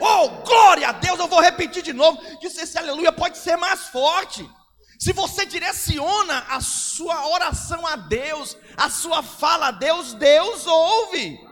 Oh, 0.00 0.28
glória 0.44 0.88
a 0.88 0.92
Deus! 0.92 1.18
Eu 1.18 1.26
vou 1.26 1.40
repetir 1.40 1.82
de 1.82 1.92
novo, 1.92 2.22
que 2.38 2.46
esse 2.46 2.78
aleluia 2.78 3.10
pode 3.10 3.38
ser 3.38 3.56
mais 3.56 3.88
forte. 3.88 4.48
Se 4.98 5.12
você 5.12 5.44
direciona 5.44 6.46
a 6.48 6.60
sua 6.60 7.26
oração 7.28 7.84
a 7.86 7.96
Deus, 7.96 8.56
a 8.76 8.88
sua 8.88 9.22
fala 9.22 9.68
a 9.68 9.70
Deus, 9.70 10.14
Deus 10.14 10.66
ouve. 10.66 11.45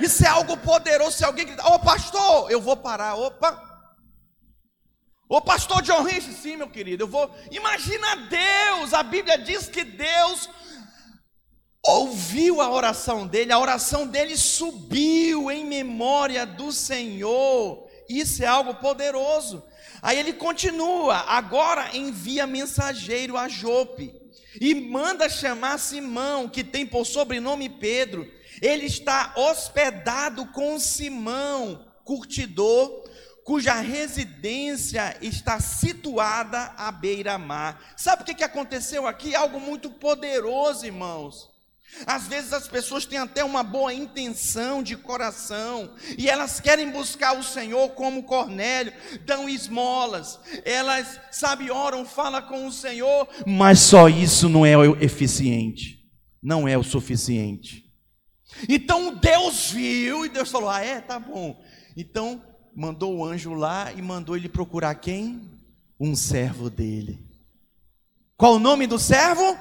Isso 0.00 0.24
é 0.24 0.28
algo 0.28 0.56
poderoso. 0.56 1.16
Se 1.16 1.24
alguém 1.24 1.46
gritar, 1.46 1.66
ô 1.70 1.74
oh, 1.74 1.78
pastor, 1.78 2.50
eu 2.50 2.60
vou 2.60 2.76
parar. 2.76 3.14
Opa. 3.16 3.66
Ô 5.28 5.42
pastor 5.42 5.82
John 5.82 6.04
Rich, 6.04 6.32
sim, 6.32 6.56
meu 6.56 6.70
querido, 6.70 7.04
eu 7.04 7.08
vou. 7.08 7.30
Imagina 7.50 8.16
Deus, 8.16 8.94
a 8.94 9.02
Bíblia 9.02 9.36
diz 9.36 9.68
que 9.68 9.84
Deus 9.84 10.48
ouviu 11.86 12.62
a 12.62 12.70
oração 12.70 13.26
dele, 13.26 13.52
a 13.52 13.58
oração 13.58 14.06
dele 14.06 14.36
subiu 14.38 15.50
em 15.50 15.66
memória 15.66 16.46
do 16.46 16.72
Senhor. 16.72 17.86
Isso 18.08 18.42
é 18.42 18.46
algo 18.46 18.74
poderoso. 18.76 19.62
Aí 20.00 20.18
ele 20.18 20.32
continua, 20.32 21.16
agora 21.26 21.94
envia 21.94 22.46
mensageiro 22.46 23.36
a 23.36 23.48
Jope 23.48 24.14
e 24.58 24.74
manda 24.74 25.28
chamar 25.28 25.78
Simão, 25.78 26.48
que 26.48 26.64
tem 26.64 26.86
por 26.86 27.04
sobrenome 27.04 27.68
Pedro 27.68 28.26
ele 28.62 28.86
está 28.86 29.32
hospedado 29.36 30.46
com 30.46 30.78
Simão, 30.78 31.86
curtidor, 32.04 33.04
cuja 33.44 33.74
residência 33.74 35.16
está 35.22 35.58
situada 35.58 36.74
à 36.76 36.92
beira-mar. 36.92 37.80
Sabe 37.96 38.22
o 38.22 38.24
que 38.24 38.44
aconteceu 38.44 39.06
aqui? 39.06 39.34
Algo 39.34 39.58
muito 39.58 39.90
poderoso, 39.90 40.84
irmãos. 40.84 41.48
Às 42.06 42.28
vezes 42.28 42.52
as 42.52 42.68
pessoas 42.68 43.06
têm 43.06 43.18
até 43.18 43.42
uma 43.42 43.62
boa 43.62 43.92
intenção 43.92 44.82
de 44.82 44.96
coração 44.96 45.94
e 46.18 46.28
elas 46.28 46.60
querem 46.60 46.90
buscar 46.90 47.38
o 47.38 47.42
Senhor 47.42 47.88
como 47.90 48.22
Cornélio, 48.22 48.92
dão 49.24 49.48
esmolas, 49.48 50.38
elas, 50.64 51.18
sabe, 51.30 51.70
oram, 51.70 52.04
falam 52.04 52.42
com 52.42 52.66
o 52.66 52.72
Senhor, 52.72 53.26
mas 53.46 53.80
só 53.80 54.08
isso 54.08 54.48
não 54.48 54.66
é 54.66 54.74
eficiente, 55.00 55.98
não 56.42 56.68
é 56.68 56.76
o 56.76 56.84
suficiente. 56.84 57.87
Então 58.68 59.14
Deus 59.14 59.70
viu 59.70 60.24
e 60.24 60.28
Deus 60.28 60.50
falou: 60.50 60.70
Ah, 60.70 60.80
é? 60.80 61.00
Tá 61.00 61.18
bom. 61.18 61.60
Então 61.96 62.42
mandou 62.74 63.16
o 63.16 63.24
anjo 63.24 63.54
lá 63.54 63.92
e 63.92 64.00
mandou 64.00 64.36
ele 64.36 64.48
procurar 64.48 64.94
quem? 64.94 65.42
Um 65.98 66.14
servo 66.14 66.70
dele. 66.70 67.18
Qual 68.36 68.54
o 68.54 68.58
nome 68.58 68.86
do 68.86 68.98
servo? 68.98 69.58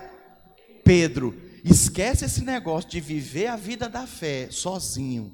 Pedro. 0.84 1.36
Esquece 1.64 2.26
esse 2.26 2.44
negócio 2.44 2.90
de 2.90 3.02
viver 3.02 3.48
a 3.48 3.56
vida 3.56 3.90
da 3.90 4.06
fé 4.06 4.50
sozinho. 4.52 5.34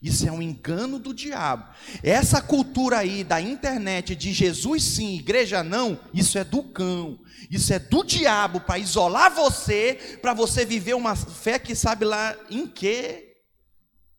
Isso 0.00 0.28
é 0.28 0.30
um 0.30 0.40
engano 0.40 0.98
do 0.98 1.12
diabo. 1.12 1.68
Essa 2.02 2.40
cultura 2.40 2.98
aí 2.98 3.24
da 3.24 3.40
internet 3.40 4.14
de 4.14 4.32
Jesus 4.32 4.84
sim, 4.84 5.16
igreja 5.16 5.64
não, 5.64 5.98
isso 6.14 6.38
é 6.38 6.44
do 6.44 6.62
cão. 6.62 7.18
Isso 7.50 7.72
é 7.72 7.78
do 7.78 8.04
diabo 8.04 8.60
para 8.60 8.78
isolar 8.78 9.34
você, 9.34 10.18
para 10.22 10.32
você 10.32 10.64
viver 10.64 10.94
uma 10.94 11.16
fé 11.16 11.58
que 11.58 11.74
sabe 11.74 12.04
lá 12.04 12.36
em 12.48 12.66
quê? 12.66 13.36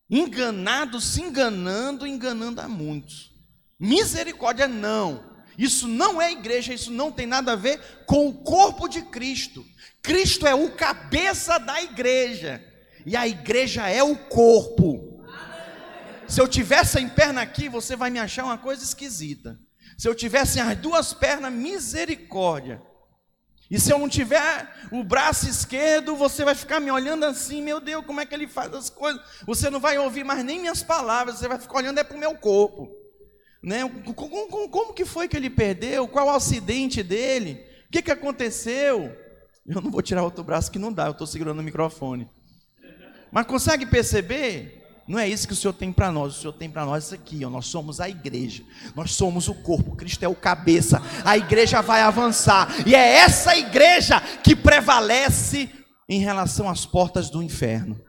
Enganado, 0.10 1.00
se 1.00 1.22
enganando, 1.22 2.06
enganando 2.06 2.60
a 2.60 2.68
muitos. 2.68 3.32
Misericórdia 3.80 4.68
não. 4.68 5.30
Isso 5.58 5.88
não 5.88 6.22
é 6.22 6.32
igreja, 6.32 6.74
isso 6.74 6.92
não 6.92 7.12
tem 7.12 7.28
nada 7.28 7.54
a 7.54 7.56
ver 7.56 7.80
com 8.06 8.28
o 8.28 8.34
corpo 8.34 8.88
de 8.88 9.02
Cristo. 9.04 9.66
Cristo 10.02 10.48
é 10.48 10.56
o 10.56 10.72
cabeça 10.72 11.58
da 11.58 11.82
igreja. 11.82 12.64
E 13.06 13.16
a 13.16 13.28
igreja 13.28 13.88
é 13.88 14.04
o 14.04 14.16
corpo. 14.16 15.09
Se 16.30 16.40
eu 16.40 16.48
tivesse 16.48 16.92
sem 16.92 17.10
perna 17.10 17.42
aqui, 17.42 17.68
você 17.68 17.96
vai 17.96 18.12
me 18.12 18.20
achar 18.20 18.44
uma 18.44 18.58
coisa 18.58 18.84
esquisita. 18.84 19.60
Se 19.98 20.08
eu 20.08 20.14
tivesse 20.14 20.60
as 20.60 20.78
duas 20.78 21.12
pernas, 21.12 21.52
misericórdia. 21.52 22.80
E 23.70 23.80
se 23.80 23.92
eu 23.92 23.98
não 23.98 24.08
tiver 24.08 24.70
o 24.92 25.04
braço 25.04 25.50
esquerdo, 25.50 26.16
você 26.16 26.46
vai 26.46 26.54
ficar 26.54 26.80
me 26.80 26.92
olhando 26.92 27.26
assim, 27.26 27.64
meu 27.64 27.80
Deus, 27.80 28.06
como 28.06 28.22
é 28.22 28.28
que 28.28 28.36
ele 28.36 28.48
faz 28.48 28.72
as 28.74 28.90
coisas? 28.92 29.20
Você 29.46 29.72
não 29.72 29.80
vai 29.80 29.98
ouvir 29.98 30.24
mais 30.24 30.44
nem 30.44 30.60
minhas 30.60 30.84
palavras, 30.84 31.40
você 31.40 31.48
vai 31.48 31.58
ficar 31.58 31.78
olhando 31.78 32.00
é 32.00 32.04
para 32.04 32.16
o 32.16 32.20
meu 32.20 32.36
corpo. 32.36 32.92
Né? 33.64 33.82
Como, 34.16 34.48
como, 34.48 34.70
como, 34.70 34.94
que 34.94 35.06
foi 35.06 35.28
que 35.28 35.36
ele 35.36 35.50
perdeu? 35.50 36.08
Qual 36.08 36.28
o 36.28 36.32
acidente 36.32 37.02
dele? 37.02 37.66
O 37.88 37.92
que, 37.92 38.04
que 38.04 38.12
aconteceu? 38.12 39.16
Eu 39.68 39.82
não 39.82 39.90
vou 39.90 40.02
tirar 40.02 40.24
outro 40.24 40.44
braço 40.44 40.72
que 40.72 40.80
não 40.80 40.94
dá, 40.94 41.08
eu 41.08 41.12
estou 41.12 41.28
segurando 41.28 41.60
o 41.60 41.64
microfone. 41.64 42.30
Mas 43.32 43.48
consegue 43.48 43.86
perceber? 43.86 44.79
Não 45.10 45.18
é 45.18 45.28
isso 45.28 45.48
que 45.48 45.54
o 45.54 45.56
Senhor 45.56 45.74
tem 45.74 45.92
para 45.92 46.12
nós. 46.12 46.38
O 46.38 46.40
Senhor 46.40 46.54
tem 46.54 46.70
para 46.70 46.86
nós 46.86 47.06
isso 47.06 47.16
aqui. 47.16 47.44
Ó. 47.44 47.50
Nós 47.50 47.66
somos 47.66 48.00
a 48.00 48.08
igreja. 48.08 48.64
Nós 48.96 49.16
somos 49.16 49.48
o 49.48 49.56
corpo. 49.56 49.96
Cristo 49.96 50.24
é 50.24 50.28
o 50.28 50.36
cabeça. 50.36 51.02
A 51.26 51.36
igreja 51.36 51.82
vai 51.82 52.02
avançar. 52.02 52.70
E 52.86 52.94
é 52.94 53.16
essa 53.16 53.58
igreja 53.58 54.22
que 54.44 54.56
prevalece 54.56 55.68
em 56.08 56.20
relação 56.20 56.70
às 56.70 56.86
portas 56.86 57.32
do 57.32 57.42
inferno. 57.42 58.00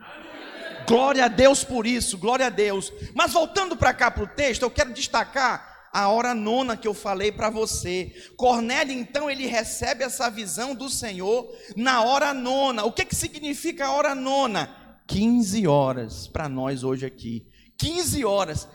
Glória 0.86 1.24
a 1.24 1.28
Deus 1.28 1.64
por 1.64 1.86
isso. 1.86 2.18
Glória 2.18 2.48
a 2.48 2.50
Deus. 2.50 2.92
Mas 3.14 3.32
voltando 3.32 3.78
para 3.78 3.94
cá 3.94 4.10
para 4.10 4.24
o 4.24 4.28
texto, 4.28 4.60
eu 4.60 4.70
quero 4.70 4.92
destacar 4.92 5.88
a 5.90 6.08
hora 6.08 6.34
nona 6.34 6.76
que 6.76 6.86
eu 6.86 6.92
falei 6.92 7.32
para 7.32 7.48
você. 7.48 8.12
Cornélio, 8.36 8.92
então, 8.92 9.30
ele 9.30 9.46
recebe 9.46 10.04
essa 10.04 10.28
visão 10.28 10.74
do 10.74 10.90
Senhor 10.90 11.50
na 11.74 12.02
hora 12.02 12.34
nona. 12.34 12.84
O 12.84 12.92
que, 12.92 13.06
que 13.06 13.16
significa 13.16 13.86
a 13.86 13.92
hora 13.92 14.14
nona? 14.14 14.79
15 15.10 15.66
horas 15.66 16.28
para 16.28 16.48
nós 16.48 16.84
hoje 16.84 17.04
aqui. 17.04 17.44
15 17.76 18.24
horas. 18.24 18.68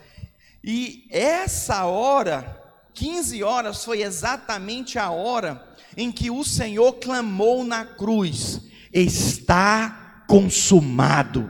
E 0.62 1.08
essa 1.10 1.86
hora, 1.86 2.62
15 2.94 3.42
horas, 3.42 3.86
foi 3.86 4.02
exatamente 4.02 5.00
a 5.00 5.12
hora 5.12 5.66
em 5.96 6.12
que 6.12 6.30
o 6.30 6.44
Senhor 6.44 6.92
clamou 6.94 7.64
na 7.64 7.86
cruz: 7.86 8.60
Está 8.92 10.26
consumado. 10.28 11.50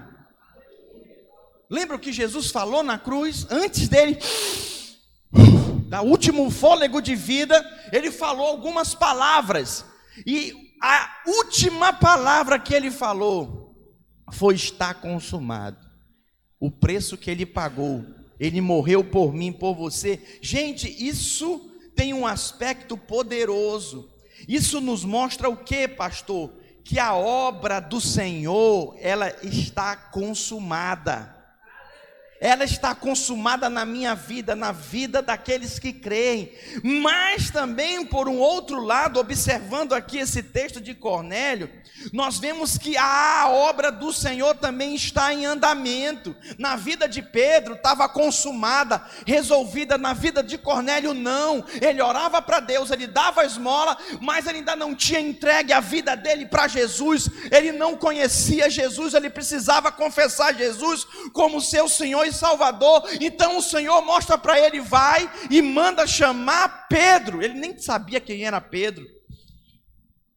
Lembra 1.67 1.95
o 1.95 1.99
que 1.99 2.13
Jesus 2.13 2.51
falou 2.51 2.83
na 2.83 2.99
cruz? 2.99 3.47
Antes 3.49 3.87
dele, 3.87 4.19
da 5.89 6.03
último 6.03 6.51
fôlego 6.51 7.01
de 7.01 7.15
vida, 7.15 7.59
ele 7.91 8.11
falou 8.11 8.45
algumas 8.45 8.93
palavras. 8.93 9.83
E 10.27 10.53
a 10.79 11.23
última 11.25 11.91
palavra 11.91 12.59
que 12.59 12.71
ele 12.71 12.91
falou 12.91 13.64
foi 14.31 14.55
está 14.55 14.93
consumado. 14.93 15.77
O 16.59 16.71
preço 16.71 17.17
que 17.17 17.29
ele 17.29 17.45
pagou, 17.45 18.05
ele 18.39 18.61
morreu 18.61 19.03
por 19.03 19.33
mim, 19.33 19.51
por 19.51 19.75
você. 19.75 20.21
Gente, 20.41 20.89
isso 20.89 21.71
tem 21.95 22.13
um 22.13 22.25
aspecto 22.25 22.97
poderoso. 22.97 24.09
Isso 24.47 24.81
nos 24.81 25.03
mostra 25.03 25.49
o 25.49 25.57
que, 25.57 25.87
pastor? 25.87 26.51
Que 26.83 26.99
a 26.99 27.15
obra 27.15 27.79
do 27.79 27.99
Senhor, 27.99 28.95
ela 28.99 29.29
está 29.43 29.95
consumada 29.95 31.34
ela 32.39 32.65
está 32.65 32.93
consumada 32.93 33.69
na 33.69 33.85
minha 33.85 34.13
vida, 34.13 34.55
na 34.55 34.71
vida 34.71 35.21
daqueles 35.21 35.79
que 35.79 35.93
creem. 35.93 36.51
Mas 36.83 37.49
também, 37.49 38.05
por 38.05 38.27
um 38.27 38.37
outro 38.37 38.81
lado, 38.81 39.19
observando 39.19 39.93
aqui 39.93 40.17
esse 40.17 40.43
texto 40.43 40.81
de 40.81 40.93
Cornélio, 40.93 41.69
nós 42.11 42.37
vemos 42.37 42.77
que 42.77 42.97
a 42.97 43.47
obra 43.49 43.89
do 43.89 44.11
Senhor 44.11 44.53
também 44.55 44.93
está 44.95 45.33
em 45.33 45.45
andamento. 45.45 46.35
Na 46.57 46.75
vida 46.75 47.07
de 47.07 47.21
Pedro 47.21 47.75
estava 47.75 48.07
consumada, 48.09 49.01
resolvida, 49.25 49.97
na 49.97 50.13
vida 50.13 50.43
de 50.43 50.57
Cornélio 50.57 51.13
não. 51.13 51.63
Ele 51.81 52.01
orava 52.01 52.41
para 52.41 52.59
Deus, 52.59 52.91
ele 52.91 53.07
dava 53.07 53.41
a 53.41 53.45
esmola, 53.45 53.97
mas 54.19 54.45
ele 54.45 54.57
ainda 54.57 54.75
não 54.75 54.93
tinha 54.93 55.21
entregue 55.21 55.71
a 55.71 55.79
vida 55.79 56.15
dele 56.15 56.45
para 56.45 56.67
Jesus. 56.67 57.29
Ele 57.49 57.71
não 57.71 57.95
conhecia 57.95 58.69
Jesus, 58.69 59.13
ele 59.13 59.29
precisava 59.29 59.89
confessar 59.89 60.53
Jesus 60.53 61.07
como 61.31 61.61
seu 61.61 61.87
Senhor 61.87 62.24
e 62.25 62.33
Salvador. 62.33 63.03
Então 63.21 63.57
o 63.57 63.61
Senhor 63.61 64.01
mostra 64.01 64.37
para 64.37 64.59
ele, 64.59 64.79
vai 64.79 65.29
e 65.49 65.61
manda 65.61 66.07
chamar 66.07 66.87
Pedro. 66.87 67.41
Ele 67.41 67.53
nem 67.53 67.77
sabia 67.77 68.19
quem 68.19 68.45
era 68.45 68.59
Pedro. 68.59 69.05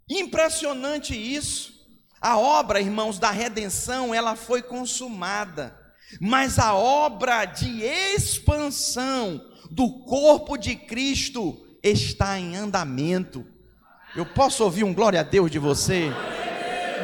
Impressionante 0.08 1.14
isso. 1.14 1.78
A 2.20 2.38
obra, 2.38 2.80
irmãos, 2.80 3.18
da 3.18 3.30
redenção, 3.30 4.14
ela 4.14 4.34
foi 4.34 4.62
consumada. 4.62 5.78
Mas 6.20 6.58
a 6.58 6.74
obra 6.74 7.44
de 7.44 7.82
expansão 7.82 9.40
do 9.70 10.04
corpo 10.04 10.56
de 10.56 10.74
Cristo 10.74 11.66
está 11.82 12.38
em 12.38 12.56
andamento. 12.56 13.46
Eu 14.16 14.24
posso 14.24 14.64
ouvir 14.64 14.84
um 14.84 14.94
glória 14.94 15.20
a 15.20 15.22
Deus 15.22 15.50
de 15.50 15.58
você? 15.58 16.10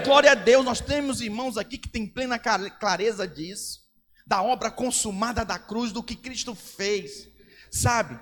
Glória 0.05 0.33
a 0.33 0.35
Deus, 0.35 0.65
nós 0.65 0.81
temos 0.81 1.21
irmãos 1.21 1.57
aqui 1.57 1.79
que 1.79 1.89
têm 1.89 2.07
plena 2.07 2.39
clareza 2.39 3.29
disso 3.29 3.84
da 4.27 4.43
obra 4.43 4.71
consumada 4.71 5.45
da 5.45 5.59
cruz, 5.59 5.93
do 5.93 6.03
que 6.03 6.17
Cristo 6.17 6.55
fez, 6.55 7.29
sabe? 7.71 8.19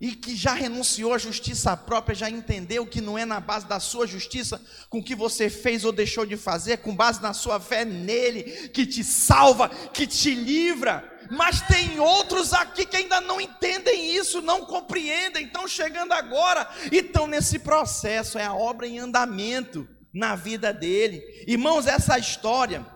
E 0.00 0.14
que 0.14 0.36
já 0.36 0.52
renunciou 0.52 1.12
à 1.12 1.18
justiça 1.18 1.76
própria, 1.76 2.14
já 2.14 2.30
entendeu 2.30 2.86
que 2.86 3.00
não 3.00 3.18
é 3.18 3.24
na 3.24 3.40
base 3.40 3.66
da 3.66 3.80
sua 3.80 4.06
justiça, 4.06 4.60
com 4.88 4.98
o 4.98 5.02
que 5.02 5.14
você 5.14 5.50
fez 5.50 5.84
ou 5.84 5.90
deixou 5.90 6.24
de 6.24 6.36
fazer, 6.36 6.78
com 6.78 6.94
base 6.94 7.20
na 7.20 7.32
sua 7.32 7.58
fé 7.58 7.84
nele, 7.84 8.68
que 8.68 8.86
te 8.86 9.02
salva, 9.02 9.68
que 9.68 10.06
te 10.06 10.34
livra. 10.34 11.16
Mas 11.30 11.60
tem 11.62 11.98
outros 11.98 12.52
aqui 12.52 12.86
que 12.86 12.96
ainda 12.96 13.20
não 13.20 13.40
entendem 13.40 14.14
isso, 14.14 14.40
não 14.40 14.64
compreendem, 14.64 15.46
estão 15.46 15.66
chegando 15.66 16.12
agora 16.12 16.68
e 16.92 16.98
estão 16.98 17.26
nesse 17.26 17.58
processo, 17.58 18.38
é 18.38 18.44
a 18.44 18.54
obra 18.54 18.86
em 18.86 18.98
andamento 18.98 19.88
na 20.14 20.36
vida 20.36 20.72
dele. 20.72 21.22
Irmãos, 21.46 21.86
essa 21.86 22.18
história, 22.18 22.86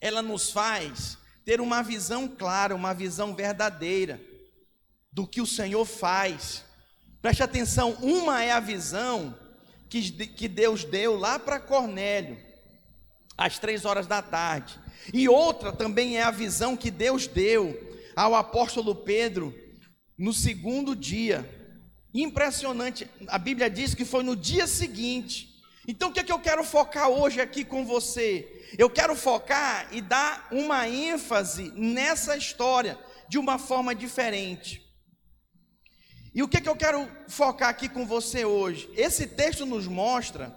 ela 0.00 0.22
nos 0.22 0.50
faz 0.50 1.17
ter 1.48 1.62
uma 1.62 1.82
visão 1.82 2.28
clara, 2.28 2.74
uma 2.74 2.92
visão 2.92 3.34
verdadeira 3.34 4.20
do 5.10 5.26
que 5.26 5.40
o 5.40 5.46
Senhor 5.46 5.86
faz. 5.86 6.62
Preste 7.22 7.42
atenção, 7.42 7.92
uma 8.02 8.44
é 8.44 8.50
a 8.50 8.60
visão 8.60 9.34
que, 9.88 10.10
que 10.10 10.46
Deus 10.46 10.84
deu 10.84 11.16
lá 11.16 11.38
para 11.38 11.58
Cornélio, 11.58 12.36
às 13.34 13.58
três 13.58 13.86
horas 13.86 14.06
da 14.06 14.20
tarde. 14.20 14.78
E 15.10 15.26
outra 15.26 15.72
também 15.72 16.18
é 16.18 16.22
a 16.22 16.30
visão 16.30 16.76
que 16.76 16.90
Deus 16.90 17.26
deu 17.26 17.96
ao 18.14 18.34
apóstolo 18.34 18.94
Pedro 18.94 19.58
no 20.18 20.34
segundo 20.34 20.94
dia. 20.94 21.48
Impressionante, 22.12 23.08
a 23.26 23.38
Bíblia 23.38 23.70
diz 23.70 23.94
que 23.94 24.04
foi 24.04 24.22
no 24.22 24.36
dia 24.36 24.66
seguinte. 24.66 25.58
Então 25.86 26.10
o 26.10 26.12
que 26.12 26.20
é 26.20 26.24
que 26.24 26.32
eu 26.32 26.40
quero 26.40 26.62
focar 26.62 27.08
hoje 27.08 27.40
aqui 27.40 27.64
com 27.64 27.86
você? 27.86 28.57
Eu 28.76 28.90
quero 28.90 29.14
focar 29.14 29.88
e 29.92 30.00
dar 30.00 30.48
uma 30.50 30.88
ênfase 30.88 31.72
nessa 31.74 32.36
história 32.36 32.98
de 33.28 33.38
uma 33.38 33.58
forma 33.58 33.94
diferente. 33.94 34.84
E 36.34 36.42
o 36.42 36.48
que, 36.48 36.60
que 36.60 36.68
eu 36.68 36.76
quero 36.76 37.08
focar 37.28 37.68
aqui 37.68 37.88
com 37.88 38.06
você 38.06 38.44
hoje? 38.44 38.90
Esse 38.94 39.26
texto 39.26 39.64
nos 39.64 39.86
mostra 39.86 40.56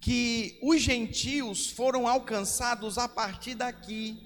que 0.00 0.58
os 0.62 0.80
gentios 0.80 1.70
foram 1.70 2.06
alcançados 2.06 2.98
a 2.98 3.08
partir 3.08 3.54
daqui. 3.54 4.18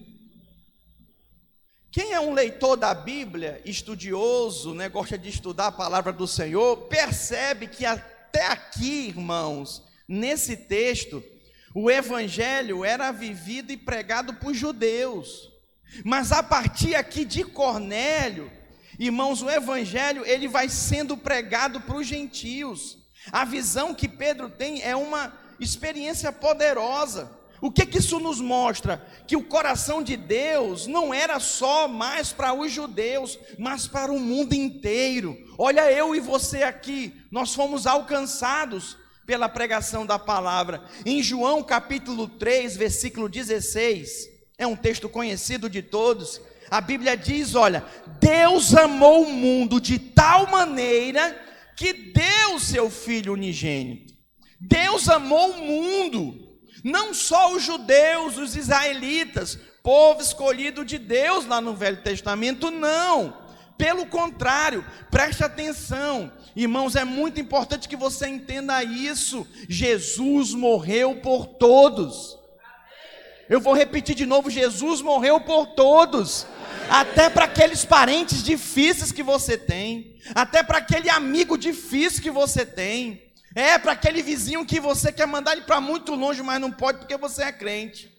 Quem 1.90 2.12
é 2.12 2.20
um 2.20 2.33
leitor 2.33 2.77
da 2.77 2.92
Bíblia, 2.92 3.62
estudioso, 3.64 4.74
né, 4.74 4.88
gosta 4.88 5.16
de 5.16 5.29
estudar 5.29 5.68
a 5.68 5.72
palavra 5.72 6.12
do 6.12 6.27
Senhor, 6.27 6.77
percebe 6.88 7.68
que 7.68 7.87
até 7.87 8.46
aqui, 8.46 9.09
irmãos, 9.09 9.83
nesse 10.09 10.57
texto, 10.57 11.22
o 11.74 11.90
evangelho 11.90 12.84
era 12.84 13.10
vivido 13.10 13.72
e 13.72 13.76
pregado 13.76 14.34
por 14.34 14.54
judeus. 14.54 15.50
Mas 16.04 16.30
a 16.30 16.40
partir 16.40 16.94
aqui 16.94 17.24
de 17.24 17.42
Cornélio, 17.42 18.50
irmãos, 18.96 19.42
o 19.42 19.50
evangelho 19.50 20.24
ele 20.24 20.46
vai 20.46 20.68
sendo 20.68 21.16
pregado 21.16 21.80
para 21.80 21.96
os 21.96 22.06
gentios. 22.06 22.98
A 23.32 23.44
visão 23.44 23.92
que 23.92 24.08
Pedro 24.08 24.48
tem 24.48 24.82
é 24.82 24.94
uma 24.94 25.37
experiência 25.58 26.30
poderosa. 26.30 27.30
O 27.60 27.72
que, 27.72 27.87
que 27.87 27.98
isso 27.98 28.20
nos 28.20 28.40
mostra? 28.40 29.04
Que 29.26 29.37
o 29.37 29.44
coração 29.44 30.02
de 30.02 30.16
Deus 30.16 30.87
não 30.87 31.12
era 31.12 31.40
só 31.40 31.88
mais 31.88 32.32
para 32.32 32.52
os 32.52 32.70
judeus, 32.70 33.38
mas 33.58 33.88
para 33.88 34.12
o 34.12 34.20
mundo 34.20 34.52
inteiro. 34.52 35.37
Olha, 35.58 35.90
eu 35.90 36.14
e 36.14 36.20
você 36.20 36.62
aqui, 36.62 37.20
nós 37.30 37.54
fomos 37.54 37.87
alcançados 37.87 38.98
pela 39.26 39.48
pregação 39.48 40.04
da 40.04 40.18
palavra. 40.18 40.82
Em 41.04 41.22
João 41.22 41.62
capítulo 41.62 42.28
3, 42.28 42.76
versículo 42.76 43.28
16, 43.28 44.28
é 44.58 44.66
um 44.66 44.76
texto 44.76 45.08
conhecido 45.08 45.68
de 45.68 45.82
todos. 45.82 46.40
A 46.70 46.80
Bíblia 46.80 47.16
diz: 47.16 47.54
olha, 47.54 47.84
Deus 48.20 48.74
amou 48.74 49.24
o 49.24 49.32
mundo 49.32 49.80
de 49.80 49.98
tal 49.98 50.46
maneira 50.46 51.40
que 51.76 51.92
deu 51.92 52.58
seu 52.58 52.90
filho 52.90 53.32
unigênito. 53.32 54.14
Deus 54.60 55.08
amou 55.08 55.50
o 55.50 55.58
mundo, 55.58 56.58
não 56.82 57.12
só 57.12 57.52
os 57.52 57.62
judeus, 57.62 58.38
os 58.38 58.56
israelitas, 58.56 59.58
povo 59.82 60.22
escolhido 60.22 60.84
de 60.84 60.98
Deus 60.98 61.44
lá 61.44 61.60
no 61.60 61.74
Velho 61.74 62.02
Testamento, 62.02 62.70
não. 62.70 63.43
Pelo 63.76 64.06
contrário, 64.06 64.84
preste 65.10 65.42
atenção, 65.42 66.32
irmãos, 66.54 66.94
é 66.94 67.04
muito 67.04 67.40
importante 67.40 67.88
que 67.88 67.96
você 67.96 68.28
entenda 68.28 68.84
isso. 68.84 69.46
Jesus 69.68 70.54
morreu 70.54 71.16
por 71.16 71.46
todos. 71.46 72.38
Eu 73.48 73.60
vou 73.60 73.74
repetir 73.74 74.14
de 74.14 74.24
novo: 74.24 74.48
Jesus 74.48 75.00
morreu 75.00 75.40
por 75.40 75.66
todos, 75.66 76.46
até 76.88 77.28
para 77.28 77.46
aqueles 77.46 77.84
parentes 77.84 78.42
difíceis 78.42 79.10
que 79.10 79.22
você 79.22 79.58
tem, 79.58 80.16
até 80.34 80.62
para 80.62 80.78
aquele 80.78 81.10
amigo 81.10 81.58
difícil 81.58 82.22
que 82.22 82.30
você 82.30 82.64
tem, 82.64 83.22
é 83.54 83.78
para 83.78 83.92
aquele 83.92 84.22
vizinho 84.22 84.64
que 84.64 84.80
você 84.80 85.12
quer 85.12 85.26
mandar 85.26 85.52
ele 85.52 85.62
para 85.62 85.80
muito 85.80 86.14
longe, 86.14 86.42
mas 86.42 86.60
não 86.60 86.70
pode 86.70 86.98
porque 86.98 87.16
você 87.16 87.42
é 87.42 87.52
crente. 87.52 88.10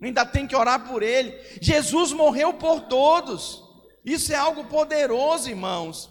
ainda 0.00 0.24
tem 0.24 0.46
que 0.46 0.54
orar 0.54 0.86
por 0.86 1.02
ele. 1.02 1.34
Jesus 1.60 2.12
morreu 2.12 2.54
por 2.54 2.82
todos. 2.82 3.67
Isso 4.04 4.32
é 4.32 4.36
algo 4.36 4.64
poderoso, 4.64 5.48
irmãos. 5.48 6.10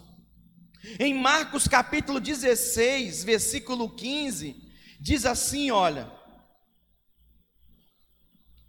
Em 0.98 1.14
Marcos 1.14 1.66
capítulo 1.66 2.20
16, 2.20 3.24
versículo 3.24 3.90
15, 3.90 4.56
diz 5.00 5.24
assim: 5.26 5.70
olha. 5.70 6.16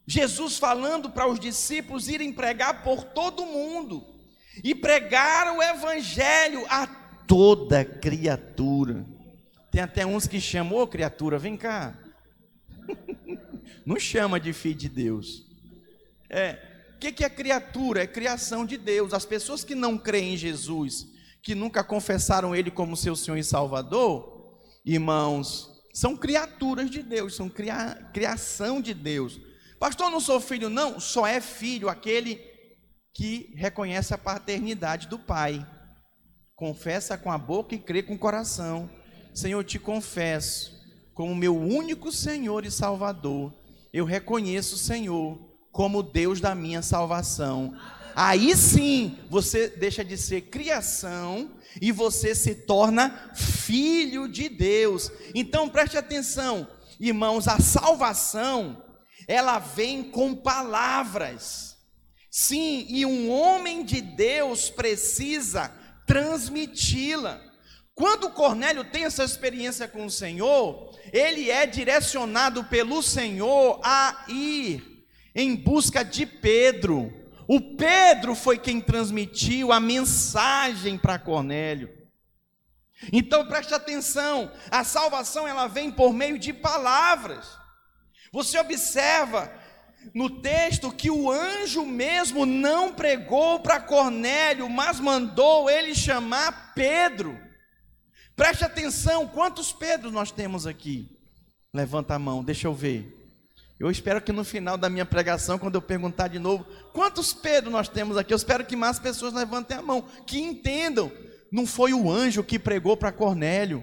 Jesus 0.08 0.58
falando 0.58 1.12
para 1.12 1.28
os 1.28 1.40
discípulos 1.40 2.10
irem 2.10 2.34
pregar 2.34 2.84
por 2.84 3.04
todo 3.04 3.46
mundo 3.46 4.04
e 4.64 4.74
pregar 4.74 5.56
o 5.56 5.62
evangelho 5.62 6.66
a 6.68 6.88
toda 7.28 7.86
criatura. 7.86 9.06
Tem 9.72 9.82
até 9.82 10.04
uns 10.06 10.26
que 10.28 10.42
chamam, 10.42 10.80
ô 10.80 10.88
criatura, 10.88 11.38
vem 11.38 11.56
cá. 11.56 11.96
Não 13.86 14.00
chama 14.00 14.40
de 14.40 14.52
filho 14.52 14.76
de 14.76 14.90
Deus. 14.90 15.46
É, 16.28 16.58
o 16.58 16.69
que, 17.00 17.12
que 17.12 17.24
é 17.24 17.30
criatura? 17.30 18.04
É 18.04 18.08
criação 18.08 18.66
de 18.66 18.78
Deus. 18.78 19.14
As 19.14 19.26
pessoas 19.26 19.64
que 19.64 19.74
não 19.74 19.98
creem 19.98 20.34
em 20.34 20.38
Jesus, 20.38 21.08
que 21.42 21.56
nunca 21.56 21.84
confessaram 21.84 22.56
Ele 22.56 22.70
como 22.70 22.98
seu 22.98 23.16
Senhor 23.16 23.38
e 23.38 23.44
Salvador, 23.44 24.60
irmãos, 24.86 25.70
são 25.94 26.16
criaturas 26.16 26.90
de 26.90 27.02
Deus, 27.02 27.36
são 27.36 27.50
cria, 27.50 27.96
criação 28.14 28.82
de 28.82 28.94
Deus. 28.94 29.40
Pastor, 29.80 30.12
não 30.12 30.20
sou 30.20 30.42
filho, 30.42 30.70
não, 30.70 31.00
só 31.00 31.26
é 31.26 31.40
filho 31.40 31.88
aquele 31.88 32.42
que 33.14 33.54
reconhece 33.56 34.14
a 34.14 34.18
paternidade 34.18 35.08
do 35.08 35.18
Pai, 35.18 35.66
confessa 36.56 37.18
com 37.18 37.32
a 37.32 37.38
boca 37.38 37.74
e 37.74 37.80
crê 37.80 38.04
com 38.04 38.14
o 38.14 38.20
coração. 38.20 38.90
Senhor, 39.34 39.64
te 39.64 39.80
confesso 39.80 40.78
como 41.14 41.34
meu 41.34 41.58
único 41.58 42.12
Senhor 42.12 42.66
e 42.66 42.72
Salvador. 42.72 43.54
Eu 43.92 44.06
reconheço 44.06 44.76
o 44.76 44.78
Senhor 44.78 45.49
como 45.80 46.04
Deus 46.04 46.42
da 46.42 46.54
minha 46.54 46.82
salvação. 46.82 47.74
Aí 48.14 48.54
sim 48.54 49.18
você 49.30 49.70
deixa 49.70 50.04
de 50.04 50.18
ser 50.18 50.42
criação 50.42 51.52
e 51.82 51.90
você 51.90 52.36
se 52.36 52.54
torna 52.54 53.32
filho 53.34 54.28
de 54.28 54.50
Deus. 54.50 55.10
Então 55.34 55.70
preste 55.70 55.98
atenção, 55.98 56.68
irmãos, 57.00 57.48
a 57.48 57.62
salvação 57.62 58.84
ela 59.26 59.58
vem 59.58 60.04
com 60.04 60.36
palavras. 60.36 61.78
Sim, 62.30 62.86
e 62.90 63.06
um 63.06 63.32
homem 63.32 63.86
de 63.86 64.02
Deus 64.02 64.70
precisa 64.70 65.72
transmiti-la. 66.06 67.40
Quando 67.96 68.32
Cornélio 68.32 68.84
tem 68.84 69.06
essa 69.06 69.24
experiência 69.24 69.88
com 69.88 70.08
o 70.08 70.12
Senhor, 70.12 70.94
ele 71.14 71.50
é 71.50 71.66
direcionado 71.66 72.66
pelo 72.66 73.02
Senhor 73.02 73.80
a 73.82 74.26
ir 74.28 74.89
em 75.40 75.56
busca 75.56 76.04
de 76.04 76.26
Pedro. 76.26 77.14
O 77.48 77.62
Pedro 77.62 78.36
foi 78.36 78.58
quem 78.58 78.82
transmitiu 78.82 79.72
a 79.72 79.80
mensagem 79.80 80.98
para 80.98 81.18
Cornélio. 81.18 81.90
Então 83.14 83.48
preste 83.48 83.74
atenção, 83.74 84.52
a 84.70 84.84
salvação 84.84 85.48
ela 85.48 85.68
vem 85.68 85.90
por 85.90 86.14
meio 86.14 86.38
de 86.38 86.52
palavras. 86.52 87.58
Você 88.34 88.60
observa 88.60 89.52
no 90.14 90.42
texto 90.42 90.92
que 90.92 91.10
o 91.10 91.32
anjo 91.32 91.86
mesmo 91.86 92.46
não 92.46 92.94
pregou 92.94 93.62
para 93.62 93.80
Cornélio, 93.80 94.70
mas 94.70 95.00
mandou 95.00 95.70
ele 95.70 95.96
chamar 95.96 96.74
Pedro. 96.76 97.40
Preste 98.36 98.66
atenção, 98.66 99.28
quantos 99.28 99.72
Pedros 99.72 100.12
nós 100.12 100.32
temos 100.32 100.68
aqui? 100.68 101.18
Levanta 101.74 102.16
a 102.16 102.20
mão, 102.20 102.44
deixa 102.44 102.68
eu 102.68 102.74
ver. 102.74 103.19
Eu 103.80 103.90
espero 103.90 104.22
que 104.22 104.34
no 104.34 104.44
final 104.44 104.78
da 104.78 104.90
minha 104.90 105.06
pregação, 105.06 105.58
quando 105.58 105.76
eu 105.76 105.82
perguntar 105.82 106.28
de 106.28 106.38
novo, 106.38 106.66
quantos 106.92 107.34
Pedro 107.34 107.72
nós 107.72 107.88
temos 107.88 108.18
aqui? 108.18 108.34
Eu 108.34 108.38
espero 108.38 108.66
que 108.66 108.76
mais 108.76 109.00
pessoas 109.00 109.34
levantem 109.34 109.78
a 109.78 109.82
mão, 109.82 110.02
que 110.28 110.38
entendam. 110.38 111.10
Não 111.50 111.66
foi 111.66 111.94
o 111.94 112.12
anjo 112.12 112.44
que 112.44 112.60
pregou 112.60 112.98
para 112.98 113.12
Cornélio. 113.12 113.82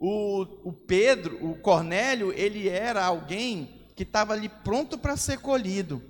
O, 0.00 0.70
o 0.70 0.72
Pedro, 0.72 1.38
o 1.46 1.54
Cornélio, 1.56 2.32
ele 2.32 2.68
era 2.68 3.04
alguém 3.04 3.86
que 3.94 4.02
estava 4.02 4.32
ali 4.32 4.48
pronto 4.48 4.96
para 4.96 5.16
ser 5.16 5.38
colhido. 5.38 6.02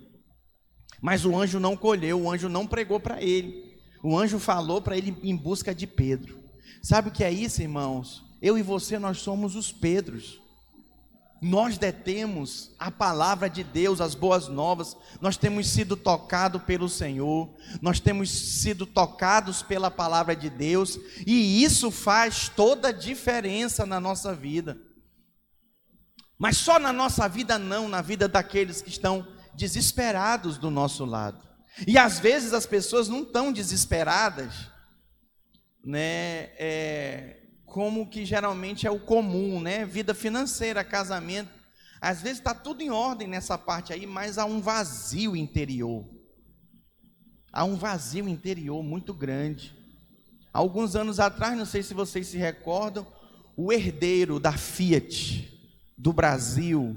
Mas 1.00 1.24
o 1.24 1.36
anjo 1.36 1.58
não 1.58 1.76
colheu, 1.76 2.22
o 2.22 2.30
anjo 2.30 2.48
não 2.48 2.68
pregou 2.68 3.00
para 3.00 3.20
ele. 3.20 3.72
O 4.00 4.16
anjo 4.16 4.38
falou 4.38 4.80
para 4.80 4.96
ele 4.96 5.16
em 5.24 5.36
busca 5.36 5.74
de 5.74 5.88
Pedro. 5.88 6.38
Sabe 6.80 7.08
o 7.08 7.12
que 7.12 7.24
é 7.24 7.32
isso, 7.32 7.62
irmãos? 7.62 8.22
Eu 8.40 8.56
e 8.56 8.62
você, 8.62 8.96
nós 8.96 9.18
somos 9.18 9.56
os 9.56 9.72
Pedros 9.72 10.41
nós 11.42 11.76
detemos 11.76 12.70
a 12.78 12.88
palavra 12.88 13.50
de 13.50 13.64
Deus, 13.64 14.00
as 14.00 14.14
boas 14.14 14.46
novas, 14.46 14.96
nós 15.20 15.36
temos 15.36 15.66
sido 15.66 15.96
tocados 15.96 16.62
pelo 16.62 16.88
Senhor, 16.88 17.52
nós 17.80 17.98
temos 17.98 18.30
sido 18.30 18.86
tocados 18.86 19.60
pela 19.60 19.90
palavra 19.90 20.36
de 20.36 20.48
Deus, 20.48 21.00
e 21.26 21.64
isso 21.64 21.90
faz 21.90 22.48
toda 22.48 22.88
a 22.88 22.92
diferença 22.92 23.84
na 23.84 23.98
nossa 23.98 24.32
vida. 24.32 24.78
Mas 26.38 26.58
só 26.58 26.78
na 26.78 26.92
nossa 26.92 27.28
vida, 27.28 27.58
não, 27.58 27.88
na 27.88 28.00
vida 28.00 28.28
daqueles 28.28 28.80
que 28.80 28.90
estão 28.90 29.26
desesperados 29.52 30.56
do 30.58 30.70
nosso 30.70 31.04
lado. 31.04 31.42
E 31.88 31.98
às 31.98 32.20
vezes 32.20 32.52
as 32.52 32.66
pessoas 32.66 33.08
não 33.08 33.22
estão 33.22 33.52
desesperadas, 33.52 34.70
né? 35.84 36.50
É, 36.56 37.41
como 37.72 38.06
que 38.06 38.26
geralmente 38.26 38.86
é 38.86 38.90
o 38.90 39.00
comum, 39.00 39.58
né? 39.58 39.86
Vida 39.86 40.12
financeira, 40.12 40.84
casamento. 40.84 41.48
Às 42.02 42.20
vezes 42.20 42.36
está 42.36 42.54
tudo 42.54 42.82
em 42.82 42.90
ordem 42.90 43.26
nessa 43.26 43.56
parte 43.56 43.94
aí, 43.94 44.04
mas 44.04 44.36
há 44.36 44.44
um 44.44 44.60
vazio 44.60 45.34
interior. 45.34 46.04
Há 47.50 47.64
um 47.64 47.74
vazio 47.74 48.28
interior 48.28 48.82
muito 48.82 49.14
grande. 49.14 49.74
Alguns 50.52 50.94
anos 50.94 51.18
atrás, 51.18 51.56
não 51.56 51.64
sei 51.64 51.82
se 51.82 51.94
vocês 51.94 52.26
se 52.26 52.36
recordam, 52.36 53.06
o 53.56 53.72
herdeiro 53.72 54.38
da 54.38 54.52
Fiat 54.52 55.58
do 55.96 56.12
Brasil 56.12 56.94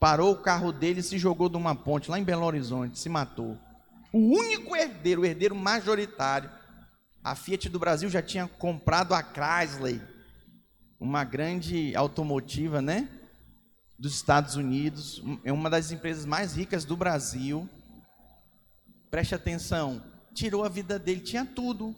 parou 0.00 0.32
o 0.32 0.40
carro 0.40 0.72
dele 0.72 1.00
e 1.00 1.02
se 1.02 1.18
jogou 1.18 1.50
de 1.50 1.58
uma 1.58 1.74
ponte 1.74 2.10
lá 2.10 2.18
em 2.18 2.24
Belo 2.24 2.46
Horizonte, 2.46 2.98
se 2.98 3.10
matou. 3.10 3.58
O 4.10 4.18
único 4.18 4.74
herdeiro, 4.74 5.20
o 5.20 5.26
herdeiro 5.26 5.54
majoritário 5.54 6.50
a 7.24 7.34
Fiat 7.34 7.70
do 7.70 7.78
Brasil 7.78 8.10
já 8.10 8.20
tinha 8.20 8.46
comprado 8.46 9.14
a 9.14 9.22
Chrysler, 9.22 9.98
uma 11.00 11.24
grande 11.24 11.96
automotiva, 11.96 12.82
né? 12.82 13.08
Dos 13.98 14.14
Estados 14.14 14.56
Unidos, 14.56 15.22
é 15.42 15.50
uma 15.50 15.70
das 15.70 15.90
empresas 15.90 16.26
mais 16.26 16.54
ricas 16.54 16.84
do 16.84 16.94
Brasil. 16.94 17.66
Preste 19.10 19.34
atenção, 19.34 20.02
tirou 20.34 20.64
a 20.64 20.68
vida 20.68 20.98
dele, 20.98 21.20
tinha 21.20 21.46
tudo. 21.46 21.94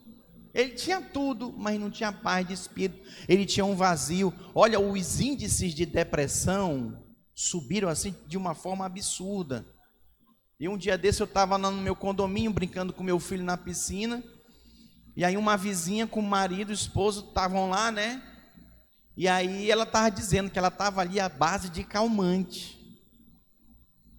Ele 0.55 0.71
tinha 0.71 1.03
tudo, 1.03 1.53
mas 1.53 1.79
não 1.79 1.91
tinha 1.91 2.12
paz 2.12 2.47
de 2.47 2.55
espírito. 2.55 3.03
Ele 3.29 3.45
tinha 3.45 3.65
um 3.65 3.75
vazio. 3.75 4.33
Olha, 4.55 4.79
os 4.79 5.21
índices 5.21 5.75
de 5.75 5.85
depressão 5.85 7.05
subiram 7.35 7.89
assim 7.89 8.15
de 8.29 8.37
uma 8.37 8.55
forma 8.55 8.87
absurda. 8.87 9.67
E 10.59 10.69
um 10.69 10.79
dia 10.79 10.97
desse 10.97 11.21
eu 11.21 11.27
estava 11.27 11.59
no 11.59 11.73
meu 11.73 11.97
condomínio 11.97 12.53
brincando 12.53 12.93
com 12.93 13.03
meu 13.03 13.19
filho 13.19 13.45
na 13.45 13.57
piscina. 13.57 14.23
E 15.16 15.24
aí 15.24 15.37
uma 15.37 15.57
vizinha 15.57 16.07
com 16.07 16.20
o 16.20 16.22
marido, 16.22 16.68
o 16.68 16.74
esposo 16.74 17.26
estavam 17.29 17.70
lá, 17.70 17.90
né? 17.90 18.22
E 19.16 19.26
aí 19.26 19.70
ela 19.70 19.85
estava 19.85 20.11
dizendo 20.11 20.50
que 20.50 20.59
ela 20.59 20.68
estava 20.68 21.00
ali 21.00 21.18
à 21.18 21.29
base 21.29 21.70
de 21.70 21.83
calmante 21.83 22.76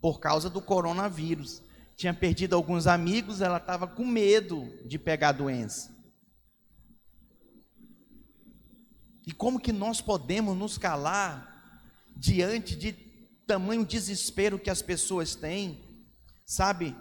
por 0.01 0.19
causa 0.19 0.49
do 0.49 0.59
coronavírus. 0.59 1.61
Tinha 1.95 2.13
perdido 2.13 2.55
alguns 2.55 2.87
amigos, 2.87 3.41
ela 3.41 3.57
estava 3.57 3.87
com 3.87 4.03
medo 4.03 4.67
de 4.87 4.97
pegar 4.97 5.29
a 5.29 5.33
doença. 5.33 5.95
E 9.25 9.31
como 9.31 9.59
que 9.59 9.73
nós 9.73 10.01
podemos 10.01 10.57
nos 10.57 10.77
calar 10.77 12.01
diante 12.15 12.75
de 12.75 12.93
tamanho 13.45 13.85
desespero 13.85 14.57
que 14.57 14.69
as 14.69 14.81
pessoas 14.81 15.35
têm? 15.35 15.83
Sabe? 16.45 16.95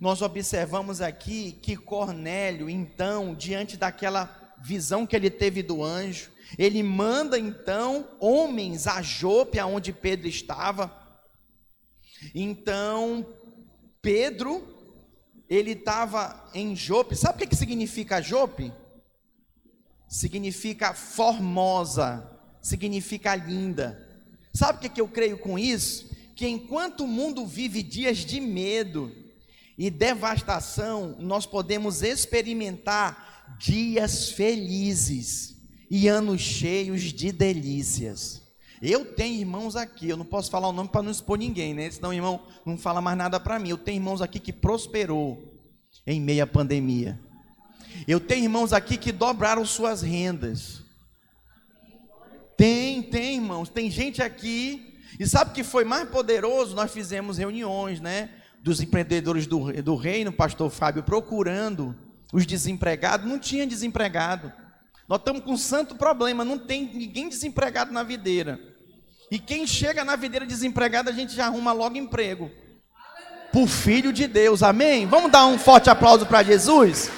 Nós 0.00 0.20
observamos 0.20 1.00
aqui 1.00 1.52
que 1.52 1.76
Cornélio, 1.76 2.68
então, 2.68 3.34
diante 3.34 3.76
daquela 3.76 4.54
visão 4.62 5.06
que 5.06 5.16
ele 5.16 5.30
teve 5.30 5.62
do 5.62 5.82
anjo, 5.82 6.30
ele 6.58 6.82
manda 6.82 7.38
então 7.38 8.08
homens 8.20 8.86
a 8.86 9.00
Jope, 9.02 9.58
aonde 9.58 9.92
Pedro 9.92 10.28
estava. 10.28 10.94
Então, 12.34 13.26
Pedro, 14.02 14.76
ele 15.48 15.72
estava 15.72 16.48
em 16.54 16.76
Jope. 16.76 17.16
Sabe 17.16 17.44
o 17.44 17.48
que 17.48 17.56
significa 17.56 18.20
Jope? 18.20 18.72
Significa 20.08 20.94
formosa, 20.94 22.30
significa 22.62 23.34
linda. 23.34 24.02
Sabe 24.52 24.86
o 24.86 24.90
que 24.90 25.00
eu 25.00 25.08
creio 25.08 25.38
com 25.38 25.58
isso? 25.58 26.14
Que 26.34 26.46
enquanto 26.46 27.04
o 27.04 27.08
mundo 27.08 27.46
vive 27.46 27.82
dias 27.82 28.18
de 28.18 28.40
medo, 28.40 29.12
e 29.78 29.90
devastação, 29.90 31.16
nós 31.18 31.44
podemos 31.44 32.02
experimentar 32.02 33.56
dias 33.58 34.30
felizes 34.30 35.56
e 35.90 36.08
anos 36.08 36.40
cheios 36.40 37.02
de 37.02 37.30
delícias. 37.30 38.42
Eu 38.80 39.04
tenho 39.14 39.40
irmãos 39.40 39.76
aqui, 39.76 40.08
eu 40.08 40.16
não 40.16 40.24
posso 40.24 40.50
falar 40.50 40.68
o 40.68 40.72
nome 40.72 40.88
para 40.88 41.02
não 41.02 41.10
expor 41.10 41.38
ninguém, 41.38 41.72
né? 41.72 41.90
Senão 41.90 42.12
irmão 42.12 42.42
não 42.64 42.76
fala 42.76 43.00
mais 43.00 43.16
nada 43.16 43.40
para 43.40 43.58
mim. 43.58 43.70
Eu 43.70 43.78
tenho 43.78 43.96
irmãos 43.96 44.20
aqui 44.20 44.38
que 44.38 44.52
prosperou 44.52 45.54
em 46.06 46.20
meio 46.20 46.44
à 46.44 46.46
pandemia. 46.46 47.18
Eu 48.06 48.20
tenho 48.20 48.44
irmãos 48.44 48.72
aqui 48.72 48.98
que 48.98 49.12
dobraram 49.12 49.64
suas 49.64 50.02
rendas. 50.02 50.82
Tem, 52.56 53.02
tem, 53.02 53.36
irmãos. 53.36 53.68
Tem 53.68 53.90
gente 53.90 54.22
aqui. 54.22 54.98
E 55.18 55.26
sabe 55.26 55.50
o 55.50 55.54
que 55.54 55.64
foi 55.64 55.84
mais 55.84 56.08
poderoso? 56.08 56.74
Nós 56.74 56.92
fizemos 56.92 57.38
reuniões, 57.38 58.00
né? 58.00 58.30
Dos 58.66 58.80
empreendedores 58.80 59.46
do, 59.46 59.72
do 59.80 59.94
reino, 59.94 60.32
pastor 60.32 60.68
Fábio, 60.70 61.04
procurando 61.04 61.94
os 62.32 62.44
desempregados. 62.44 63.24
Não 63.24 63.38
tinha 63.38 63.64
desempregado. 63.64 64.52
Nós 65.08 65.20
estamos 65.20 65.44
com 65.44 65.52
um 65.52 65.56
santo 65.56 65.94
problema, 65.94 66.44
não 66.44 66.58
tem 66.58 66.92
ninguém 66.92 67.28
desempregado 67.28 67.92
na 67.92 68.02
videira. 68.02 68.58
E 69.30 69.38
quem 69.38 69.68
chega 69.68 70.04
na 70.04 70.16
videira 70.16 70.44
desempregado, 70.44 71.08
a 71.08 71.12
gente 71.12 71.32
já 71.32 71.46
arruma 71.46 71.72
logo 71.72 71.96
emprego. 71.96 72.50
Por 73.52 73.68
filho 73.68 74.12
de 74.12 74.26
Deus, 74.26 74.64
amém? 74.64 75.06
Vamos 75.06 75.30
dar 75.30 75.46
um 75.46 75.60
forte 75.60 75.88
aplauso 75.88 76.26
para 76.26 76.42
Jesus? 76.42 77.08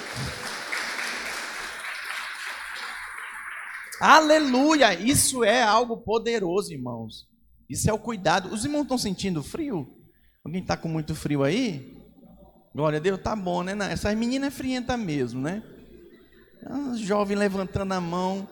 Aleluia! 3.98 4.92
Isso 4.92 5.42
é 5.42 5.62
algo 5.62 5.96
poderoso, 5.96 6.74
irmãos. 6.74 7.26
Isso 7.70 7.88
é 7.88 7.92
o 7.94 7.98
cuidado. 7.98 8.52
Os 8.52 8.66
irmãos 8.66 8.82
estão 8.82 8.98
sentindo 8.98 9.42
frio? 9.42 9.97
Alguém 10.48 10.62
está 10.62 10.78
com 10.78 10.88
muito 10.88 11.14
frio 11.14 11.44
aí? 11.44 11.94
Glória 12.74 12.98
a 12.98 13.02
Deus, 13.02 13.20
tá 13.20 13.36
bom, 13.36 13.62
né? 13.62 13.76
Essas 13.92 14.16
meninas 14.16 14.48
é 14.48 14.50
frienta 14.50 14.96
mesmo, 14.96 15.42
né? 15.42 15.62
Um 16.66 16.96
jovem 16.96 17.36
levantando 17.36 17.92
a 17.92 18.00
mão. 18.00 18.48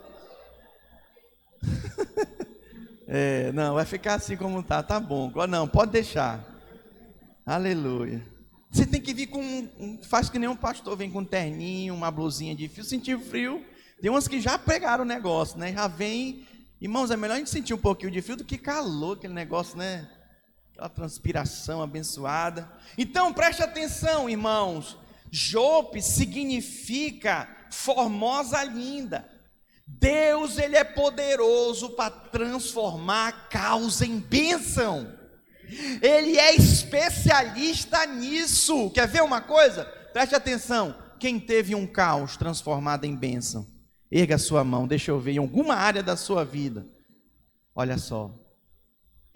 é, 3.09 3.51
não, 3.53 3.73
vai 3.73 3.87
ficar 3.87 4.17
assim 4.17 4.37
como 4.37 4.63
tá, 4.63 4.83
tá 4.83 5.01
bom. 5.01 5.33
Não, 5.49 5.67
pode 5.67 5.93
deixar. 5.93 6.45
Aleluia. 7.47 8.23
Você 8.71 8.85
tem 8.85 9.01
que 9.01 9.15
vir 9.15 9.29
com. 9.29 9.99
Faz 10.03 10.29
que 10.29 10.39
nem 10.39 10.51
um 10.51 10.55
pastor, 10.55 10.99
vem 10.99 11.11
com 11.11 11.21
um 11.21 11.25
terninho, 11.25 11.95
uma 11.95 12.11
blusinha 12.11 12.55
de 12.55 12.69
fio. 12.69 12.85
Sentir 12.85 13.19
frio. 13.19 13.65
Tem 14.03 14.11
umas 14.11 14.29
que 14.29 14.39
já 14.39 14.59
pegaram 14.59 15.03
o 15.03 15.09
negócio, 15.09 15.59
né? 15.59 15.73
Já 15.73 15.89
vem. 15.89 16.47
Irmãos, 16.79 17.11
é 17.11 17.17
melhor 17.17 17.37
a 17.37 17.39
gente 17.39 17.49
sentir 17.49 17.73
um 17.73 17.79
pouquinho 17.79 18.13
de 18.13 18.21
frio 18.21 18.37
do 18.37 18.45
que 18.45 18.59
calor, 18.59 19.17
aquele 19.17 19.33
negócio, 19.33 19.79
né? 19.79 20.07
Aquela 20.77 20.91
transpiração 20.91 21.81
abençoada. 21.81 22.71
Então 22.99 23.33
preste 23.33 23.63
atenção, 23.63 24.29
irmãos. 24.29 24.99
Jope 25.31 26.03
significa 26.03 27.49
formosa 27.71 28.63
linda. 28.63 29.27
Deus, 29.87 30.59
ele 30.59 30.77
é 30.77 30.85
poderoso 30.85 31.91
para 31.97 32.11
transformar 32.11 33.29
a 33.29 33.33
causa 33.33 34.05
em 34.05 34.19
bênção. 34.19 35.11
Ele 36.03 36.39
é 36.39 36.55
especialista 36.55 38.05
nisso. 38.05 38.91
Quer 38.91 39.09
ver 39.09 39.23
uma 39.23 39.41
coisa? 39.41 39.87
Preste 40.13 40.35
atenção. 40.35 40.95
Quem 41.19 41.41
teve 41.41 41.75
um 41.75 41.87
caos 41.87 42.37
transformado 42.37 43.07
em 43.07 43.17
bênção? 43.17 43.67
Erga 44.11 44.37
sua 44.37 44.63
mão, 44.63 44.87
deixa 44.87 45.11
eu 45.11 45.19
ver 45.19 45.33
em 45.33 45.39
alguma 45.39 45.75
área 45.75 46.03
da 46.03 46.17
sua 46.17 46.45
vida. 46.45 46.87
Olha 47.75 47.97
só. 47.97 48.46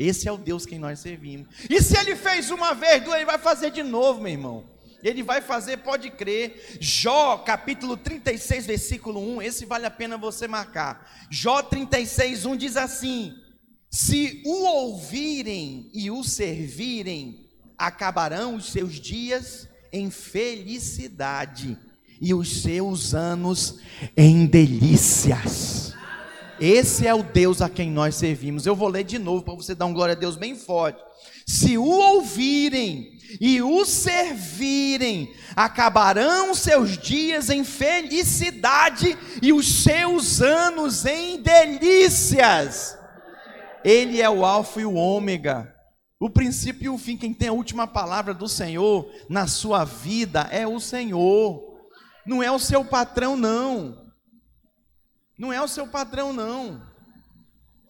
Esse 0.00 0.26
é 0.26 0.32
o 0.32 0.38
Deus 0.38 0.64
quem 0.64 0.78
nós 0.78 1.00
servimos. 1.00 1.48
E 1.68 1.82
se 1.82 1.94
ele 1.94 2.16
fez 2.16 2.50
uma 2.50 2.72
vez, 2.72 3.06
ele 3.06 3.26
vai 3.26 3.36
fazer 3.36 3.70
de 3.70 3.82
novo, 3.82 4.22
meu 4.22 4.32
irmão. 4.32 4.64
Ele 5.02 5.22
vai 5.22 5.42
fazer, 5.42 5.76
pode 5.76 6.08
crer. 6.08 6.78
Jó, 6.80 7.36
capítulo 7.36 7.98
36, 7.98 8.64
versículo 8.64 9.20
1. 9.36 9.42
Esse 9.42 9.66
vale 9.66 9.84
a 9.84 9.90
pena 9.90 10.16
você 10.16 10.48
marcar. 10.48 11.06
Jó 11.30 11.60
36, 11.60 12.46
1 12.46 12.56
diz 12.56 12.78
assim: 12.78 13.34
Se 13.90 14.42
o 14.46 14.64
ouvirem 14.64 15.90
e 15.92 16.10
o 16.10 16.24
servirem, 16.24 17.50
acabarão 17.76 18.54
os 18.54 18.72
seus 18.72 18.94
dias 18.94 19.68
em 19.92 20.10
felicidade 20.10 21.76
e 22.18 22.32
os 22.32 22.62
seus 22.62 23.12
anos 23.12 23.80
em 24.16 24.46
delícias. 24.46 25.79
Esse 26.60 27.06
é 27.06 27.14
o 27.14 27.22
Deus 27.22 27.62
a 27.62 27.70
quem 27.70 27.90
nós 27.90 28.16
servimos. 28.16 28.66
Eu 28.66 28.76
vou 28.76 28.88
ler 28.88 29.04
de 29.04 29.18
novo 29.18 29.42
para 29.42 29.54
você 29.54 29.74
dar 29.74 29.86
um 29.86 29.94
glória 29.94 30.12
a 30.12 30.18
Deus 30.18 30.36
bem 30.36 30.54
forte. 30.54 31.02
Se 31.46 31.78
o 31.78 31.84
ouvirem 31.84 33.18
e 33.40 33.62
o 33.62 33.84
servirem, 33.86 35.32
acabarão 35.56 36.54
seus 36.54 36.98
dias 36.98 37.48
em 37.48 37.64
felicidade 37.64 39.16
e 39.40 39.54
os 39.54 39.82
seus 39.82 40.42
anos 40.42 41.06
em 41.06 41.40
delícias. 41.40 42.98
Ele 43.82 44.20
é 44.20 44.28
o 44.28 44.44
Alfa 44.44 44.82
e 44.82 44.84
o 44.84 44.94
Ômega, 44.94 45.74
o 46.18 46.28
princípio 46.28 46.84
e 46.84 46.88
o 46.90 46.98
fim. 46.98 47.16
Quem 47.16 47.32
tem 47.32 47.48
a 47.48 47.54
última 47.54 47.86
palavra 47.86 48.34
do 48.34 48.46
Senhor 48.46 49.10
na 49.30 49.46
sua 49.46 49.84
vida 49.84 50.46
é 50.50 50.66
o 50.66 50.78
Senhor, 50.78 51.62
não 52.26 52.42
é 52.42 52.50
o 52.52 52.58
seu 52.58 52.84
patrão, 52.84 53.34
não. 53.34 53.99
Não 55.40 55.50
é 55.52 55.60
o 55.60 55.66
seu 55.66 55.86
patrão, 55.86 56.32
não. 56.32 56.80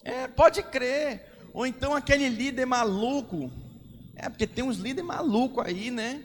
É, 0.04 0.28
pode 0.28 0.62
crer. 0.62 1.50
Ou 1.52 1.66
então 1.66 1.94
aquele 1.94 2.28
líder 2.28 2.64
maluco 2.64 3.50
é, 4.22 4.28
porque 4.28 4.46
tem 4.46 4.62
uns 4.62 4.76
líderes 4.76 5.08
malucos 5.08 5.64
aí, 5.64 5.90
né? 5.90 6.22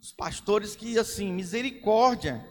Os 0.00 0.12
pastores 0.12 0.76
que, 0.76 0.96
assim, 0.96 1.32
misericórdia. 1.32 2.46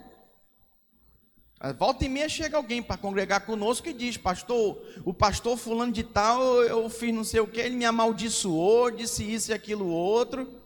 Volta 1.78 2.04
e 2.04 2.10
meia 2.10 2.28
chega 2.28 2.58
alguém 2.58 2.84
para 2.84 2.98
congregar 2.98 3.46
conosco 3.46 3.88
e 3.88 3.94
diz: 3.94 4.18
Pastor, 4.18 4.78
o 5.06 5.14
pastor 5.14 5.56
fulano 5.56 5.94
de 5.94 6.04
tal, 6.04 6.44
eu 6.64 6.90
fiz 6.90 7.16
não 7.16 7.24
sei 7.24 7.40
o 7.40 7.48
que, 7.48 7.62
ele 7.62 7.78
me 7.78 7.86
amaldiçoou, 7.86 8.92
disse 8.92 9.24
isso 9.24 9.52
e 9.52 9.54
aquilo 9.54 9.88
outro. 9.88 10.62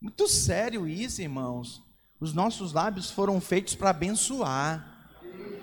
Muito 0.00 0.28
sério 0.28 0.86
isso, 0.86 1.20
irmãos. 1.20 1.82
Os 2.20 2.32
nossos 2.32 2.72
lábios 2.72 3.10
foram 3.10 3.40
feitos 3.40 3.74
para 3.74 3.90
abençoar, 3.90 4.95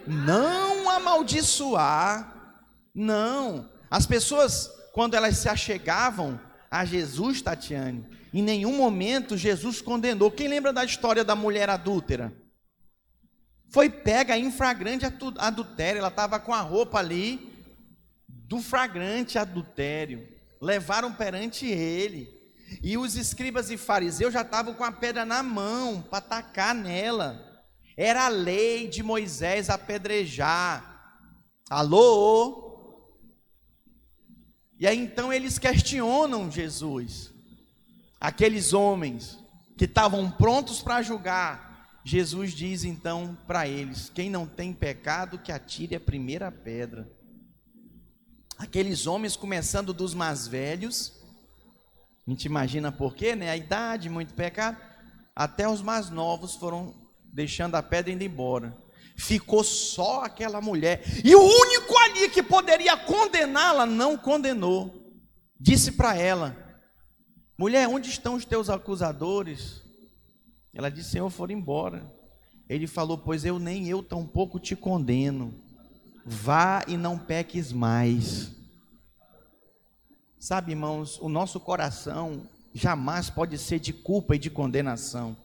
não 0.07 0.89
amaldiçoar. 0.89 2.59
Não. 2.93 3.69
As 3.89 4.05
pessoas, 4.05 4.69
quando 4.93 5.15
elas 5.15 5.37
se 5.37 5.49
achegavam, 5.49 6.39
a 6.73 6.85
Jesus, 6.85 7.39
Tatiane. 7.39 8.03
Em 8.33 8.41
nenhum 8.41 8.75
momento 8.75 9.37
Jesus 9.37 9.79
condenou. 9.79 10.31
Quem 10.31 10.47
lembra 10.47 10.73
da 10.73 10.83
história 10.83 11.23
da 11.23 11.35
mulher 11.35 11.69
adúltera? 11.69 12.33
Foi 13.69 13.91
pega 13.91 14.35
em 14.35 14.51
flagrante 14.51 15.05
adultério. 15.37 15.99
Ela 15.99 16.07
estava 16.07 16.39
com 16.39 16.51
a 16.51 16.61
roupa 16.61 16.97
ali 16.97 17.53
do 18.27 18.59
flagrante 18.59 19.37
adultério. 19.37 20.27
Levaram 20.59 21.13
perante 21.13 21.67
ele. 21.67 22.27
E 22.81 22.97
os 22.97 23.15
escribas 23.15 23.69
e 23.69 23.77
fariseus 23.77 24.33
já 24.33 24.41
estavam 24.41 24.73
com 24.73 24.83
a 24.83 24.91
pedra 24.91 25.23
na 25.23 25.43
mão 25.43 26.01
para 26.01 26.17
atacar 26.17 26.73
nela. 26.73 27.52
Era 27.95 28.25
a 28.25 28.29
lei 28.29 28.87
de 28.87 29.03
Moisés 29.03 29.69
apedrejar. 29.69 30.91
Alô? 31.69 32.71
E 34.79 34.87
aí 34.87 34.97
então 34.97 35.31
eles 35.31 35.59
questionam 35.59 36.51
Jesus. 36.51 37.31
Aqueles 38.19 38.73
homens 38.73 39.39
que 39.77 39.85
estavam 39.85 40.29
prontos 40.31 40.81
para 40.81 41.01
julgar, 41.01 41.99
Jesus 42.03 42.53
diz 42.53 42.83
então 42.83 43.37
para 43.47 43.67
eles: 43.67 44.09
quem 44.09 44.29
não 44.29 44.45
tem 44.45 44.73
pecado, 44.73 45.39
que 45.39 45.51
atire 45.51 45.95
a 45.95 45.99
primeira 45.99 46.51
pedra. 46.51 47.09
Aqueles 48.57 49.07
homens, 49.07 49.35
começando 49.35 49.93
dos 49.93 50.13
mais 50.13 50.47
velhos, 50.47 51.13
a 52.25 52.31
gente 52.31 52.45
imagina 52.45 52.91
por 52.91 53.15
quê, 53.15 53.35
né? 53.35 53.49
A 53.49 53.57
idade, 53.57 54.09
muito 54.09 54.33
pecado, 54.33 54.77
até 55.35 55.67
os 55.67 55.81
mais 55.81 56.09
novos 56.09 56.55
foram 56.55 57.02
deixando 57.33 57.75
a 57.75 57.83
pedra 57.83 58.13
indo 58.13 58.23
embora 58.23 58.81
ficou 59.15 59.63
só 59.63 60.23
aquela 60.23 60.61
mulher. 60.61 61.03
E 61.23 61.35
o 61.35 61.41
único 61.41 61.97
ali 61.99 62.29
que 62.29 62.41
poderia 62.41 62.97
condená-la 62.97 63.85
não 63.85 64.17
condenou. 64.17 64.93
Disse 65.59 65.93
para 65.93 66.15
ela: 66.15 66.55
Mulher, 67.57 67.87
onde 67.87 68.09
estão 68.09 68.35
os 68.35 68.45
teus 68.45 68.69
acusadores? 68.69 69.81
Ela 70.73 70.89
disse: 70.89 71.11
Senhor, 71.11 71.29
foram 71.29 71.53
embora. 71.53 72.11
Ele 72.67 72.87
falou: 72.87 73.17
Pois 73.17 73.45
eu 73.45 73.59
nem 73.59 73.87
eu 73.87 74.01
tampouco 74.01 74.59
te 74.59 74.75
condeno. 74.75 75.53
Vá 76.25 76.83
e 76.87 76.97
não 76.97 77.17
peques 77.17 77.71
mais. 77.71 78.51
Sabe, 80.39 80.71
irmãos, 80.71 81.19
o 81.19 81.29
nosso 81.29 81.59
coração 81.59 82.47
jamais 82.73 83.29
pode 83.29 83.57
ser 83.57 83.79
de 83.79 83.93
culpa 83.93 84.35
e 84.35 84.39
de 84.39 84.49
condenação. 84.49 85.37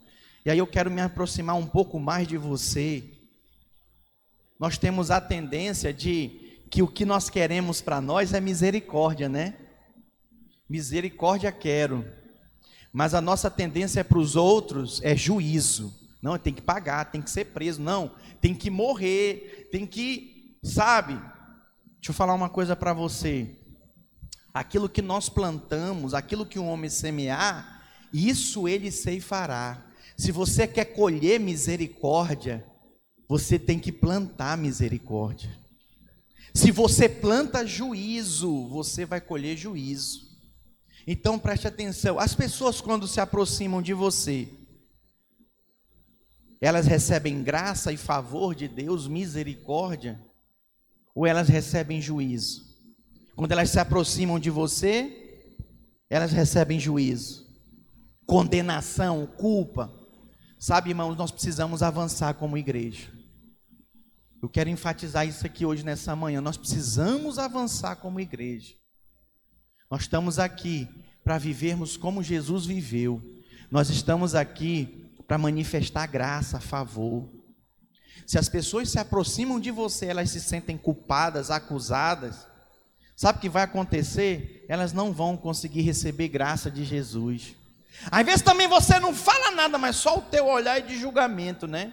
E 0.49 0.51
aí 0.51 0.59
eu 0.59 0.67
quero 0.67 0.91
me 0.91 1.03
aproximar 1.03 1.57
um 1.57 1.67
pouco 1.67 2.01
mais 2.01 2.27
de 2.27 2.39
você 2.39 3.19
nós 4.59 4.77
temos 4.77 5.11
a 5.11 5.21
tendência 5.21 5.93
de 5.93 6.59
que 6.71 6.83
o 6.83 6.89
que 6.89 7.05
nós 7.05 7.31
queremos 7.31 7.81
para 7.81 8.01
nós 8.01 8.33
é 8.33 8.41
misericórdia, 8.41 9.29
né? 9.29 9.55
Misericórdia 10.69 11.53
quero. 11.53 12.05
Mas 12.93 13.15
a 13.15 13.21
nossa 13.21 13.51
tendência 13.51 14.03
para 14.03 14.19
os 14.19 14.35
outros 14.35 15.01
é 15.05 15.15
juízo. 15.15 15.95
Não, 16.21 16.37
tem 16.37 16.53
que 16.53 16.61
pagar, 16.61 17.11
tem 17.11 17.23
que 17.23 17.31
ser 17.31 17.47
preso. 17.47 17.81
Não, 17.81 18.11
tem 18.41 18.53
que 18.53 18.69
morrer, 18.69 19.69
tem 19.71 19.87
que, 19.87 20.59
sabe? 20.63 21.13
Deixa 21.15 22.09
eu 22.09 22.15
falar 22.15 22.35
uma 22.35 22.49
coisa 22.49 22.75
para 22.75 22.93
você. 22.93 23.55
aquilo 24.53 24.89
que 24.89 25.03
nós 25.03 25.29
plantamos, 25.29 26.15
aquilo 26.15 26.45
que 26.45 26.59
um 26.59 26.69
homem 26.69 26.91
semear, 26.91 27.85
isso 28.13 28.67
ele 28.67 28.91
ceifará. 28.91 29.88
Se 30.19 30.33
você 30.33 30.67
quer 30.67 30.87
colher 30.87 31.39
misericórdia, 31.39 32.67
você 33.29 33.59
tem 33.59 33.79
que 33.79 33.93
plantar 33.93 34.59
misericórdia. 34.59 35.57
Se 36.53 36.73
você 36.73 37.09
planta 37.09 37.65
juízo, 37.65 38.67
você 38.69 39.07
vai 39.07 39.21
colher 39.21 39.57
juízo. 39.57 40.27
Então 41.07 41.39
preste 41.39 41.69
atenção: 41.69 42.19
as 42.19 42.35
pessoas, 42.35 42.81
quando 42.81 43.07
se 43.07 43.21
aproximam 43.21 43.81
de 43.81 43.95
você, 43.95 44.49
elas 46.61 46.87
recebem 46.87 47.43
graça 47.43 47.93
e 47.93 47.97
favor 47.97 48.55
de 48.55 48.67
Deus, 48.67 49.07
misericórdia, 49.07 50.21
ou 51.15 51.27
elas 51.27 51.49
recebem 51.49 52.03
juízo? 52.03 52.67
Quando 53.37 53.53
elas 53.53 53.71
se 53.71 53.79
aproximam 53.79 54.41
de 54.41 54.51
você, 54.51 55.55
elas 56.11 56.33
recebem 56.33 56.81
juízo, 56.81 57.47
condenação, 58.27 59.27
culpa. 59.27 59.98
Sabe, 60.59 60.91
irmãos, 60.91 61.17
nós 61.17 61.31
precisamos 61.31 61.83
avançar 61.83 62.35
como 62.35 62.59
igreja. 62.59 63.13
Eu 64.43 64.49
quero 64.49 64.69
enfatizar 64.69 65.27
isso 65.27 65.47
aqui 65.47 65.65
hoje 65.65 65.85
nessa 65.85 66.17
manhã. 66.17 66.41
Nós 66.41 66.57
precisamos 66.57 67.39
avançar 67.39 67.97
como 67.97 68.19
igreja. 68.19 68.75
Nós 69.91 70.03
estamos 70.03 70.39
aqui 70.39 70.89
para 71.23 71.39
vivermos 71.39 71.97
como 71.97 72.23
Jesus 72.23 72.67
viveu. 72.67 73.23
Nós 73.71 73.89
estamos 73.89 74.35
aqui 74.35 75.13
para 75.29 75.39
manifestar 75.39 76.07
graça, 76.07 76.59
favor. 76.59 77.29
Se 78.27 78.39
as 78.39 78.49
pessoas 78.49 78.91
se 78.91 78.99
aproximam 78.99 79.61
de 79.61 79.71
você, 79.71 80.07
elas 80.07 80.31
se 80.31 80.41
sentem 80.41 80.77
culpadas, 80.77 81.51
acusadas, 81.51 82.47
sabe 83.17 83.39
o 83.39 83.41
que 83.41 83.49
vai 83.49 83.63
acontecer? 83.63 84.65
Elas 84.69 84.93
não 84.93 85.13
vão 85.13 85.37
conseguir 85.37 85.83
receber 85.83 86.29
graça 86.29 86.71
de 86.71 86.85
Jesus. 86.85 87.55
Às 88.11 88.25
vezes 88.25 88.43
também 88.43 88.69
você 88.69 88.99
não 89.01 89.15
fala 89.15 89.51
nada, 89.51 89.79
mas 89.79 89.97
só 89.97 90.19
o 90.19 90.23
teu 90.23 90.47
olhar 90.47 90.79
é 90.79 90.81
de 90.81 90.99
julgamento, 90.99 91.67
né? 91.67 91.93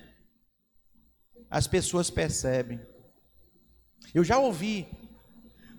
as 1.50 1.68
pessoas 1.68 2.10
percebem. 2.10 2.80
Eu 4.14 4.24
já 4.24 4.38
ouvi 4.38 4.88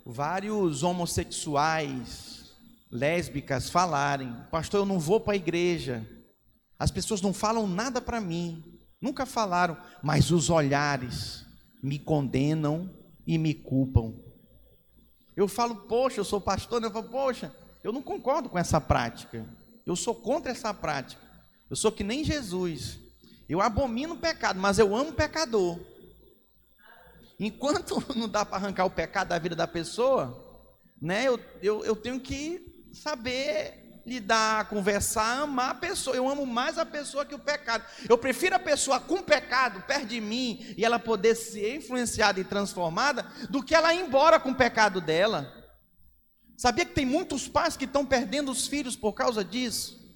vários 0.05 0.83
homossexuais, 0.83 2.57
lésbicas 2.91 3.69
falarem: 3.69 4.35
Pastor, 4.51 4.81
eu 4.81 4.87
não 4.87 4.99
vou 4.99 5.21
para 5.21 5.35
a 5.35 5.37
igreja. 5.37 6.07
As 6.79 6.91
pessoas 6.91 7.21
não 7.21 7.33
falam 7.33 7.67
nada 7.67 8.01
para 8.01 8.21
mim, 8.21 8.81
nunca 9.01 9.25
falaram, 9.25 9.77
mas 10.03 10.31
os 10.31 10.51
olhares 10.51 11.45
me 11.83 11.99
condenam 11.99 12.91
e 13.27 13.39
me 13.39 13.55
culpam. 13.55 14.15
Eu 15.35 15.49
falo, 15.49 15.77
poxa, 15.87 16.21
eu 16.21 16.25
sou 16.25 16.41
pastor, 16.41 16.83
eu 16.83 16.91
falo, 16.91 17.09
poxa, 17.09 17.55
eu 17.83 17.93
não 17.93 18.03
concordo 18.03 18.49
com 18.49 18.59
essa 18.59 18.81
prática. 18.81 19.47
Eu 19.87 19.95
sou 19.95 20.15
contra 20.15 20.51
essa 20.51 20.75
prática. 20.75 21.23
Eu 21.71 21.77
sou 21.77 21.93
que 21.93 22.03
nem 22.03 22.25
Jesus. 22.25 22.99
Eu 23.49 23.61
abomino 23.61 24.15
o 24.15 24.19
pecado, 24.19 24.59
mas 24.59 24.79
eu 24.79 24.95
amo 24.95 25.11
o 25.11 25.15
pecador. 25.15 25.79
Enquanto 27.39 28.03
não 28.17 28.29
dá 28.29 28.45
para 28.45 28.57
arrancar 28.57 28.85
o 28.85 28.91
pecado 28.91 29.29
da 29.29 29.39
vida 29.39 29.55
da 29.55 29.69
pessoa, 29.69 30.45
né, 31.01 31.25
eu, 31.29 31.39
eu, 31.63 31.85
eu 31.85 31.95
tenho 31.95 32.19
que 32.19 32.91
saber 32.93 34.03
lidar, 34.05 34.69
conversar, 34.69 35.43
amar 35.43 35.71
a 35.71 35.75
pessoa. 35.75 36.17
Eu 36.17 36.29
amo 36.29 36.47
mais 36.47 36.79
a 36.79 36.87
pessoa 36.87 37.25
que 37.25 37.35
o 37.35 37.39
pecado. 37.39 37.85
Eu 38.09 38.17
prefiro 38.17 38.55
a 38.55 38.59
pessoa 38.61 38.99
com 38.99 39.23
pecado 39.23 39.83
perto 39.83 40.07
de 40.07 40.21
mim 40.21 40.75
e 40.77 40.85
ela 40.85 40.99
poder 40.99 41.35
ser 41.35 41.77
influenciada 41.77 42.41
e 42.41 42.45
transformada 42.45 43.25
do 43.51 43.63
que 43.63 43.75
ela 43.75 43.93
ir 43.93 44.01
embora 44.01 44.41
com 44.41 44.51
o 44.51 44.57
pecado 44.57 45.01
dela. 45.01 45.53
Sabia 46.57 46.85
que 46.85 46.95
tem 46.95 47.05
muitos 47.05 47.47
pais 47.47 47.77
que 47.77 47.85
estão 47.85 48.05
perdendo 48.05 48.51
os 48.51 48.67
filhos 48.67 48.97
por 48.97 49.13
causa 49.13 49.45
disso? 49.45 50.07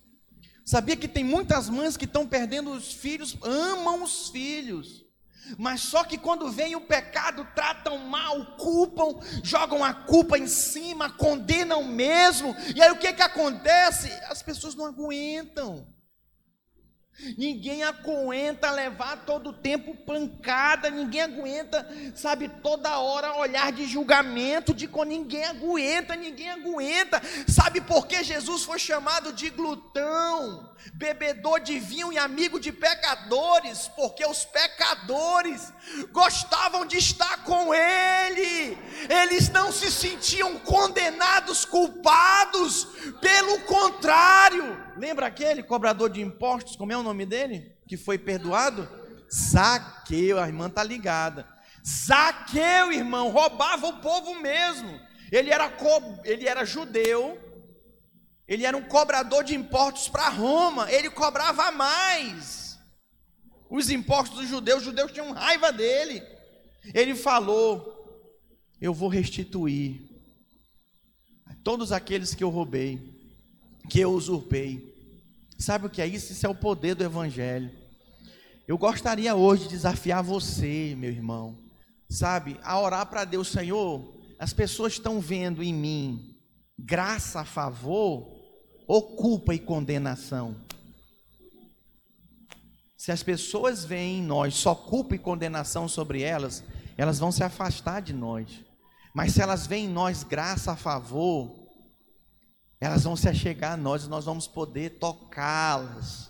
Sabia 0.65 0.97
que 0.97 1.09
tem 1.09 1.25
muitas 1.25 1.69
mães 1.69 1.97
que 1.97 2.05
estão 2.05 2.27
perdendo 2.27 2.73
os 2.73 2.93
filhos, 2.93 3.37
amam 3.43 4.03
os 4.03 4.29
filhos, 4.29 5.05
mas 5.59 5.81
só 5.81 6.05
que 6.05 6.17
quando 6.17 6.51
vem 6.51 6.77
o 6.77 6.81
pecado, 6.81 7.47
tratam 7.55 7.99
mal, 7.99 8.57
culpam, 8.57 9.19
jogam 9.43 9.83
a 9.83 9.93
culpa 9.93 10.39
em 10.39 10.47
cima, 10.47 11.11
condenam 11.11 11.83
mesmo, 11.85 12.55
e 12.75 12.81
aí 12.81 12.91
o 12.91 12.99
que, 12.99 13.13
que 13.13 13.23
acontece? 13.23 14.09
As 14.29 14.43
pessoas 14.43 14.75
não 14.75 14.87
aguentam. 14.87 15.87
Ninguém 17.37 17.83
aguenta 17.83 18.71
levar 18.71 19.25
todo 19.25 19.51
o 19.51 19.53
tempo 19.53 19.95
pancada, 19.95 20.91
ninguém 20.91 21.23
aguenta, 21.23 21.87
sabe, 22.15 22.49
toda 22.49 22.99
hora 22.99 23.37
olhar 23.37 23.73
de 23.73 23.87
julgamento, 23.87 24.75
de 24.75 24.89
ninguém 25.07 25.45
aguenta, 25.45 26.17
ninguém 26.17 26.51
aguenta. 26.51 27.21
Sabe 27.49 27.81
por 27.81 28.07
que 28.07 28.23
Jesus 28.23 28.63
foi 28.63 28.79
chamado 28.79 29.33
de 29.33 29.51
glutão, 29.51 30.70
bebedor 30.95 31.61
de 31.61 31.79
vinho 31.79 32.13
e 32.13 32.19
amigo 32.19 32.61
de 32.61 32.73
pecadores? 32.73 33.89
Porque 33.97 34.25
os 34.25 34.45
pecadores 34.45 35.73
gostavam 36.13 36.87
de 36.87 36.99
estar 36.99 37.45
com 37.45 37.75
ele. 37.75 38.79
Eles 39.09 39.49
não 39.49 39.73
se 39.73 39.91
sentiam 39.91 40.59
condenados, 40.61 41.65
culpados, 41.65 42.87
pelo 43.21 43.61
contrário, 43.61 44.91
Lembra 45.01 45.29
aquele 45.29 45.63
cobrador 45.63 46.11
de 46.11 46.21
impostos? 46.21 46.77
Como 46.77 46.93
é 46.93 46.97
o 46.97 47.03
nome 47.03 47.25
dele? 47.25 47.75
Que 47.89 47.97
foi 47.97 48.19
perdoado? 48.19 48.87
Zaqueu, 49.33 50.39
a 50.39 50.47
irmã 50.47 50.67
está 50.67 50.85
ligada. 50.85 51.49
Zaqueu, 51.83 52.93
irmão, 52.93 53.31
roubava 53.31 53.87
o 53.87 53.99
povo 54.01 54.35
mesmo. 54.35 55.01
Ele 55.33 55.51
era, 55.51 55.71
co... 55.71 56.03
ele 56.23 56.47
era 56.47 56.67
judeu, 56.67 57.39
ele 58.51 58.67
era 58.67 58.77
um 58.77 58.83
cobrador 58.83 59.45
de 59.45 59.55
impostos 59.55 60.09
para 60.09 60.29
Roma, 60.29 60.91
ele 60.91 61.09
cobrava 61.09 61.71
mais. 61.71 62.77
Os 63.71 63.91
impostos 63.91 64.41
dos 64.41 64.49
judeus, 64.49 64.79
os 64.81 64.87
judeus 64.87 65.13
tinham 65.13 65.31
raiva 65.31 65.73
dele. 65.73 66.21
Ele 66.93 67.15
falou: 67.15 68.29
Eu 68.81 68.93
vou 68.93 69.09
restituir 69.09 70.03
a 71.47 71.55
todos 71.63 71.93
aqueles 71.93 72.35
que 72.35 72.43
eu 72.43 72.51
roubei, 72.51 72.99
que 73.89 74.01
eu 74.01 74.11
usurpei. 74.11 74.99
Sabe 75.57 75.87
o 75.87 75.91
que 75.91 76.03
é 76.03 76.07
isso? 76.09 76.33
Isso 76.33 76.45
é 76.45 76.49
o 76.49 76.55
poder 76.55 76.97
do 76.97 77.05
Evangelho. 77.05 77.71
Eu 78.67 78.77
gostaria 78.77 79.33
hoje 79.33 79.65
de 79.65 79.69
desafiar 79.69 80.25
você, 80.25 80.97
meu 80.99 81.11
irmão, 81.11 81.57
sabe, 82.09 82.59
a 82.65 82.81
orar 82.81 83.07
para 83.07 83.25
Deus, 83.25 83.47
Senhor. 83.47 84.13
As 84.41 84.53
pessoas 84.53 84.95
estão 84.95 85.21
vendo 85.21 85.63
em 85.63 85.73
mim 85.73 86.37
graça 86.77 87.41
a 87.41 87.45
favor 87.45 88.40
ou 88.91 89.03
culpa 89.03 89.55
e 89.55 89.59
condenação? 89.61 90.57
Se 92.97 93.13
as 93.13 93.23
pessoas 93.23 93.85
veem 93.85 94.19
em 94.19 94.23
nós 94.23 94.57
só 94.57 94.75
culpa 94.75 95.15
e 95.15 95.19
condenação 95.19 95.87
sobre 95.87 96.23
elas, 96.23 96.65
elas 96.97 97.17
vão 97.17 97.31
se 97.31 97.45
afastar 97.45 98.03
de 98.03 98.13
nós. 98.13 98.49
Mas 99.15 99.33
se 99.33 99.41
elas 99.41 99.65
veem 99.65 99.87
em 99.87 99.89
nós 99.89 100.25
graça 100.25 100.73
a 100.73 100.77
favor, 100.77 101.69
elas 102.81 103.05
vão 103.05 103.15
se 103.15 103.29
achegar 103.29 103.75
a 103.75 103.77
nós 103.77 104.07
e 104.07 104.09
nós 104.09 104.25
vamos 104.25 104.49
poder 104.49 104.99
tocá-las 104.99 106.29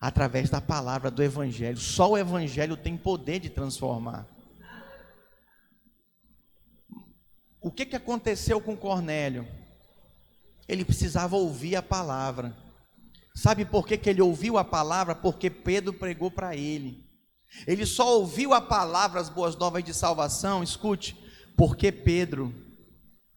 através 0.00 0.50
da 0.50 0.60
palavra 0.60 1.08
do 1.08 1.22
Evangelho. 1.22 1.78
Só 1.78 2.10
o 2.10 2.18
Evangelho 2.18 2.76
tem 2.76 2.96
poder 2.96 3.38
de 3.38 3.48
transformar. 3.48 4.26
O 7.60 7.70
que, 7.70 7.86
que 7.86 7.94
aconteceu 7.94 8.60
com 8.60 8.76
Cornélio? 8.76 9.61
Ele 10.68 10.84
precisava 10.84 11.36
ouvir 11.36 11.76
a 11.76 11.82
palavra. 11.82 12.56
Sabe 13.34 13.64
por 13.64 13.86
que, 13.86 13.96
que 13.96 14.10
ele 14.10 14.22
ouviu 14.22 14.58
a 14.58 14.64
palavra? 14.64 15.14
Porque 15.14 15.48
Pedro 15.50 15.92
pregou 15.92 16.30
para 16.30 16.56
ele. 16.56 17.06
Ele 17.66 17.84
só 17.84 18.18
ouviu 18.18 18.54
a 18.54 18.60
palavra, 18.60 19.20
as 19.20 19.28
boas 19.28 19.56
novas 19.56 19.84
de 19.84 19.92
salvação, 19.92 20.62
escute, 20.62 21.16
porque 21.56 21.92
Pedro 21.92 22.54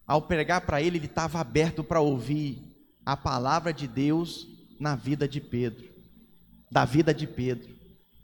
ao 0.06 0.22
pregar 0.22 0.60
para 0.60 0.80
ele, 0.80 0.98
ele 0.98 1.06
estava 1.06 1.40
aberto 1.40 1.82
para 1.82 2.00
ouvir 2.00 2.62
a 3.04 3.16
palavra 3.16 3.72
de 3.72 3.88
Deus 3.88 4.46
na 4.78 4.94
vida 4.94 5.26
de 5.26 5.40
Pedro, 5.40 5.88
da 6.70 6.84
vida 6.84 7.12
de 7.12 7.26
Pedro. 7.26 7.74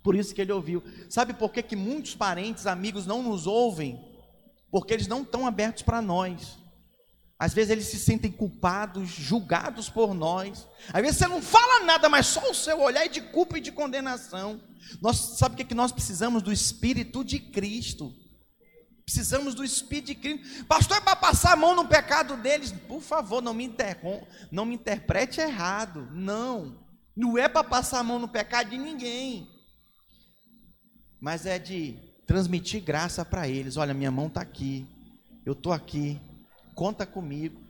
Por 0.03 0.15
isso 0.15 0.35
que 0.35 0.41
ele 0.41 0.53
ouviu. 0.53 0.83
Sabe 1.09 1.35
por 1.35 1.51
que, 1.51 1.63
que 1.63 1.75
muitos 1.75 2.15
parentes, 2.15 2.67
amigos 2.67 3.07
não 3.07 3.23
nos 3.23 3.47
ouvem? 3.47 4.01
Porque 4.71 4.95
eles 4.95 5.09
não 5.09 5.23
estão 5.23 5.47
abertos 5.47 5.83
para 5.83 6.01
nós. 6.01 6.59
Às 7.43 7.53
vezes 7.53 7.71
eles 7.73 7.87
se 7.87 7.99
sentem 7.99 8.31
culpados, 8.31 9.09
julgados 9.09 9.89
por 9.89 10.15
nós. 10.15 10.69
Às 10.93 11.03
vezes 11.03 11.17
você 11.17 11.27
não 11.27 11.43
fala 11.43 11.85
nada, 11.85 12.09
mas 12.09 12.29
só 12.29 12.49
o 12.49 12.55
seu 12.55 12.81
olhar 12.81 13.05
é 13.05 13.09
de 13.09 13.21
culpa 13.21 13.59
e 13.59 13.61
de 13.61 13.73
condenação. 13.73 14.61
Nós 15.01 15.17
sabe 15.39 15.55
o 15.55 15.57
que, 15.57 15.65
que 15.65 15.75
nós 15.75 15.91
precisamos 15.91 16.41
do 16.41 16.53
Espírito 16.53 17.25
de 17.25 17.41
Cristo. 17.41 18.15
Precisamos 19.05 19.57
do 19.57 19.65
Espírito 19.65 20.07
de 20.07 20.15
Cristo. 20.15 20.65
Pastor, 20.67 20.99
é 20.99 21.01
para 21.01 21.17
passar 21.17 21.55
a 21.55 21.57
mão 21.57 21.75
no 21.75 21.89
pecado 21.89 22.37
deles. 22.37 22.71
Por 22.87 23.03
favor, 23.03 23.43
não 23.43 23.53
me, 23.53 23.65
interrom 23.65 24.23
não 24.49 24.65
me 24.65 24.77
interprete 24.77 25.41
errado. 25.41 26.09
Não. 26.13 26.79
Não 27.17 27.37
é 27.37 27.49
para 27.49 27.65
passar 27.65 27.99
a 27.99 28.05
mão 28.05 28.21
no 28.21 28.29
pecado 28.29 28.71
de 28.71 28.79
ninguém. 28.79 29.51
Mas 31.21 31.45
é 31.45 31.59
de 31.59 31.99
transmitir 32.25 32.85
graça 32.85 33.25
para 33.25 33.49
eles. 33.49 33.77
Olha, 33.77 33.93
minha 33.93 34.13
mão 34.13 34.29
está 34.29 34.41
aqui. 34.41 34.87
Eu 35.45 35.55
estou 35.55 35.73
aqui. 35.73 36.21
Conta 36.75 37.07
comigo. 37.07 37.61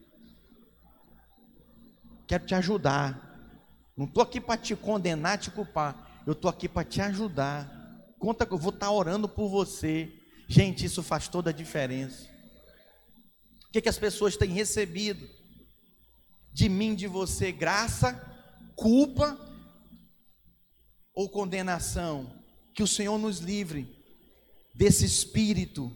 Quero 2.26 2.46
te 2.46 2.54
ajudar. 2.54 3.30
Não 3.96 4.06
estou 4.06 4.22
aqui 4.22 4.40
para 4.40 4.60
te 4.60 4.74
condenar, 4.74 5.38
te 5.38 5.50
culpar. 5.50 6.22
Eu 6.26 6.32
estou 6.32 6.48
aqui 6.50 6.68
para 6.68 6.84
te 6.84 7.00
ajudar. 7.00 7.70
Conta 8.18 8.46
que 8.46 8.52
eu 8.52 8.58
vou 8.58 8.72
estar 8.72 8.86
tá 8.86 8.92
orando 8.92 9.28
por 9.28 9.48
você. 9.48 10.12
Gente, 10.48 10.86
isso 10.86 11.02
faz 11.02 11.28
toda 11.28 11.50
a 11.50 11.52
diferença. 11.52 12.28
O 13.68 13.72
que, 13.72 13.80
que 13.80 13.88
as 13.88 13.98
pessoas 13.98 14.36
têm 14.36 14.50
recebido 14.50 15.28
de 16.52 16.68
mim, 16.68 16.94
de 16.94 17.06
você? 17.06 17.50
Graça, 17.50 18.14
culpa 18.76 19.38
ou 21.14 21.28
condenação? 21.30 22.38
Que 22.74 22.82
o 22.82 22.86
Senhor 22.86 23.18
nos 23.18 23.38
livre 23.38 23.88
desse 24.74 25.04
espírito 25.04 25.90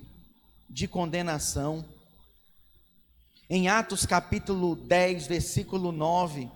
de 0.69 0.89
condenação. 0.89 1.87
Em 3.49 3.69
Atos 3.69 4.05
capítulo 4.05 4.75
10, 4.75 5.29
versículo 5.29 5.93
9. 5.93 6.51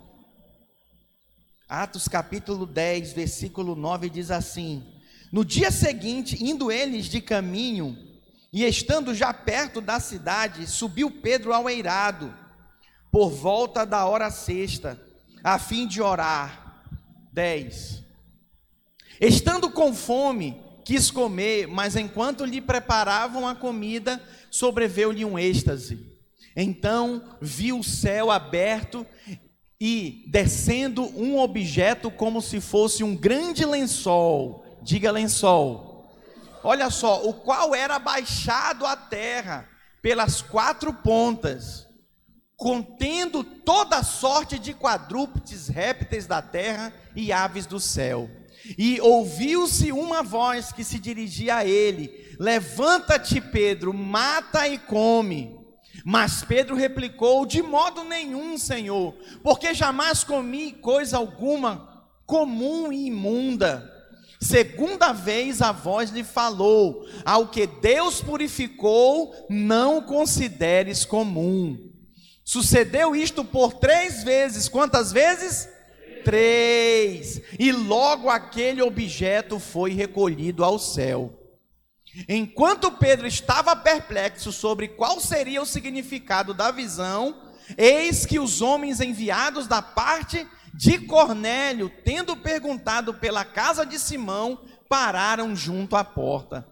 Atos 1.69 2.09
capítulo 2.09 2.67
10, 2.67 3.13
versículo 3.13 3.77
9 3.77 4.11
diz 4.11 4.29
assim: 4.33 4.85
No 5.31 5.45
dia 5.45 5.71
seguinte, 5.71 6.45
indo 6.45 6.73
eles 6.73 7.07
de 7.07 7.21
caminho, 7.21 7.97
e 8.53 8.65
estando 8.65 9.15
já 9.15 9.33
perto 9.33 9.81
da 9.81 10.01
cidade, 10.01 10.67
subiu 10.67 11.13
Pedro 11.13 11.53
ao 11.53 11.71
eirado, 11.71 12.35
por 13.09 13.31
volta 13.31 13.87
da 13.87 14.05
hora 14.07 14.29
sexta, 14.29 15.01
a 15.45 15.61
fim 15.61 15.87
de 15.87 16.03
orar. 16.03 16.83
10. 17.33 18.03
Estando 19.21 19.71
com 19.71 19.95
fome, 19.95 20.61
quis 20.85 21.09
comer, 21.09 21.69
mas 21.69 21.95
enquanto 21.95 22.45
lhe 22.45 22.61
preparavam 22.61 23.47
a 23.47 23.55
comida, 23.55 24.21
sobreveu-lhe 24.51 25.25
um 25.25 25.39
êxtase. 25.39 26.10
Então 26.57 27.37
viu 27.41 27.79
o 27.79 27.85
céu 27.85 28.31
aberto 28.31 29.07
e 29.81 30.25
descendo 30.29 31.03
um 31.19 31.39
objeto 31.39 32.11
como 32.11 32.43
se 32.43 32.61
fosse 32.61 33.03
um 33.03 33.17
grande 33.17 33.65
lençol. 33.65 34.65
Diga 34.83 35.11
lençol 35.11 35.91
olha 36.63 36.91
só, 36.91 37.23
o 37.25 37.35
qual 37.35 37.75
era 37.75 37.99
baixado 37.99 38.87
à 38.87 38.97
terra 38.97 39.69
pelas 40.03 40.41
quatro 40.41 40.93
pontas, 40.93 41.87
contendo 42.57 43.43
toda 43.43 44.03
sorte 44.03 44.59
de 44.59 44.75
quadrúpedes, 44.75 45.69
répteis 45.69 46.27
da 46.27 46.41
terra 46.43 46.93
e 47.15 47.33
aves 47.33 47.67
do 47.67 47.81
céu. 47.81 48.31
E 48.77 49.01
ouviu-se 49.01 49.91
uma 49.91 50.23
voz 50.23 50.71
que 50.71 50.85
se 50.85 50.99
dirigia 50.99 51.57
a 51.57 51.65
ele: 51.65 52.37
Levanta-te, 52.39 53.41
Pedro, 53.41 53.93
mata 53.95 54.69
e 54.69 54.79
come. 54.79 55.59
Mas 56.05 56.43
Pedro 56.43 56.75
replicou: 56.75 57.45
De 57.47 57.63
modo 57.63 58.05
nenhum, 58.05 58.57
Senhor, 58.57 59.15
porque 59.43 59.75
jamais 59.75 60.25
comi 60.25 60.73
coisa 60.73 61.17
alguma 61.17 61.91
comum 62.27 62.93
e 62.93 63.07
imunda. 63.07 63.91
Segunda 64.41 65.13
vez 65.13 65.61
a 65.61 65.73
voz 65.73 66.11
lhe 66.11 66.25
falou: 66.25 67.05
Ao 67.25 67.49
que 67.49 67.67
Deus 67.67 68.23
purificou, 68.23 69.35
não 69.51 70.01
consideres 70.01 71.05
comum. 71.05 71.91
Sucedeu 72.45 73.15
isto 73.15 73.45
por 73.45 73.75
três 73.75 74.25
vezes. 74.25 74.69
Quantas 74.69 75.13
vezes? 75.13 75.69
Três. 76.25 77.41
E 77.59 77.71
logo 77.73 78.31
aquele 78.31 78.81
objeto 78.81 79.59
foi 79.59 79.93
recolhido 79.93 80.65
ao 80.65 80.79
céu. 80.79 81.40
Enquanto 82.29 82.93
Pedro 82.93 83.27
estava 83.27 83.77
perplexo 83.77 84.53
sobre 84.53 84.89
qual 84.89 85.21
seria 85.21 85.63
o 85.63 85.67
significado 85.67 86.53
da 86.53 86.71
visão, 86.71 87.43
eis 87.77 88.27
que 88.27 88.39
os 88.39 88.61
homens 88.61 89.01
enviados 89.01 89.67
da 89.67 89.81
parte 89.81 90.47
de 90.75 90.99
Cornélio, 90.99 91.91
tendo 92.05 92.37
perguntado 92.37 93.15
pela 93.15 93.45
casa 93.45 93.85
de 93.85 93.99
Simão, 93.99 94.61
pararam 94.89 95.55
junto 95.55 95.97
à 95.97 96.05
porta. 96.05 96.67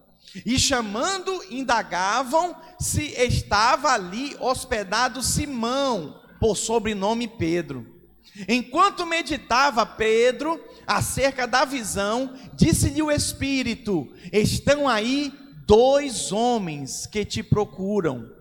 E 0.44 0.58
chamando, 0.58 1.42
indagavam 1.50 2.54
se 2.78 3.02
estava 3.12 3.92
ali 3.92 4.36
hospedado 4.40 5.22
Simão, 5.22 6.20
por 6.40 6.56
sobrenome 6.56 7.26
Pedro. 7.26 7.98
Enquanto 8.46 9.06
meditava 9.06 9.84
Pedro 9.84 10.62
acerca 10.88 11.46
da 11.46 11.64
visão, 11.66 12.34
disse-lhe 12.54 13.02
o 13.02 13.12
Espírito: 13.12 14.10
Estão 14.32 14.88
aí 14.88 15.32
dois 15.66 16.32
homens 16.32 17.06
que 17.06 17.24
te 17.24 17.42
procuram. 17.42 18.36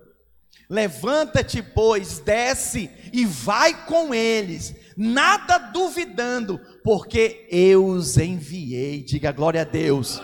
Levanta-te, 0.70 1.62
pois, 1.62 2.18
desce 2.18 2.90
e 3.12 3.24
vai 3.24 3.86
com 3.86 4.14
eles 4.14 4.74
nada 4.96 5.58
duvidando, 5.58 6.60
porque 6.82 7.46
eu 7.50 7.86
os 7.86 8.18
enviei. 8.18 9.02
Diga 9.02 9.30
glória 9.30 9.62
a 9.62 9.64
Deus. 9.64 10.20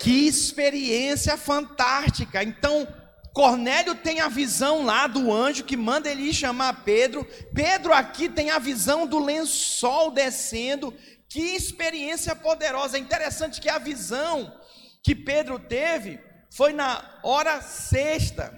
Que 0.00 0.26
experiência 0.26 1.36
fantástica. 1.36 2.42
Então, 2.42 2.86
Cornélio 3.34 3.96
tem 3.96 4.20
a 4.20 4.28
visão 4.28 4.84
lá 4.84 5.08
do 5.08 5.32
anjo 5.32 5.64
que 5.64 5.76
manda 5.76 6.08
ele 6.08 6.32
chamar 6.32 6.84
Pedro. 6.84 7.26
Pedro 7.52 7.92
aqui 7.92 8.28
tem 8.28 8.50
a 8.50 8.60
visão 8.60 9.08
do 9.08 9.18
lençol 9.18 10.12
descendo. 10.12 10.94
Que 11.34 11.56
experiência 11.56 12.36
poderosa. 12.36 12.96
É 12.96 13.00
interessante 13.00 13.60
que 13.60 13.68
a 13.68 13.76
visão 13.76 14.56
que 15.02 15.16
Pedro 15.16 15.58
teve 15.58 16.20
foi 16.48 16.72
na 16.72 17.18
hora 17.24 17.60
sexta. 17.60 18.56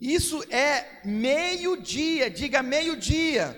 Isso 0.00 0.44
é 0.48 1.00
meio-dia, 1.04 2.30
diga 2.30 2.62
meio-dia. 2.62 3.52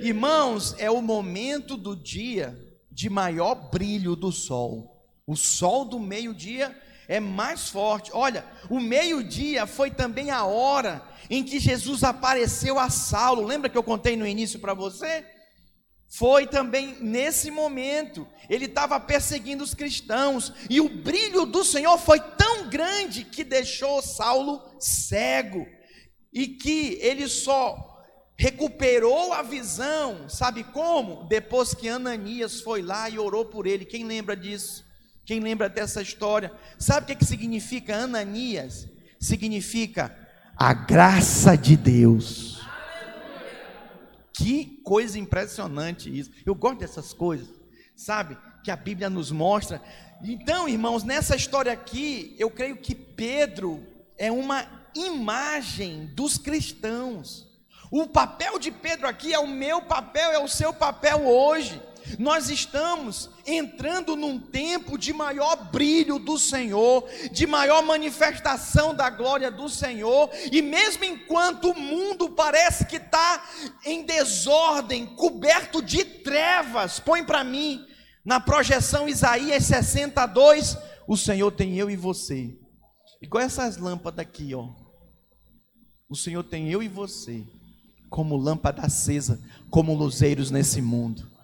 Irmãos, 0.00 0.74
é 0.78 0.90
o 0.90 1.02
momento 1.02 1.76
do 1.76 1.94
dia 1.94 2.58
de 2.90 3.10
maior 3.10 3.54
brilho 3.70 4.16
do 4.16 4.32
sol. 4.32 5.06
O 5.26 5.36
sol 5.36 5.84
do 5.84 6.00
meio-dia 6.00 6.74
é 7.06 7.20
mais 7.20 7.68
forte. 7.68 8.10
Olha, 8.14 8.42
o 8.70 8.80
meio-dia 8.80 9.66
foi 9.66 9.90
também 9.90 10.30
a 10.30 10.46
hora 10.46 11.06
em 11.28 11.44
que 11.44 11.60
Jesus 11.60 12.02
apareceu 12.02 12.78
a 12.78 12.88
Saulo. 12.88 13.44
Lembra 13.44 13.68
que 13.68 13.76
eu 13.76 13.82
contei 13.82 14.16
no 14.16 14.26
início 14.26 14.58
para 14.58 14.72
você? 14.72 15.35
Foi 16.08 16.46
também 16.46 16.96
nesse 17.00 17.50
momento, 17.50 18.26
ele 18.48 18.66
estava 18.66 18.98
perseguindo 19.00 19.64
os 19.64 19.74
cristãos, 19.74 20.52
e 20.70 20.80
o 20.80 20.88
brilho 20.88 21.44
do 21.44 21.64
Senhor 21.64 21.98
foi 21.98 22.20
tão 22.20 22.68
grande 22.68 23.24
que 23.24 23.42
deixou 23.42 24.00
Saulo 24.00 24.62
cego, 24.78 25.66
e 26.32 26.46
que 26.46 26.98
ele 27.00 27.28
só 27.28 27.96
recuperou 28.38 29.32
a 29.32 29.42
visão, 29.42 30.28
sabe 30.28 30.62
como? 30.64 31.24
Depois 31.24 31.72
que 31.74 31.88
Ananias 31.88 32.60
foi 32.60 32.82
lá 32.82 33.08
e 33.08 33.18
orou 33.18 33.46
por 33.46 33.66
ele. 33.66 33.84
Quem 33.84 34.04
lembra 34.04 34.36
disso? 34.36 34.84
Quem 35.24 35.40
lembra 35.40 35.68
dessa 35.68 36.02
história? 36.02 36.52
Sabe 36.78 37.04
o 37.04 37.06
que, 37.06 37.16
que 37.16 37.24
significa 37.24 37.96
Ananias? 37.96 38.86
Significa 39.18 40.14
a 40.56 40.74
graça 40.74 41.56
de 41.56 41.76
Deus. 41.76 42.55
Que 44.36 44.80
coisa 44.84 45.18
impressionante 45.18 46.14
isso. 46.16 46.30
Eu 46.44 46.54
gosto 46.54 46.80
dessas 46.80 47.12
coisas, 47.14 47.48
sabe? 47.94 48.36
Que 48.62 48.70
a 48.70 48.76
Bíblia 48.76 49.08
nos 49.08 49.30
mostra. 49.30 49.80
Então, 50.22 50.68
irmãos, 50.68 51.04
nessa 51.04 51.34
história 51.34 51.72
aqui, 51.72 52.36
eu 52.38 52.50
creio 52.50 52.76
que 52.76 52.94
Pedro 52.94 53.82
é 54.18 54.30
uma 54.30 54.66
imagem 54.94 56.06
dos 56.14 56.36
cristãos. 56.36 57.46
O 57.90 58.06
papel 58.06 58.58
de 58.58 58.70
Pedro 58.70 59.08
aqui 59.08 59.32
é 59.32 59.38
o 59.38 59.46
meu 59.46 59.80
papel, 59.80 60.32
é 60.32 60.38
o 60.38 60.48
seu 60.48 60.72
papel 60.72 61.26
hoje. 61.26 61.80
Nós 62.18 62.50
estamos 62.50 63.30
entrando 63.46 64.16
num 64.16 64.38
tempo 64.38 64.96
de 64.96 65.12
maior 65.12 65.70
brilho 65.70 66.18
do 66.18 66.38
Senhor, 66.38 67.04
de 67.32 67.46
maior 67.46 67.82
manifestação 67.82 68.94
da 68.94 69.10
glória 69.10 69.50
do 69.50 69.68
Senhor, 69.68 70.30
e 70.50 70.62
mesmo 70.62 71.04
enquanto 71.04 71.70
o 71.70 71.78
mundo 71.78 72.30
parece 72.30 72.86
que 72.86 72.96
está 72.96 73.44
em 73.84 74.04
desordem, 74.04 75.06
coberto 75.06 75.82
de 75.82 76.04
trevas, 76.04 77.00
põe 77.00 77.24
para 77.24 77.44
mim, 77.44 77.84
na 78.24 78.40
projeção 78.40 79.08
Isaías 79.08 79.64
62, 79.64 80.76
o 81.06 81.16
Senhor 81.16 81.50
tem 81.52 81.76
eu 81.76 81.90
e 81.90 81.96
você, 81.96 82.56
igual 83.20 83.44
essas 83.44 83.76
lâmpadas 83.76 84.20
aqui, 84.20 84.54
ó. 84.54 84.68
O 86.08 86.16
Senhor 86.16 86.42
tem 86.44 86.70
eu 86.70 86.82
e 86.82 86.88
você 86.88 87.44
como 88.08 88.36
lâmpada 88.36 88.82
acesa, 88.82 89.40
como 89.70 89.94
luzeiros 89.94 90.50
nesse 90.50 90.80
mundo. 90.80 91.35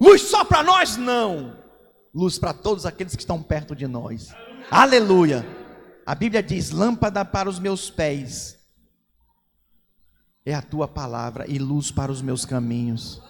Luz 0.00 0.22
só 0.22 0.44
para 0.44 0.62
nós? 0.62 0.96
Não. 0.96 1.56
Luz 2.14 2.38
para 2.38 2.54
todos 2.54 2.86
aqueles 2.86 3.14
que 3.14 3.22
estão 3.22 3.42
perto 3.42 3.76
de 3.76 3.86
nós. 3.86 4.34
Aleluia. 4.70 5.44
A 6.06 6.14
Bíblia 6.14 6.42
diz: 6.42 6.70
lâmpada 6.70 7.24
para 7.24 7.48
os 7.48 7.58
meus 7.58 7.90
pés 7.90 8.58
é 10.44 10.54
a 10.54 10.62
tua 10.62 10.88
palavra 10.88 11.44
e 11.48 11.58
luz 11.58 11.90
para 11.90 12.10
os 12.10 12.22
meus 12.22 12.44
caminhos. 12.44 13.22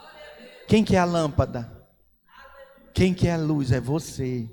Quem 0.68 0.84
que 0.84 0.94
é 0.94 0.98
a 1.00 1.04
lâmpada? 1.04 1.70
Quem 2.94 3.12
que 3.12 3.26
é 3.26 3.34
a 3.34 3.38
luz? 3.38 3.72
É 3.72 3.80
você. 3.80 4.48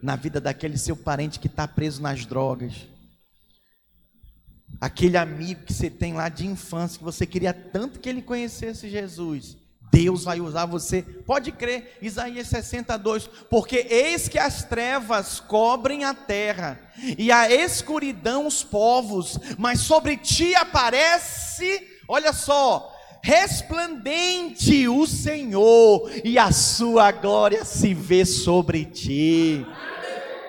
Na 0.00 0.14
vida 0.14 0.40
daquele 0.40 0.78
seu 0.78 0.96
parente 0.96 1.40
que 1.40 1.48
está 1.48 1.66
preso 1.66 2.00
nas 2.00 2.24
drogas. 2.24 2.86
Aquele 4.80 5.16
amigo 5.16 5.64
que 5.64 5.72
você 5.72 5.90
tem 5.90 6.14
lá 6.14 6.28
de 6.28 6.46
infância, 6.46 6.98
que 6.98 7.04
você 7.04 7.26
queria 7.26 7.52
tanto 7.52 7.98
que 7.98 8.08
ele 8.08 8.22
conhecesse 8.22 8.88
Jesus. 8.88 9.56
Deus 9.90 10.24
vai 10.24 10.40
usar 10.40 10.66
você, 10.66 11.02
pode 11.02 11.52
crer, 11.52 11.98
Isaías 12.00 12.48
62, 12.48 13.28
porque 13.50 13.86
eis 13.88 14.28
que 14.28 14.38
as 14.38 14.62
trevas 14.64 15.40
cobrem 15.40 16.04
a 16.04 16.14
terra, 16.14 16.80
e 17.16 17.30
a 17.32 17.50
escuridão 17.50 18.46
os 18.46 18.62
povos, 18.62 19.38
mas 19.56 19.80
sobre 19.80 20.16
ti 20.16 20.54
aparece, 20.54 21.86
olha 22.08 22.32
só, 22.32 22.94
resplandente 23.22 24.86
o 24.88 25.06
Senhor, 25.06 26.10
e 26.24 26.38
a 26.38 26.52
sua 26.52 27.10
glória 27.10 27.64
se 27.64 27.94
vê 27.94 28.24
sobre 28.24 28.84
ti. 28.84 29.66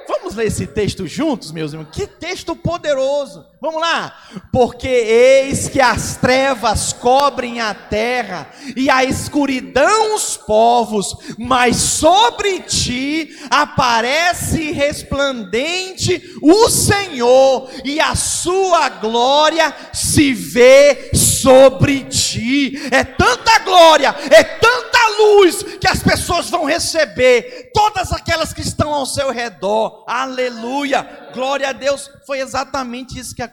Vamos 0.07 0.35
ler 0.35 0.47
esse 0.47 0.67
texto 0.67 1.07
juntos, 1.07 1.51
meus 1.51 1.71
irmãos? 1.71 1.91
Que 1.91 2.07
texto 2.07 2.55
poderoso! 2.55 3.45
Vamos 3.61 3.81
lá! 3.81 4.13
Porque 4.53 4.87
eis 4.87 5.67
que 5.67 5.81
as 5.81 6.15
trevas 6.15 6.93
cobrem 6.93 7.59
a 7.59 7.73
terra 7.73 8.49
e 8.73 8.89
a 8.89 9.03
escuridão 9.03 10.15
os 10.15 10.37
povos, 10.37 11.13
mas 11.37 11.75
sobre 11.75 12.61
ti 12.61 13.37
aparece 13.49 14.71
resplandente 14.71 16.21
o 16.41 16.69
Senhor 16.69 17.69
e 17.83 17.99
a 17.99 18.15
sua 18.15 18.87
glória 18.87 19.75
se 19.91 20.31
vê 20.31 21.11
sobre 21.13 22.05
ti. 22.05 22.79
É 22.91 23.03
tanta 23.03 23.59
glória, 23.59 24.15
é 24.31 24.41
tanta 24.41 24.99
luz 25.19 25.63
que 25.81 25.87
as 25.87 26.01
pessoas 26.01 26.49
vão 26.49 26.63
receber, 26.63 27.71
todas 27.73 28.13
aquelas 28.13 28.53
que 28.53 28.61
estão 28.61 28.93
ao 28.93 29.05
seu 29.05 29.31
redor. 29.31 30.05
Aleluia! 30.07 31.27
Glória 31.33 31.69
a 31.69 31.73
Deus. 31.73 32.09
Foi 32.25 32.39
exatamente 32.39 33.19
isso 33.19 33.35
que 33.35 33.41
aconteceu. 33.41 33.48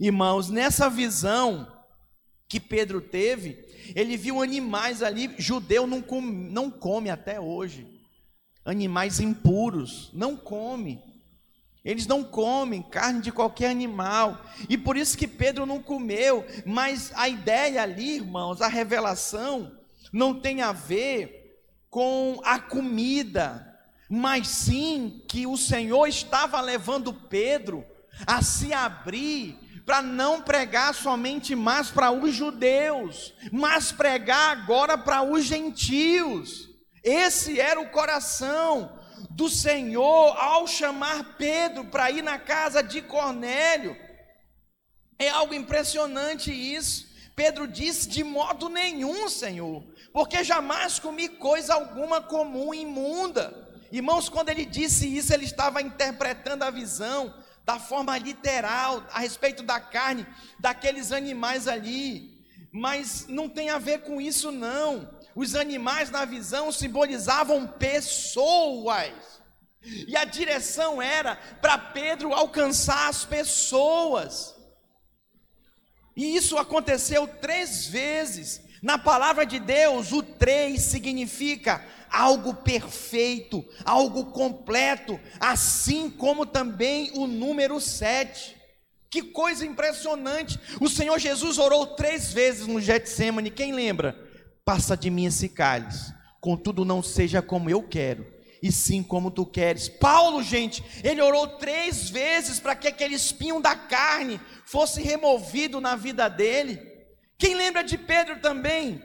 Irmãos, 0.00 0.48
nessa 0.48 0.88
visão 0.88 1.70
que 2.48 2.60
Pedro 2.60 3.00
teve, 3.00 3.64
ele 3.94 4.16
viu 4.16 4.42
animais 4.42 5.02
ali, 5.02 5.34
judeu 5.38 5.86
não 5.86 6.02
come, 6.02 6.50
não 6.50 6.70
come 6.70 7.10
até 7.10 7.40
hoje. 7.40 7.86
Animais 8.64 9.20
impuros, 9.20 10.10
não 10.12 10.36
come. 10.36 11.02
Eles 11.84 12.06
não 12.06 12.22
comem 12.22 12.82
carne 12.82 13.20
de 13.20 13.32
qualquer 13.32 13.70
animal. 13.70 14.40
E 14.68 14.78
por 14.78 14.96
isso 14.96 15.18
que 15.18 15.26
Pedro 15.26 15.66
não 15.66 15.82
comeu. 15.82 16.44
Mas 16.64 17.10
a 17.14 17.28
ideia 17.28 17.82
ali, 17.82 18.16
irmãos, 18.16 18.60
a 18.60 18.68
revelação, 18.68 19.72
não 20.12 20.38
tem 20.38 20.62
a 20.62 20.72
ver 20.72 21.58
com 21.90 22.40
a 22.44 22.58
comida, 22.58 23.68
mas 24.08 24.48
sim 24.48 25.22
que 25.28 25.46
o 25.46 25.56
Senhor 25.56 26.06
estava 26.06 26.60
levando 26.60 27.12
Pedro 27.12 27.84
a 28.26 28.42
se 28.42 28.72
abrir 28.72 29.58
para 29.84 30.00
não 30.00 30.40
pregar 30.40 30.94
somente 30.94 31.54
mais 31.54 31.90
para 31.90 32.10
os 32.10 32.34
judeus, 32.34 33.34
mas 33.50 33.90
pregar 33.90 34.56
agora 34.56 34.96
para 34.96 35.22
os 35.22 35.44
gentios. 35.44 36.68
Esse 37.02 37.60
era 37.60 37.80
o 37.80 37.90
coração 37.90 38.98
do 39.30 39.48
Senhor 39.48 40.36
ao 40.38 40.66
chamar 40.66 41.36
Pedro 41.36 41.84
para 41.86 42.10
ir 42.10 42.22
na 42.22 42.38
casa 42.38 42.82
de 42.82 43.02
Cornélio. 43.02 43.96
É 45.18 45.28
algo 45.28 45.54
impressionante 45.54 46.52
isso. 46.52 47.10
Pedro 47.34 47.66
disse: 47.66 48.08
De 48.08 48.22
modo 48.22 48.68
nenhum, 48.68 49.28
Senhor, 49.28 49.82
porque 50.12 50.44
jamais 50.44 50.98
comi 50.98 51.28
coisa 51.28 51.74
alguma 51.74 52.20
comum 52.20 52.72
imunda. 52.72 53.70
Irmãos, 53.90 54.28
quando 54.28 54.48
ele 54.48 54.64
disse 54.64 55.06
isso, 55.06 55.34
ele 55.34 55.44
estava 55.44 55.82
interpretando 55.82 56.62
a 56.62 56.70
visão 56.70 57.34
da 57.64 57.78
forma 57.78 58.16
literal 58.18 59.04
a 59.12 59.20
respeito 59.20 59.62
da 59.62 59.80
carne 59.80 60.26
daqueles 60.58 61.12
animais 61.12 61.68
ali. 61.68 62.32
Mas 62.72 63.26
não 63.28 63.48
tem 63.48 63.70
a 63.70 63.78
ver 63.78 64.02
com 64.02 64.20
isso, 64.20 64.50
não. 64.50 65.08
Os 65.34 65.54
animais 65.54 66.10
na 66.10 66.24
visão 66.24 66.72
simbolizavam 66.72 67.66
pessoas. 67.66 69.12
E 69.82 70.16
a 70.16 70.24
direção 70.24 71.02
era 71.02 71.36
para 71.60 71.76
Pedro 71.76 72.32
alcançar 72.32 73.08
as 73.08 73.24
pessoas. 73.24 74.54
E 76.16 76.36
isso 76.36 76.56
aconteceu 76.58 77.26
três 77.26 77.86
vezes. 77.86 78.60
Na 78.82 78.98
palavra 78.98 79.46
de 79.46 79.58
Deus, 79.58 80.12
o 80.12 80.22
três 80.22 80.82
significa 80.82 81.84
algo 82.12 82.54
perfeito, 82.54 83.64
algo 83.84 84.26
completo, 84.26 85.18
assim 85.40 86.10
como 86.10 86.44
também 86.44 87.10
o 87.14 87.26
número 87.26 87.80
sete. 87.80 88.60
Que 89.10 89.22
coisa 89.22 89.66
impressionante! 89.66 90.58
O 90.80 90.88
Senhor 90.88 91.18
Jesus 91.18 91.58
orou 91.58 91.86
três 91.86 92.32
vezes 92.32 92.66
no 92.66 92.80
Getsemane, 92.80 93.50
quem 93.50 93.72
lembra? 93.72 94.16
Passa 94.64 94.96
de 94.96 95.10
mim 95.10 95.26
esse 95.26 95.48
cálice, 95.48 96.14
contudo 96.40 96.84
não 96.84 97.02
seja 97.02 97.42
como 97.42 97.68
eu 97.68 97.82
quero, 97.82 98.26
e 98.62 98.70
sim 98.70 99.02
como 99.02 99.30
tu 99.30 99.44
queres. 99.44 99.88
Paulo, 99.88 100.42
gente, 100.42 100.84
ele 101.02 101.20
orou 101.20 101.46
três 101.46 102.08
vezes 102.08 102.60
para 102.60 102.74
que 102.74 102.88
aquele 102.88 103.14
espinho 103.14 103.60
da 103.60 103.74
carne 103.74 104.40
fosse 104.64 105.02
removido 105.02 105.80
na 105.80 105.96
vida 105.96 106.28
dele. 106.28 106.80
Quem 107.36 107.54
lembra 107.54 107.82
de 107.82 107.98
Pedro 107.98 108.40
também, 108.40 109.02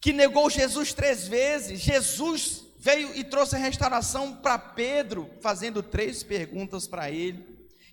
que 0.00 0.12
negou 0.12 0.48
Jesus 0.48 0.94
três 0.94 1.28
vezes? 1.28 1.80
Jesus 1.80 2.64
veio 2.78 3.14
e 3.14 3.22
trouxe 3.22 3.58
restauração 3.58 4.34
para 4.36 4.58
Pedro, 4.58 5.30
fazendo 5.42 5.82
três 5.82 6.22
perguntas 6.22 6.86
para 6.86 7.10
ele. 7.10 7.44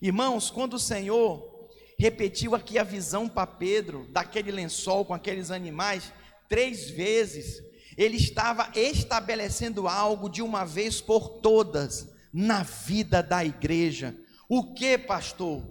Irmãos, 0.01 0.49
quando 0.49 0.75
o 0.75 0.79
Senhor 0.79 1.69
repetiu 1.99 2.55
aqui 2.55 2.79
a 2.79 2.83
visão 2.83 3.27
para 3.27 3.45
Pedro, 3.45 4.07
daquele 4.11 4.51
lençol 4.51 5.03
com 5.03 5.13
aqueles 5.13 5.51
animais, 5.51 6.13
três 6.47 6.89
vezes, 6.89 7.61
ele 7.97 8.15
estava 8.15 8.71
estabelecendo 8.75 9.87
algo 9.87 10.29
de 10.29 10.41
uma 10.41 10.63
vez 10.63 11.01
por 11.01 11.41
todas 11.41 12.07
na 12.31 12.63
vida 12.63 13.21
da 13.21 13.43
igreja. 13.43 14.15
O 14.47 14.73
que, 14.73 14.97
pastor? 14.97 15.61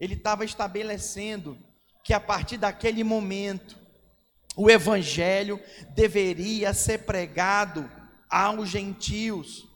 Ele 0.00 0.14
estava 0.14 0.44
estabelecendo 0.44 1.56
que 2.02 2.12
a 2.12 2.18
partir 2.18 2.56
daquele 2.56 3.04
momento 3.04 3.83
o 4.56 4.70
evangelho 4.70 5.60
deveria 5.94 6.72
ser 6.72 6.98
pregado 6.98 7.90
aos 8.30 8.68
gentios. 8.68 9.66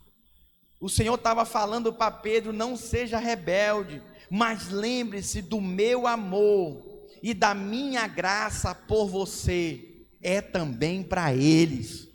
O 0.81 0.89
Senhor 0.89 1.15
estava 1.15 1.45
falando 1.45 1.93
para 1.93 2.11
Pedro: 2.11 2.53
não 2.53 2.77
seja 2.77 3.19
rebelde, 3.19 4.03
mas 4.31 4.69
lembre-se 4.69 5.43
do 5.43 5.61
meu 5.61 6.07
amor 6.07 6.85
e 7.23 7.35
da 7.35 7.55
minha 7.55 8.07
graça 8.07 8.75
por 8.75 9.09
você 9.09 9.85
é 10.23 10.41
também 10.41 11.03
para 11.03 11.35
eles. 11.35 12.09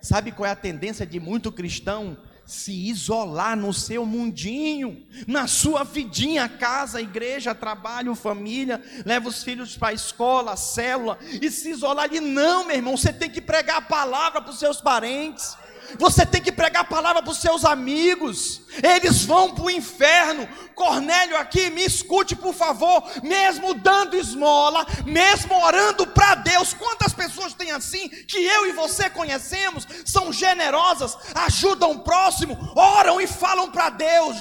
Sabe 0.00 0.32
qual 0.32 0.46
é 0.46 0.50
a 0.50 0.56
tendência 0.56 1.04
de 1.04 1.20
muito 1.20 1.52
cristão? 1.52 2.16
Se 2.50 2.72
isolar 2.72 3.56
no 3.56 3.72
seu 3.72 4.04
mundinho, 4.04 5.06
na 5.24 5.46
sua 5.46 5.84
vidinha, 5.84 6.48
casa, 6.48 7.00
igreja, 7.00 7.54
trabalho, 7.54 8.12
família, 8.16 8.82
leva 9.06 9.28
os 9.28 9.44
filhos 9.44 9.76
para 9.76 9.90
a 9.90 9.92
escola, 9.92 10.56
célula, 10.56 11.16
e 11.40 11.48
se 11.48 11.70
isolar 11.70 12.06
ali. 12.06 12.18
Não, 12.18 12.66
meu 12.66 12.74
irmão, 12.74 12.96
você 12.96 13.12
tem 13.12 13.30
que 13.30 13.40
pregar 13.40 13.76
a 13.76 13.82
palavra 13.82 14.42
para 14.42 14.50
os 14.50 14.58
seus 14.58 14.80
parentes. 14.80 15.56
Você 15.98 16.24
tem 16.24 16.40
que 16.40 16.52
pregar 16.52 16.82
a 16.82 16.84
palavra 16.86 17.22
para 17.22 17.30
os 17.30 17.40
seus 17.40 17.64
amigos. 17.64 18.62
Eles 18.82 19.24
vão 19.24 19.54
para 19.54 19.64
o 19.64 19.70
inferno. 19.70 20.48
Cornélio 20.74 21.36
aqui, 21.36 21.70
me 21.70 21.84
escute 21.84 22.34
por 22.34 22.54
favor. 22.54 23.02
Mesmo 23.22 23.74
dando 23.74 24.16
esmola, 24.16 24.86
mesmo 25.04 25.54
orando 25.62 26.06
para 26.06 26.36
Deus. 26.36 26.72
Quantas 26.72 27.12
pessoas 27.12 27.54
tem 27.54 27.70
assim 27.72 28.08
que 28.08 28.38
eu 28.38 28.66
e 28.66 28.72
você 28.72 29.10
conhecemos? 29.10 29.86
São 30.04 30.32
generosas, 30.32 31.16
ajudam 31.34 31.92
o 31.92 32.00
próximo, 32.00 32.56
oram 32.74 33.20
e 33.20 33.26
falam 33.26 33.70
para 33.70 33.90
Deus. 33.90 34.36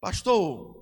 Pastor, 0.00 0.80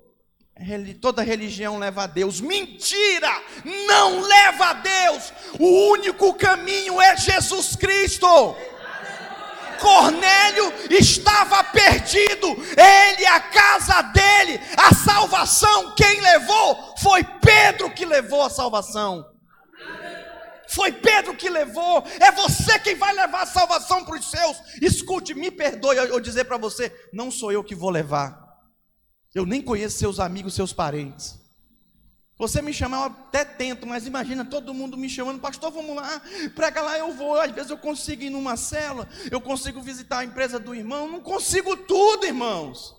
toda 1.01 1.21
religião 1.21 1.77
leva 1.77 2.03
a 2.03 2.07
Deus. 2.07 2.41
Mentira! 2.41 3.29
Não 3.63 4.21
leva 4.21 4.65
a 4.65 4.73
Deus. 4.73 5.33
O 5.59 5.91
único 5.91 6.33
caminho 6.33 7.01
é 7.01 7.15
Jesus 7.15 7.75
Cristo. 7.75 8.27
Cornélio 9.79 10.73
estava 10.89 11.63
perdido, 11.63 12.47
ele, 12.77 13.25
a 13.25 13.39
casa 13.39 14.01
dele, 14.01 14.59
a 14.77 14.93
salvação, 14.93 15.95
quem 15.95 16.21
levou 16.21 16.95
foi 17.01 17.23
Pedro 17.23 17.89
que 17.91 18.05
levou 18.05 18.43
a 18.43 18.49
salvação. 18.49 19.25
Foi 20.69 20.91
Pedro 20.91 21.35
que 21.35 21.49
levou, 21.49 22.03
é 22.19 22.31
você 22.31 22.77
quem 22.79 22.95
vai 22.95 23.11
levar 23.13 23.41
a 23.41 23.47
salvação 23.47 24.05
para 24.05 24.19
os 24.19 24.29
seus. 24.29 24.57
Escute, 24.81 25.33
me 25.33 25.49
perdoe 25.49 25.97
eu 25.97 26.19
dizer 26.19 26.45
para 26.45 26.57
você: 26.57 26.93
não 27.11 27.31
sou 27.31 27.51
eu 27.51 27.63
que 27.63 27.73
vou 27.73 27.89
levar, 27.89 28.39
eu 29.33 29.45
nem 29.45 29.61
conheço 29.61 29.97
seus 29.97 30.19
amigos, 30.19 30.53
seus 30.53 30.71
parentes. 30.71 31.38
Você 32.39 32.61
me 32.61 32.73
chamar, 32.73 32.97
eu 32.97 33.03
até 33.03 33.43
tento, 33.43 33.85
mas 33.85 34.07
imagina 34.07 34.45
todo 34.45 34.73
mundo 34.73 34.95
me 34.95 35.09
chamando, 35.09 35.41
pastor, 35.41 35.71
vamos 35.71 35.93
lá, 35.93 36.21
prega 36.55 36.81
lá, 36.81 36.97
eu 36.97 37.11
vou. 37.11 37.37
Às 37.37 37.51
vezes 37.51 37.69
eu 37.69 37.77
consigo 37.77 38.23
ir 38.23 38.29
numa 38.29 38.55
cela, 38.55 39.09
eu 39.29 39.41
consigo 39.41 39.81
visitar 39.81 40.19
a 40.19 40.23
empresa 40.23 40.57
do 40.57 40.73
irmão, 40.73 41.11
não 41.11 41.19
consigo 41.19 41.75
tudo, 41.75 42.25
irmãos. 42.25 42.95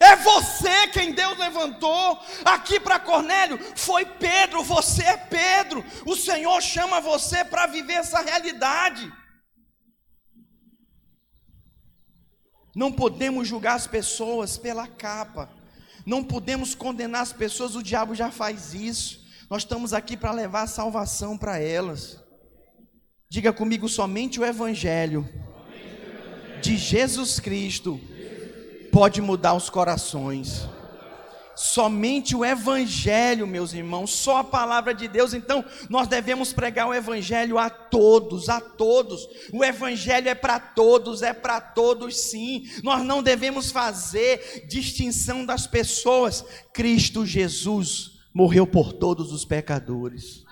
É 0.00 0.12
É 0.12 0.16
você 0.16 0.88
quem 0.88 1.12
Deus 1.12 1.38
levantou. 1.38 2.20
Aqui 2.44 2.80
para 2.80 2.98
Cornélio 2.98 3.58
foi 3.76 4.04
Pedro, 4.04 4.62
você 4.62 5.02
é 5.04 5.16
Pedro. 5.16 5.84
O 6.04 6.16
Senhor 6.16 6.60
chama 6.60 7.00
você 7.00 7.44
para 7.44 7.66
viver 7.66 7.94
essa 7.94 8.20
realidade. 8.20 9.10
Não 12.74 12.90
podemos 12.90 13.46
julgar 13.46 13.76
as 13.76 13.86
pessoas 13.86 14.58
pela 14.58 14.88
capa. 14.88 15.48
Não 16.04 16.24
podemos 16.24 16.74
condenar 16.74 17.22
as 17.22 17.32
pessoas, 17.32 17.76
o 17.76 17.82
diabo 17.82 18.14
já 18.14 18.30
faz 18.30 18.74
isso. 18.74 19.20
Nós 19.48 19.62
estamos 19.62 19.92
aqui 19.92 20.16
para 20.16 20.32
levar 20.32 20.62
a 20.62 20.66
salvação 20.66 21.36
para 21.36 21.58
elas. 21.58 22.20
Diga 23.28 23.52
comigo 23.52 23.88
somente 23.88 24.40
o 24.40 24.44
evangelho 24.44 25.28
de 26.62 26.76
Jesus 26.76 27.40
Cristo 27.40 28.00
pode 28.92 29.20
mudar 29.20 29.54
os 29.54 29.68
corações. 29.68 30.68
Somente 31.54 32.34
o 32.34 32.44
Evangelho, 32.44 33.46
meus 33.46 33.74
irmãos, 33.74 34.10
só 34.10 34.38
a 34.38 34.44
palavra 34.44 34.94
de 34.94 35.06
Deus. 35.06 35.34
Então, 35.34 35.64
nós 35.90 36.08
devemos 36.08 36.52
pregar 36.52 36.88
o 36.88 36.94
Evangelho 36.94 37.58
a 37.58 37.68
todos, 37.68 38.48
a 38.48 38.60
todos. 38.60 39.28
O 39.52 39.62
Evangelho 39.62 40.28
é 40.28 40.34
para 40.34 40.58
todos, 40.58 41.22
é 41.22 41.32
para 41.32 41.60
todos 41.60 42.16
sim. 42.16 42.64
Nós 42.82 43.04
não 43.04 43.22
devemos 43.22 43.70
fazer 43.70 44.66
distinção 44.66 45.44
das 45.44 45.66
pessoas. 45.66 46.44
Cristo 46.72 47.26
Jesus 47.26 48.12
morreu 48.34 48.66
por 48.66 48.92
todos 48.92 49.32
os 49.32 49.44
pecadores. 49.44 50.44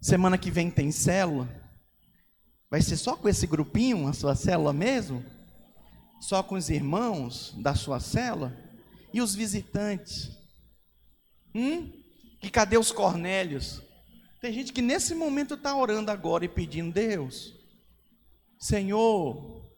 Semana 0.00 0.38
que 0.38 0.50
vem 0.50 0.70
tem 0.70 0.92
célula. 0.92 1.48
Vai 2.70 2.80
ser 2.80 2.96
só 2.96 3.16
com 3.16 3.28
esse 3.28 3.46
grupinho, 3.46 4.08
a 4.08 4.12
sua 4.12 4.34
célula 4.34 4.72
mesmo? 4.72 5.24
Só 6.20 6.42
com 6.42 6.54
os 6.54 6.70
irmãos 6.70 7.54
da 7.58 7.74
sua 7.74 8.00
célula? 8.00 8.56
E 9.12 9.20
os 9.20 9.34
visitantes? 9.34 10.30
Hum? 11.54 11.92
E 12.42 12.50
cadê 12.50 12.78
os 12.78 12.90
Cornélios? 12.90 13.82
Tem 14.40 14.52
gente 14.52 14.72
que 14.72 14.82
nesse 14.82 15.14
momento 15.14 15.54
está 15.54 15.76
orando 15.76 16.10
agora 16.10 16.44
e 16.44 16.48
pedindo, 16.48 16.92
Deus, 16.92 17.54
Senhor, 18.58 19.70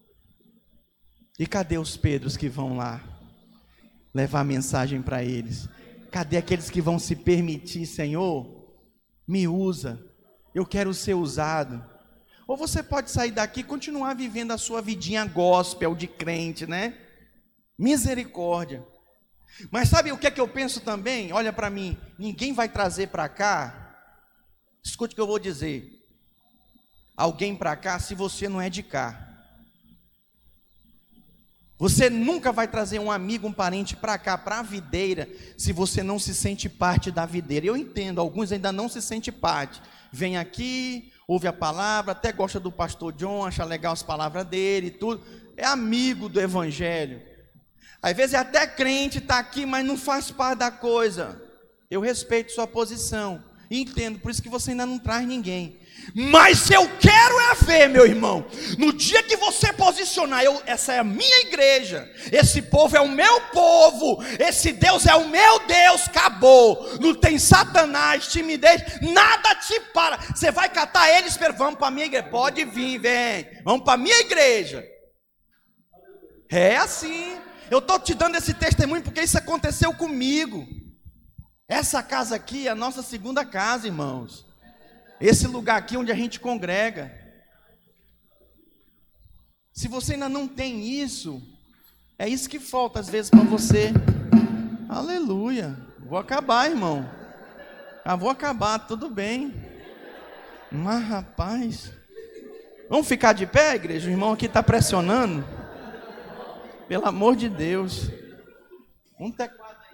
e 1.39 1.47
cadê 1.47 1.77
os 1.77 1.97
Pedros 1.97 2.37
que 2.37 2.49
vão 2.49 2.77
lá 2.77 3.03
levar 4.15 4.41
a 4.41 4.45
mensagem 4.45 5.03
para 5.03 5.23
eles? 5.23 5.69
Cadê 6.11 6.37
aqueles 6.37 6.71
que 6.71 6.81
vão 6.81 6.99
se 6.99 7.15
permitir, 7.15 7.85
Senhor, 7.87 8.65
me 9.27 9.47
usa, 9.49 10.03
eu 10.55 10.65
quero 10.65 10.95
ser 10.95 11.15
usado. 11.15 11.85
Ou 12.47 12.57
você 12.57 12.83
pode 12.83 13.11
sair 13.11 13.33
daqui 13.33 13.61
e 13.61 13.65
continuar 13.65 14.15
vivendo 14.15 14.53
a 14.53 14.59
sua 14.59 14.81
vidinha 14.81 15.27
gospel 15.27 15.95
de 15.95 16.07
crente, 16.07 16.67
né? 16.67 16.97
Misericórdia. 17.77 18.87
Mas 19.71 19.89
sabe 19.89 20.13
o 20.13 20.19
que 20.19 20.27
é 20.27 20.31
que 20.31 20.41
eu 20.41 20.49
penso 20.49 20.81
também? 20.81 21.33
Olha 21.33 21.53
para 21.53 21.71
mim, 21.71 21.97
ninguém 22.19 22.53
vai 22.53 22.69
trazer 22.69 23.09
para 23.09 23.29
cá. 23.29 23.97
Escute 24.85 25.13
o 25.13 25.15
que 25.15 25.21
eu 25.21 25.27
vou 25.27 25.39
dizer. 25.39 25.91
Alguém 27.17 27.55
para 27.55 27.77
cá 27.77 27.99
se 27.99 28.15
você 28.15 28.49
não 28.49 28.61
é 28.61 28.69
de 28.69 28.83
cá. 28.83 29.31
Você 31.77 32.09
nunca 32.09 32.53
vai 32.53 32.69
trazer 32.69 32.99
um 32.99 33.11
amigo, 33.11 33.49
um 33.49 33.53
parente 33.53 33.97
para 33.97 34.17
cá, 34.17 34.39
para 34.39 34.61
a 34.61 34.63
videira, 34.63 35.29
se 35.59 35.73
você 35.73 36.03
não 36.03 36.19
se 36.19 36.35
sente 36.35 36.69
parte 36.69 37.11
da 37.11 37.27
videira. 37.27 37.67
Eu 37.67 37.77
entendo, 37.77 38.21
alguns 38.21 38.53
ainda 38.53 38.73
não 38.73 38.89
se 38.89 39.03
sentem 39.03 39.33
parte. 39.33 39.83
Vem 40.13 40.37
aqui, 40.37 41.13
ouve 41.27 41.49
a 41.49 41.53
palavra, 41.53 42.13
até 42.13 42.31
gosta 42.33 42.61
do 42.61 42.71
pastor 42.71 43.13
John, 43.13 43.45
acha 43.45 43.65
legal 43.65 43.93
as 43.93 44.03
palavras 44.03 44.47
dele 44.47 44.87
e 44.87 44.93
tudo. 44.93 45.25
É 45.57 45.67
amigo 45.67 46.29
do 46.29 46.41
evangelho. 46.41 47.21
Às 48.05 48.15
vezes 48.15 48.35
até 48.35 48.67
crente, 48.67 49.17
está 49.17 49.39
aqui, 49.39 49.65
mas 49.65 49.83
não 49.83 49.97
faz 49.97 50.31
parte 50.31 50.59
da 50.59 50.71
coisa. 50.71 51.41
Eu 51.91 52.03
respeito 52.03 52.53
sua 52.53 52.67
posição. 52.67 53.43
Entendo, 53.71 54.19
por 54.19 54.31
isso 54.31 54.43
que 54.43 54.49
você 54.51 54.73
ainda 54.73 54.85
não 54.85 54.99
traz 54.99 55.27
ninguém. 55.27 55.81
Mas 56.15 56.71
eu 56.71 56.87
quero 57.01 57.41
é 57.41 57.55
ver, 57.55 57.89
meu 57.89 58.05
irmão, 58.05 58.45
no 58.77 58.93
dia 58.93 59.23
que 59.23 59.39
você 59.39 59.73
posicionar, 59.73 60.45
eu, 60.45 60.63
essa 60.67 60.93
é 60.93 60.99
a 60.99 61.05
minha 61.05 61.41
igreja, 61.47 62.07
esse 62.31 62.61
povo 62.61 62.95
é 62.95 63.01
o 63.01 63.09
meu 63.09 63.41
povo, 63.53 64.23
esse 64.39 64.71
Deus 64.71 65.07
é 65.07 65.15
o 65.15 65.27
meu 65.31 65.61
Deus, 65.61 66.07
acabou. 66.07 66.99
Não 67.01 67.15
tem 67.15 67.39
Satanás, 67.39 68.29
timidez, 68.29 68.83
nada 69.01 69.55
te 69.55 69.81
para. 69.95 70.19
Você 70.19 70.51
vai 70.51 70.69
catar 70.69 71.11
eles, 71.11 71.39
vamos 71.57 71.79
para 71.79 71.87
a 71.87 71.91
minha 71.91 72.05
igreja. 72.05 72.29
Pode 72.29 72.67
vir, 72.67 72.99
vem, 72.99 73.63
vamos 73.65 73.83
para 73.83 73.95
a 73.95 73.97
minha 73.97 74.21
igreja. 74.21 74.85
É 76.51 76.77
assim. 76.77 77.39
Eu 77.75 77.81
estou 77.81 77.99
te 77.99 78.15
dando 78.15 78.37
esse 78.37 78.55
testemunho 78.55 79.03
porque 79.03 79.21
isso 79.21 79.37
aconteceu 79.37 79.93
comigo. 79.93 80.65
Essa 81.67 82.05
casa 82.05 82.37
aqui 82.37 82.69
é 82.69 82.71
a 82.71 82.75
nossa 82.75 83.03
segunda 83.03 83.45
casa, 83.45 83.89
irmãos. 83.89 84.47
Esse 85.21 85.49
lugar 85.49 85.77
aqui 85.77 85.97
onde 85.97 86.13
a 86.13 86.15
gente 86.15 86.39
congrega. 86.39 87.13
Se 89.73 89.89
você 89.89 90.13
ainda 90.13 90.29
não 90.29 90.47
tem 90.47 90.87
isso, 90.87 91.43
é 92.17 92.29
isso 92.29 92.49
que 92.49 92.61
falta 92.61 93.01
às 93.01 93.09
vezes 93.09 93.29
para 93.29 93.43
você. 93.43 93.93
Aleluia. 94.89 95.77
Vou 95.99 96.17
acabar, 96.17 96.71
irmão. 96.71 97.11
Ah, 98.05 98.15
vou 98.15 98.31
acabar, 98.31 98.87
tudo 98.87 99.11
bem. 99.11 99.53
Mas 100.71 101.03
rapaz. 101.03 101.91
Vamos 102.89 103.09
ficar 103.09 103.33
de 103.33 103.49
pé, 103.49 103.75
igreja? 103.75 104.07
O 104.07 104.13
irmão 104.13 104.33
aqui 104.33 104.47
está 104.47 104.63
pressionando. 104.63 105.64
Pelo 106.89 107.07
amor 107.07 107.37
de 107.37 107.49
Deus. 107.49 108.11
Um 109.19 109.31
teclado. 109.31 109.85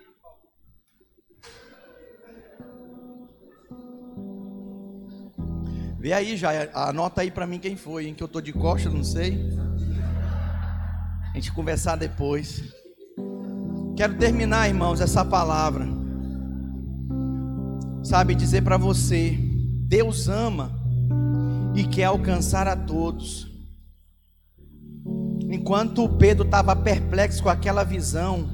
Vê 6.01 6.14
aí 6.14 6.34
já, 6.34 6.51
anota 6.72 7.20
aí 7.20 7.30
para 7.30 7.47
mim 7.47 7.59
quem 7.59 7.76
foi, 7.76 8.07
em 8.09 8.14
que 8.14 8.22
eu 8.22 8.28
tô 8.28 8.41
de 8.41 8.55
costa, 8.55 8.88
não 8.88 9.05
sei. 9.05 9.38
A 11.30 11.34
gente 11.34 11.53
conversar 11.53 11.97
depois. 11.97 12.64
Quero 13.95 14.16
terminar, 14.16 14.66
irmãos, 14.66 15.03
essa 15.03 15.22
palavra. 15.22 15.86
Sabe 18.03 18.34
dizer 18.34 18.62
para 18.62 18.78
você, 18.78 19.36
Deus 19.86 20.26
ama 20.26 20.72
e 21.74 21.86
quer 21.86 22.05
alcançar 22.05 22.66
a 22.66 22.74
todos. 22.74 23.49
Enquanto 25.51 26.09
Pedro 26.09 26.44
estava 26.44 26.76
perplexo 26.76 27.42
com 27.42 27.48
aquela 27.48 27.82
visão, 27.82 28.48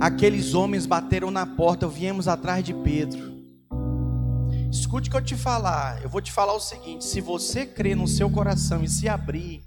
aqueles 0.00 0.52
homens 0.52 0.84
bateram 0.84 1.30
na 1.30 1.46
porta, 1.46 1.86
viemos 1.86 2.26
atrás 2.26 2.64
de 2.64 2.74
Pedro. 2.74 3.34
Escute 4.68 5.08
o 5.08 5.12
que 5.12 5.16
eu 5.16 5.22
te 5.22 5.36
falar. 5.36 6.02
Eu 6.02 6.08
vou 6.08 6.20
te 6.20 6.32
falar 6.32 6.54
o 6.54 6.60
seguinte: 6.60 7.04
se 7.04 7.20
você 7.20 7.64
crer 7.64 7.96
no 7.96 8.08
seu 8.08 8.28
coração 8.28 8.82
e 8.82 8.88
se 8.88 9.08
abrir, 9.08 9.62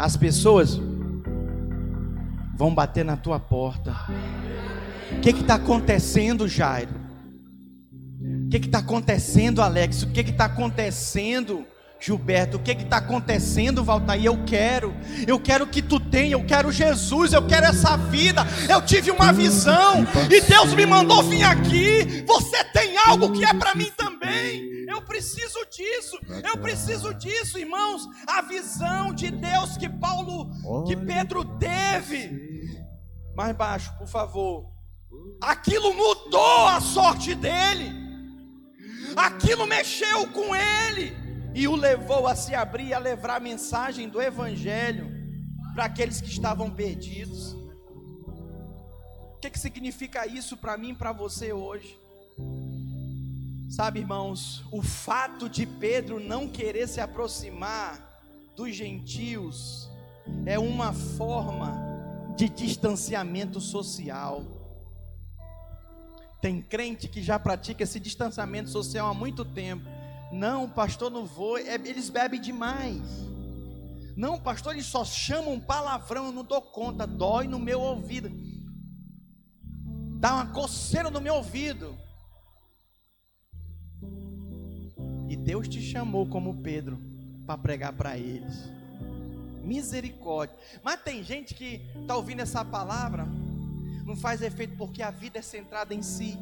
as 0.00 0.16
pessoas 0.16 0.80
vão 2.56 2.74
bater 2.74 3.04
na 3.04 3.16
tua 3.16 3.38
porta. 3.38 3.94
O 5.16 5.20
que 5.20 5.30
está 5.30 5.54
acontecendo, 5.54 6.48
Jairo? 6.48 7.04
O 8.46 8.48
que 8.48 8.56
está 8.56 8.78
acontecendo, 8.78 9.62
Alex? 9.62 10.02
O 10.02 10.10
que 10.10 10.22
está 10.22 10.46
acontecendo? 10.46 11.64
Gilberto, 12.04 12.58
o 12.58 12.60
que 12.60 12.72
está 12.72 12.98
acontecendo, 12.98 13.82
Valtair? 13.82 14.26
Eu 14.26 14.44
quero, 14.44 14.94
eu 15.26 15.40
quero 15.40 15.66
que 15.66 15.80
tu 15.80 15.98
tenha, 15.98 16.32
eu 16.32 16.44
quero 16.44 16.70
Jesus, 16.70 17.32
eu 17.32 17.46
quero 17.46 17.64
essa 17.64 17.96
vida. 17.96 18.42
Eu 18.68 18.82
tive 18.84 19.10
uma 19.10 19.32
visão 19.32 20.04
e 20.30 20.38
Deus 20.42 20.74
me 20.74 20.84
mandou 20.84 21.22
vir 21.22 21.44
aqui. 21.44 22.22
Você 22.26 22.62
tem 22.64 22.98
algo 22.98 23.32
que 23.32 23.42
é 23.42 23.54
para 23.54 23.74
mim 23.74 23.90
também. 23.96 24.84
Eu 24.86 25.00
preciso 25.00 25.58
disso, 25.74 26.18
eu 26.44 26.58
preciso 26.58 27.14
disso, 27.14 27.58
irmãos. 27.58 28.06
A 28.26 28.42
visão 28.42 29.14
de 29.14 29.30
Deus 29.30 29.78
que 29.78 29.88
Paulo, 29.88 30.50
que 30.86 30.94
Pedro 30.94 31.42
teve. 31.56 32.76
Mais 33.34 33.56
baixo, 33.56 33.90
por 33.96 34.08
favor. 34.08 34.66
Aquilo 35.40 35.94
mudou 35.94 36.66
a 36.66 36.82
sorte 36.82 37.34
dele. 37.34 37.90
Aquilo 39.16 39.66
mexeu 39.66 40.26
com 40.28 40.54
ele 40.54 41.23
e 41.54 41.68
o 41.68 41.76
levou 41.76 42.26
a 42.26 42.34
se 42.34 42.52
abrir 42.52 42.92
a 42.92 42.98
levar 42.98 43.36
a 43.36 43.40
mensagem 43.40 44.08
do 44.08 44.20
Evangelho 44.20 45.08
para 45.72 45.84
aqueles 45.84 46.20
que 46.20 46.28
estavam 46.28 46.68
perdidos. 46.68 47.52
O 49.36 49.38
que, 49.40 49.50
que 49.50 49.58
significa 49.58 50.26
isso 50.26 50.56
para 50.56 50.76
mim 50.76 50.90
e 50.90 50.94
para 50.94 51.12
você 51.12 51.52
hoje? 51.52 51.96
Sabe, 53.68 54.00
irmãos, 54.00 54.64
o 54.72 54.82
fato 54.82 55.48
de 55.48 55.64
Pedro 55.64 56.18
não 56.18 56.48
querer 56.48 56.88
se 56.88 57.00
aproximar 57.00 58.22
dos 58.56 58.74
gentios 58.74 59.88
é 60.46 60.58
uma 60.58 60.92
forma 60.92 61.72
de 62.36 62.48
distanciamento 62.48 63.60
social. 63.60 64.44
Tem 66.40 66.60
crente 66.60 67.08
que 67.08 67.22
já 67.22 67.38
pratica 67.38 67.84
esse 67.84 68.00
distanciamento 68.00 68.70
social 68.70 69.08
há 69.08 69.14
muito 69.14 69.44
tempo 69.44 69.88
não, 70.34 70.68
pastor, 70.68 71.12
não 71.12 71.24
vou. 71.24 71.56
É, 71.56 71.74
eles 71.74 72.10
bebem 72.10 72.40
demais. 72.40 73.00
Não, 74.16 74.40
pastor, 74.40 74.72
eles 74.72 74.86
só 74.86 75.04
chamam 75.04 75.60
palavrão, 75.60 76.26
eu 76.26 76.32
não 76.32 76.42
dou 76.44 76.60
conta, 76.60 77.06
dói 77.06 77.46
no 77.46 77.58
meu 77.58 77.80
ouvido. 77.80 78.30
Dá 80.18 80.34
uma 80.34 80.46
coceira 80.46 81.08
no 81.08 81.20
meu 81.20 81.36
ouvido. 81.36 81.96
E 85.28 85.36
Deus 85.36 85.68
te 85.68 85.80
chamou 85.80 86.26
como 86.26 86.62
Pedro 86.62 87.00
para 87.46 87.56
pregar 87.56 87.92
para 87.92 88.18
eles. 88.18 88.68
Misericórdia. 89.62 90.56
Mas 90.82 91.00
tem 91.02 91.22
gente 91.22 91.54
que 91.54 91.80
está 92.00 92.16
ouvindo 92.16 92.40
essa 92.40 92.64
palavra, 92.64 93.24
não 94.04 94.16
faz 94.16 94.42
efeito 94.42 94.76
porque 94.76 95.00
a 95.00 95.12
vida 95.12 95.38
é 95.38 95.42
centrada 95.42 95.94
em 95.94 96.02
si. 96.02 96.36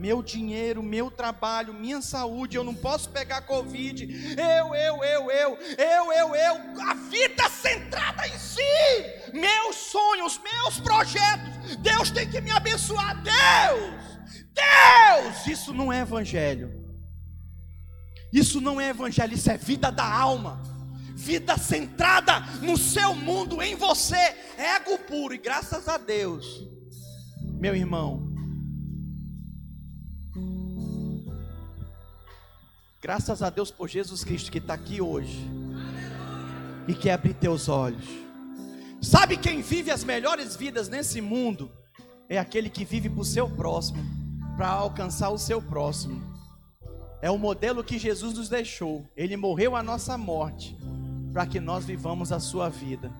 Meu 0.00 0.22
dinheiro, 0.22 0.82
meu 0.82 1.10
trabalho, 1.10 1.74
minha 1.74 2.00
saúde, 2.00 2.56
eu 2.56 2.64
não 2.64 2.74
posso 2.74 3.10
pegar 3.10 3.42
Covid. 3.42 4.08
Eu, 4.34 4.74
eu, 4.74 5.04
eu, 5.04 5.30
eu, 5.30 5.58
eu, 5.76 6.12
eu, 6.12 6.34
eu. 6.34 6.82
A 6.88 6.94
vida 6.94 7.46
centrada 7.50 8.26
em 8.26 8.38
si. 8.38 8.62
Meus 9.34 9.76
sonhos, 9.76 10.40
meus 10.42 10.80
projetos. 10.80 11.76
Deus 11.80 12.10
tem 12.10 12.26
que 12.30 12.40
me 12.40 12.50
abençoar. 12.50 13.22
Deus, 13.22 14.02
Deus. 14.54 15.46
Isso 15.46 15.74
não 15.74 15.92
é 15.92 16.00
evangelho. 16.00 16.80
Isso 18.32 18.58
não 18.58 18.80
é 18.80 18.88
evangelho, 18.88 19.34
isso 19.34 19.50
é 19.50 19.58
vida 19.58 19.92
da 19.92 20.10
alma. 20.10 20.62
Vida 21.14 21.58
centrada 21.58 22.40
no 22.62 22.78
seu 22.78 23.14
mundo, 23.14 23.60
em 23.60 23.74
você, 23.74 24.34
ego 24.56 24.96
puro, 25.00 25.34
e 25.34 25.38
graças 25.38 25.86
a 25.88 25.98
Deus, 25.98 26.66
meu 27.42 27.76
irmão, 27.76 28.29
graças 33.00 33.42
a 33.42 33.48
Deus 33.48 33.70
por 33.70 33.88
Jesus 33.88 34.22
Cristo 34.22 34.52
que 34.52 34.58
está 34.58 34.74
aqui 34.74 35.00
hoje 35.00 35.50
e 36.86 36.94
que 36.94 37.08
abre 37.08 37.32
teus 37.32 37.68
olhos. 37.68 38.04
Sabe 39.00 39.38
quem 39.38 39.62
vive 39.62 39.90
as 39.90 40.04
melhores 40.04 40.54
vidas 40.54 40.88
nesse 40.88 41.20
mundo? 41.20 41.70
É 42.28 42.38
aquele 42.38 42.68
que 42.68 42.84
vive 42.84 43.08
para 43.08 43.20
o 43.20 43.24
seu 43.24 43.48
próximo, 43.48 44.02
para 44.56 44.68
alcançar 44.68 45.30
o 45.30 45.38
seu 45.38 45.62
próximo. 45.62 46.22
É 47.22 47.30
o 47.30 47.38
modelo 47.38 47.82
que 47.82 47.98
Jesus 47.98 48.34
nos 48.34 48.48
deixou. 48.48 49.08
Ele 49.16 49.36
morreu 49.36 49.74
a 49.74 49.82
nossa 49.82 50.18
morte 50.18 50.76
para 51.32 51.46
que 51.46 51.58
nós 51.58 51.86
vivamos 51.86 52.32
a 52.32 52.38
sua 52.38 52.68
vida. 52.68 53.10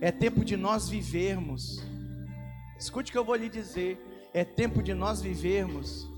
É 0.00 0.10
tempo 0.10 0.44
de 0.44 0.56
nós 0.56 0.88
vivermos. 0.88 1.82
Escute 2.78 3.10
o 3.10 3.12
que 3.12 3.18
eu 3.18 3.24
vou 3.24 3.34
lhe 3.34 3.48
dizer. 3.48 3.98
É 4.32 4.44
tempo 4.44 4.82
de 4.82 4.94
nós 4.94 5.20
vivermos 5.20 6.08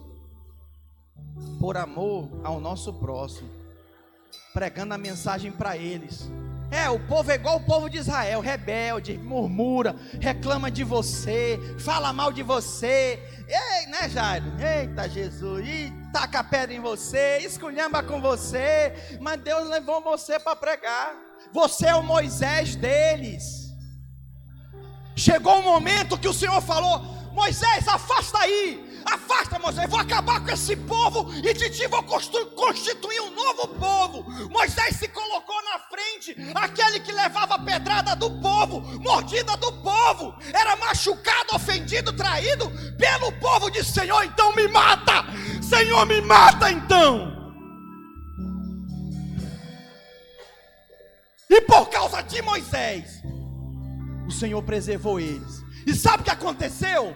por 1.59 1.77
amor 1.77 2.29
ao 2.45 2.61
nosso 2.61 2.93
próximo, 2.93 3.51
pregando 4.53 4.95
a 4.95 4.99
mensagem 4.99 5.51
para 5.51 5.77
eles. 5.77 6.31
É, 6.71 6.91
o 6.91 6.99
povo 6.99 7.31
é 7.31 7.37
igual 7.37 7.57
o 7.57 7.65
povo 7.65 7.89
de 7.89 7.99
Israel, 7.99 8.41
rebelde, 8.41 9.17
murmura, 9.17 9.95
reclama 10.21 10.71
de 10.71 10.83
você, 10.83 11.59
fala 11.79 12.13
mal 12.13 12.33
de 12.33 12.43
você. 12.43 13.23
Ei, 13.49 13.87
né, 13.87 14.09
Jairo? 14.09 14.47
Eita, 14.59 15.09
Jesus, 15.09 15.67
e 15.67 15.93
taca 16.13 16.43
pedra 16.43 16.75
em 16.75 16.81
você, 16.81 17.39
esculhamba 17.39 18.03
com 18.03 18.21
você, 18.21 19.19
mas 19.21 19.41
Deus 19.41 19.69
levou 19.69 20.03
você 20.03 20.41
para 20.41 20.57
pregar. 20.57 21.15
Você 21.53 21.87
é 21.87 21.95
o 21.95 22.03
Moisés 22.03 22.75
deles. 22.75 23.73
Chegou 25.15 25.57
o 25.57 25.61
um 25.61 25.63
momento 25.63 26.19
que 26.19 26.29
o 26.29 26.35
Senhor 26.35 26.61
falou: 26.61 26.99
Moisés, 27.33 27.87
afasta 27.87 28.39
aí, 28.39 28.86
Afasta, 29.07 29.59
Moisés, 29.59 29.89
vou 29.89 30.01
acabar 30.01 30.45
com 30.45 30.51
esse 30.51 30.75
povo 30.77 31.33
e 31.33 31.55
de 31.55 31.71
ti 31.71 31.87
vou 31.87 32.03
constituir 32.03 33.21
um 33.21 33.31
novo 33.31 33.69
povo. 33.69 34.25
Moisés 34.51 34.97
se 34.97 35.07
colocou 35.09 35.57
na 35.63 35.79
frente, 35.79 36.37
aquele 36.55 36.99
que 37.01 37.13
levava 37.13 37.59
pedrada 37.61 38.17
do 38.17 38.31
povo, 38.41 38.81
mordida 39.01 39.57
do 39.59 39.73
povo, 39.75 40.35
era 40.53 40.75
machucado, 40.77 41.55
ofendido, 41.55 42.13
traído 42.13 42.69
pelo 42.99 43.31
povo. 43.39 43.71
Disse: 43.71 43.93
Senhor, 43.93 44.25
então 44.25 44.55
me 44.57 44.67
mata, 44.67 45.25
Senhor, 45.63 46.05
me 46.05 46.21
mata 46.21 46.71
então. 46.71 47.37
E 51.49 51.61
por 51.61 51.89
causa 51.91 52.23
de 52.23 52.43
Moisés, 52.43 53.23
o 54.27 54.33
Senhor 54.33 54.61
preservou 54.63 55.21
eles. 55.21 55.65
E 55.87 55.95
sabe 55.95 56.23
o 56.23 56.25
que 56.25 56.31
aconteceu? 56.31 57.15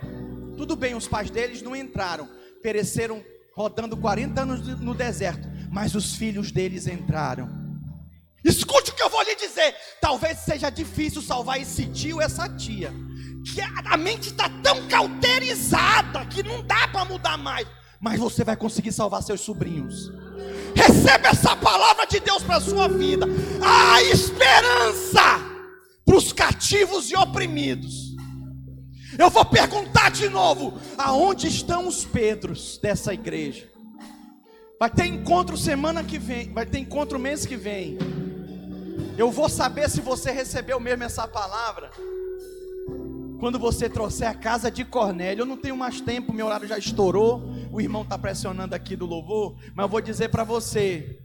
Tudo 0.60 0.76
bem, 0.76 0.94
os 0.94 1.08
pais 1.08 1.30
deles 1.30 1.62
não 1.62 1.74
entraram, 1.74 2.28
pereceram 2.62 3.24
rodando 3.56 3.96
40 3.96 4.42
anos 4.42 4.78
no 4.78 4.94
deserto, 4.94 5.48
mas 5.72 5.94
os 5.94 6.16
filhos 6.16 6.52
deles 6.52 6.86
entraram. 6.86 7.48
Escute 8.44 8.90
o 8.90 8.94
que 8.94 9.02
eu 9.02 9.08
vou 9.08 9.22
lhe 9.22 9.34
dizer. 9.36 9.74
Talvez 10.02 10.40
seja 10.40 10.68
difícil 10.68 11.22
salvar 11.22 11.58
esse 11.58 11.86
tio, 11.86 12.20
essa 12.20 12.46
tia, 12.46 12.92
que 13.42 13.62
a 13.62 13.96
mente 13.96 14.28
está 14.28 14.50
tão 14.62 14.86
cauterizada 14.86 16.26
que 16.26 16.42
não 16.42 16.62
dá 16.62 16.86
para 16.88 17.06
mudar 17.06 17.38
mais. 17.38 17.66
Mas 17.98 18.20
você 18.20 18.44
vai 18.44 18.54
conseguir 18.54 18.92
salvar 18.92 19.22
seus 19.22 19.40
sobrinhos. 19.40 20.12
Receba 20.76 21.28
essa 21.28 21.56
palavra 21.56 22.04
de 22.04 22.20
Deus 22.20 22.42
para 22.42 22.56
a 22.56 22.60
sua 22.60 22.86
vida. 22.86 23.24
A 23.62 24.02
esperança 24.02 25.40
para 26.04 26.16
os 26.18 26.34
cativos 26.34 27.10
e 27.10 27.16
oprimidos. 27.16 28.09
Eu 29.18 29.30
vou 29.30 29.44
perguntar 29.44 30.10
de 30.10 30.28
novo: 30.28 30.78
aonde 30.96 31.48
estão 31.48 31.86
os 31.86 32.04
Pedros 32.04 32.78
dessa 32.78 33.12
igreja? 33.12 33.68
Vai 34.78 34.90
ter 34.90 35.06
encontro 35.06 35.56
semana 35.56 36.02
que 36.02 36.18
vem, 36.18 36.52
vai 36.52 36.64
ter 36.64 36.78
encontro 36.78 37.18
mês 37.18 37.44
que 37.44 37.56
vem. 37.56 37.98
Eu 39.18 39.30
vou 39.30 39.48
saber 39.48 39.90
se 39.90 40.00
você 40.00 40.30
recebeu 40.30 40.80
mesmo 40.80 41.04
essa 41.04 41.28
palavra. 41.28 41.90
Quando 43.38 43.58
você 43.58 43.88
trouxer 43.88 44.28
a 44.28 44.34
casa 44.34 44.70
de 44.70 44.84
Cornélio, 44.84 45.42
eu 45.42 45.46
não 45.46 45.56
tenho 45.56 45.76
mais 45.76 46.00
tempo, 46.00 46.32
meu 46.32 46.46
horário 46.46 46.68
já 46.68 46.78
estourou. 46.78 47.42
O 47.70 47.80
irmão 47.80 48.02
está 48.02 48.16
pressionando 48.16 48.74
aqui 48.74 48.96
do 48.96 49.06
louvor, 49.06 49.56
mas 49.74 49.84
eu 49.84 49.88
vou 49.88 50.00
dizer 50.00 50.28
para 50.28 50.44
você: 50.44 51.20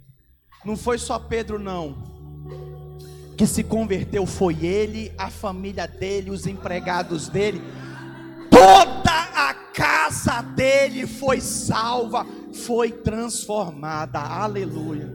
não 0.63 0.75
foi 0.75 0.97
só 0.97 1.17
Pedro, 1.19 1.57
não 1.59 2.14
que 3.37 3.45
se 3.45 3.63
converteu 3.63 4.25
foi 4.25 4.65
ele, 4.65 5.11
a 5.17 5.29
família 5.29 5.87
dele, 5.87 6.31
os 6.31 6.47
empregados 6.47 7.27
dele 7.27 7.61
toda 8.55 9.11
a 9.11 9.53
casa 9.73 10.41
dele 10.41 11.05
foi 11.05 11.41
salva, 11.41 12.25
foi 12.53 12.89
transformada. 12.89 14.19
Aleluia. 14.19 15.13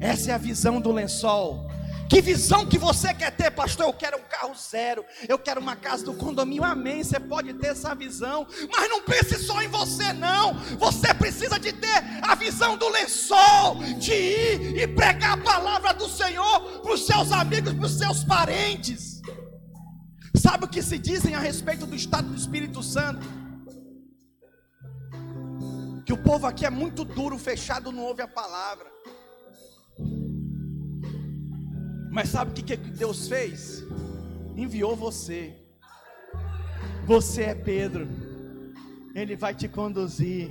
Essa 0.00 0.30
é 0.30 0.34
a 0.34 0.38
visão 0.38 0.80
do 0.80 0.90
lençol. 0.90 1.68
Que 2.08 2.20
visão 2.20 2.66
que 2.66 2.78
você 2.78 3.12
quer 3.12 3.32
ter, 3.32 3.50
pastor? 3.50 3.86
Eu 3.86 3.92
quero 3.92 4.18
um 4.18 4.22
carro 4.22 4.54
zero, 4.54 5.04
eu 5.28 5.38
quero 5.38 5.60
uma 5.60 5.74
casa 5.74 6.04
do 6.04 6.14
condomínio. 6.14 6.64
Amém. 6.64 7.02
Você 7.02 7.18
pode 7.18 7.52
ter 7.54 7.68
essa 7.68 7.94
visão, 7.94 8.46
mas 8.72 8.88
não 8.88 9.02
pense 9.02 9.38
só 9.38 9.60
em 9.60 9.68
você, 9.68 10.12
não. 10.12 10.54
Você 10.78 11.12
precisa 11.14 11.58
de 11.58 11.72
ter 11.72 12.02
a 12.22 12.34
visão 12.34 12.76
do 12.76 12.88
lençol, 12.88 13.76
de 13.98 14.12
ir 14.12 14.78
e 14.78 14.86
pregar 14.86 15.32
a 15.32 15.42
palavra 15.42 15.92
do 15.92 16.08
Senhor 16.08 16.80
para 16.80 16.92
os 16.92 17.06
seus 17.06 17.32
amigos, 17.32 17.72
para 17.72 17.86
os 17.86 17.98
seus 17.98 18.24
parentes. 18.24 19.20
Sabe 20.36 20.64
o 20.64 20.68
que 20.68 20.82
se 20.82 20.98
dizem 20.98 21.34
a 21.34 21.40
respeito 21.40 21.86
do 21.86 21.96
estado 21.96 22.28
do 22.28 22.36
Espírito 22.36 22.82
Santo? 22.82 23.26
Que 26.04 26.12
o 26.12 26.22
povo 26.22 26.46
aqui 26.46 26.64
é 26.64 26.70
muito 26.70 27.04
duro, 27.04 27.36
fechado, 27.36 27.90
não 27.90 28.04
ouve 28.04 28.22
a 28.22 28.28
palavra. 28.28 28.86
Mas 32.16 32.30
sabe 32.30 32.50
o 32.50 32.54
que, 32.54 32.62
que 32.62 32.76
Deus 32.78 33.28
fez? 33.28 33.84
Enviou 34.56 34.96
você. 34.96 35.54
Você 37.04 37.42
é 37.42 37.54
Pedro. 37.54 38.08
Ele 39.14 39.36
vai 39.36 39.54
te 39.54 39.68
conduzir. 39.68 40.50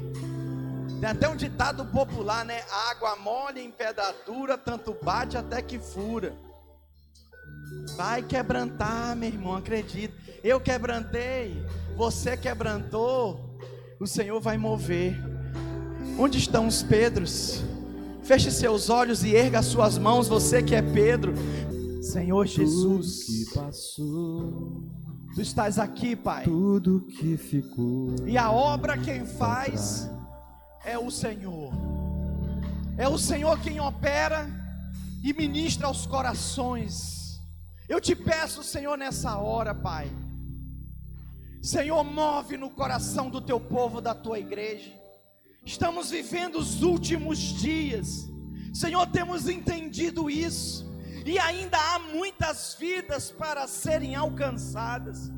Tem 1.00 1.10
até 1.10 1.28
um 1.28 1.36
ditado 1.36 1.84
popular, 1.88 2.46
né? 2.46 2.62
Água 2.92 3.16
mole 3.16 3.62
em 3.62 3.72
pedra 3.72 4.14
dura, 4.28 4.60
tanto 4.60 4.96
bate 5.02 5.38
até 5.38 5.60
que 5.60 5.80
fura. 5.80 6.36
Vai 7.98 8.22
quebrantar, 8.22 9.16
meu 9.16 9.30
irmão, 9.30 9.56
acredita. 9.56 10.16
Eu 10.44 10.62
quebrantei, 10.62 11.66
você 11.98 12.38
quebrantou, 12.38 13.58
o 14.00 14.06
Senhor 14.06 14.40
vai 14.40 14.56
mover. 14.56 15.18
Onde 16.20 16.38
estão 16.38 16.68
os 16.68 16.84
Pedros? 16.84 17.64
Feche 18.26 18.50
seus 18.50 18.90
olhos 18.90 19.24
e 19.24 19.36
erga 19.36 19.62
suas 19.62 20.00
mãos, 20.00 20.28
você 20.28 20.64
que 20.64 20.74
é 20.74 20.82
Pedro. 20.82 21.36
Senhor 22.02 22.48
Jesus, 22.48 23.24
que 23.24 23.54
passou, 23.54 24.84
tu 25.36 25.42
estás 25.42 25.78
aqui, 25.78 26.16
Pai. 26.16 26.44
Tudo 26.44 27.06
que 27.06 27.38
ficou. 27.38 28.16
E 28.26 28.36
a 28.36 28.52
obra 28.52 28.98
quem 28.98 29.28
faz 29.28 30.10
é 30.84 30.98
o 30.98 31.12
Senhor. 31.12 31.72
É 32.98 33.08
o 33.08 33.16
Senhor 33.16 33.60
quem 33.62 33.80
opera 33.80 34.50
e 35.24 35.32
ministra 35.32 35.86
aos 35.86 36.08
corações. 36.08 37.40
Eu 37.88 38.02
te 38.02 38.16
peço, 38.16 38.64
Senhor, 38.64 38.98
nessa 38.98 39.38
hora, 39.38 39.76
Pai. 39.76 40.10
Senhor, 41.62 42.04
move 42.04 42.58
no 42.58 42.72
coração 42.72 43.30
do 43.30 43.40
teu 43.40 43.60
povo, 43.60 44.02
da 44.02 44.16
tua 44.16 44.40
igreja. 44.40 45.05
Estamos 45.66 46.12
vivendo 46.12 46.60
os 46.60 46.84
últimos 46.84 47.40
dias. 47.40 48.30
Senhor, 48.74 49.08
temos 49.08 49.50
entendido 49.50 50.30
isso. 50.30 50.86
e 51.26 51.40
ainda 51.40 51.76
há 51.76 51.98
muitas 51.98 52.78
vidas 52.80 53.32
para 53.32 53.68
serem 53.68 54.14
alcançadas. 54.14 55.32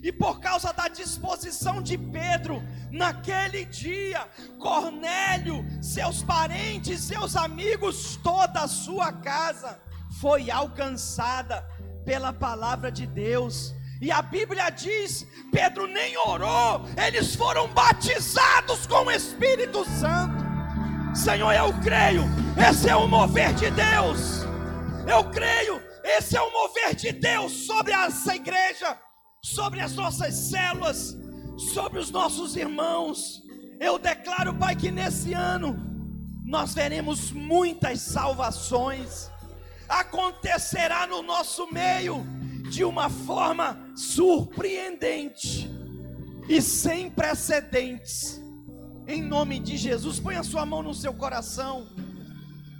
E 0.00 0.12
por 0.12 0.38
causa 0.38 0.72
da 0.72 0.86
disposição 0.86 1.82
de 1.82 1.98
Pedro, 1.98 2.62
naquele 2.92 3.64
dia, 3.64 4.28
Cornélio, 4.58 5.64
seus 5.82 6.22
parentes, 6.22 7.00
seus 7.00 7.34
amigos, 7.34 8.16
toda 8.22 8.60
a 8.60 8.68
sua 8.68 9.12
casa 9.12 9.80
foi 10.20 10.48
alcançada 10.48 11.62
pela 12.04 12.32
palavra 12.32 12.90
de 12.92 13.04
Deus. 13.04 13.74
E 14.02 14.10
a 14.10 14.20
Bíblia 14.20 14.68
diz: 14.68 15.26
Pedro 15.50 15.86
nem 15.86 16.14
orou, 16.18 16.84
eles 17.06 17.34
foram 17.34 17.68
batizados 17.68 18.86
com 18.86 19.06
o 19.06 19.10
Espírito 19.10 19.84
Santo. 19.98 20.42
Senhor, 21.14 21.52
eu 21.52 21.72
creio, 21.80 22.24
esse 22.68 22.90
é 22.90 22.96
o 22.96 23.08
mover 23.08 23.54
de 23.54 23.70
Deus. 23.70 24.42
Eu 25.08 25.30
creio, 25.30 25.80
esse 26.04 26.36
é 26.36 26.42
o 26.42 26.52
mover 26.52 26.94
de 26.94 27.12
Deus 27.12 27.66
sobre 27.66 27.92
essa 27.92 28.34
igreja 28.34 28.98
sobre 29.44 29.80
as 29.80 29.94
nossas 29.94 30.34
células, 30.34 31.16
sobre 31.74 31.98
os 31.98 32.10
nossos 32.10 32.54
irmãos. 32.56 33.42
Eu 33.80 33.98
declaro, 33.98 34.54
Pai, 34.54 34.76
que 34.76 34.90
nesse 34.90 35.34
ano 35.34 35.76
nós 36.44 36.74
veremos 36.74 37.32
muitas 37.32 38.00
salvações. 38.00 39.30
Acontecerá 39.88 41.06
no 41.06 41.22
nosso 41.22 41.66
meio 41.72 42.24
de 42.72 42.84
uma 42.84 43.10
forma 43.10 43.78
surpreendente 43.94 45.70
e 46.48 46.62
sem 46.62 47.10
precedentes. 47.10 48.40
Em 49.06 49.22
nome 49.22 49.58
de 49.58 49.76
Jesus, 49.76 50.18
ponha 50.18 50.40
a 50.40 50.42
sua 50.42 50.64
mão 50.64 50.82
no 50.82 50.94
seu 50.94 51.12
coração. 51.12 51.86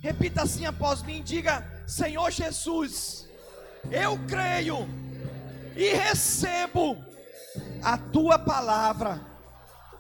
Repita 0.01 0.45
assim 0.45 0.65
após 0.65 1.03
mim, 1.03 1.23
diga: 1.23 1.63
Senhor 1.87 2.31
Jesus, 2.31 3.29
eu 3.91 4.19
creio 4.27 4.89
e 5.77 5.93
recebo 5.93 6.97
a 7.83 7.99
tua 7.99 8.39
palavra. 8.39 9.21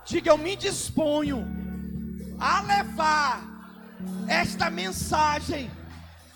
Diga, 0.06 0.30
eu 0.30 0.38
me 0.38 0.56
disponho 0.56 1.46
a 2.40 2.62
levar 2.62 3.42
esta 4.26 4.70
mensagem 4.70 5.70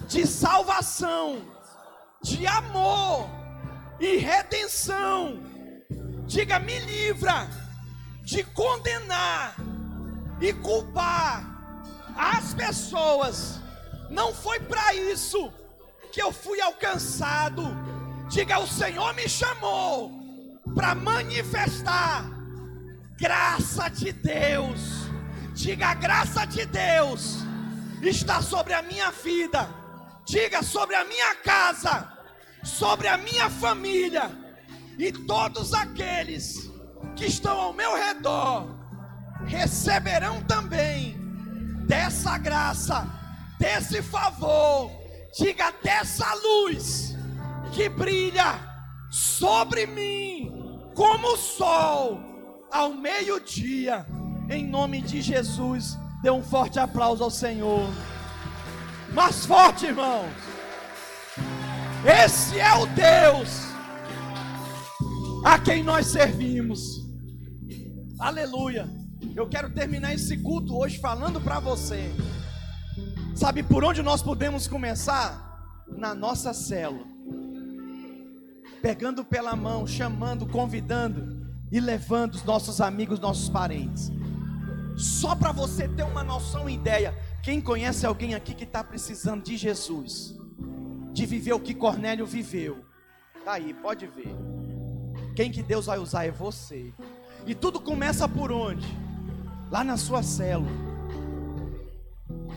de 0.06 0.26
salvação, 0.26 1.40
de 2.22 2.46
amor 2.46 3.35
e 4.00 4.16
redenção. 4.16 5.42
Diga, 6.26 6.58
me 6.58 6.78
livra 6.80 7.48
de 8.22 8.42
condenar 8.42 9.54
e 10.40 10.52
culpar 10.52 11.44
as 12.16 12.54
pessoas. 12.54 13.60
Não 14.10 14.34
foi 14.34 14.60
para 14.60 14.94
isso 14.94 15.52
que 16.12 16.22
eu 16.22 16.32
fui 16.32 16.60
alcançado 16.60 17.62
Diga: 18.28 18.58
O 18.58 18.66
Senhor 18.66 19.14
me 19.14 19.28
chamou 19.28 20.10
para 20.74 20.94
manifestar 20.94 22.24
graça 23.18 23.88
de 23.88 24.12
Deus. 24.12 24.80
Diga: 25.54 25.88
a 25.88 25.94
graça 25.94 26.44
de 26.44 26.66
Deus 26.66 27.38
está 28.02 28.42
sobre 28.42 28.74
a 28.74 28.82
minha 28.82 29.10
vida. 29.10 29.68
Diga 30.26 30.62
sobre 30.62 30.96
a 30.96 31.04
minha 31.04 31.36
casa, 31.36 32.12
sobre 32.66 33.06
a 33.06 33.16
minha 33.16 33.48
família 33.48 34.30
e 34.98 35.12
todos 35.12 35.72
aqueles 35.72 36.70
que 37.14 37.26
estão 37.26 37.58
ao 37.58 37.72
meu 37.72 37.94
redor 37.94 38.74
receberão 39.46 40.42
também 40.42 41.16
dessa 41.86 42.36
graça, 42.36 43.06
desse 43.58 44.02
favor, 44.02 44.90
diga 45.38 45.72
dessa 45.82 46.26
luz 46.34 47.14
que 47.72 47.88
brilha 47.88 48.58
sobre 49.10 49.86
mim 49.86 50.50
como 50.94 51.34
o 51.34 51.36
sol 51.36 52.20
ao 52.72 52.92
meio-dia. 52.92 54.04
Em 54.50 54.66
nome 54.66 55.00
de 55.00 55.22
Jesus, 55.22 55.96
dê 56.22 56.30
um 56.30 56.42
forte 56.42 56.78
aplauso 56.80 57.22
ao 57.22 57.30
Senhor. 57.30 57.88
Mais 59.12 59.46
forte, 59.46 59.86
irmãos. 59.86 60.55
Esse 62.04 62.58
é 62.58 62.74
o 62.74 62.86
Deus 62.86 63.66
a 65.44 65.58
quem 65.58 65.82
nós 65.82 66.06
servimos. 66.06 66.80
Aleluia. 68.18 68.88
Eu 69.34 69.48
quero 69.48 69.70
terminar 69.70 70.14
esse 70.14 70.36
culto 70.38 70.76
hoje 70.76 70.98
falando 70.98 71.40
para 71.40 71.60
você. 71.60 72.10
Sabe 73.34 73.62
por 73.62 73.84
onde 73.84 74.02
nós 74.02 74.22
podemos 74.22 74.66
começar? 74.66 75.44
Na 75.88 76.14
nossa 76.14 76.52
célula 76.52 77.16
pegando 78.86 79.24
pela 79.24 79.56
mão, 79.56 79.84
chamando, 79.84 80.46
convidando 80.46 81.44
e 81.72 81.80
levando 81.80 82.34
os 82.34 82.44
nossos 82.44 82.80
amigos, 82.80 83.18
nossos 83.18 83.48
parentes. 83.48 84.12
Só 84.96 85.34
para 85.34 85.50
você 85.50 85.88
ter 85.88 86.04
uma 86.04 86.22
noção 86.22 86.70
ideia, 86.70 87.12
quem 87.42 87.60
conhece 87.60 88.06
alguém 88.06 88.36
aqui 88.36 88.54
que 88.54 88.62
está 88.62 88.84
precisando 88.84 89.42
de 89.42 89.56
Jesus, 89.56 90.38
de 91.16 91.24
viver 91.24 91.54
o 91.54 91.60
que 91.60 91.72
Cornélio 91.72 92.26
viveu, 92.26 92.84
tá 93.42 93.54
aí, 93.54 93.72
pode 93.72 94.06
ver. 94.06 94.36
Quem 95.34 95.50
que 95.50 95.62
Deus 95.62 95.86
vai 95.86 95.98
usar 95.98 96.26
é 96.26 96.30
você. 96.30 96.92
E 97.46 97.54
tudo 97.54 97.80
começa 97.80 98.28
por 98.28 98.52
onde? 98.52 98.86
Lá 99.70 99.82
na 99.82 99.96
sua 99.96 100.22
célula. 100.22 100.70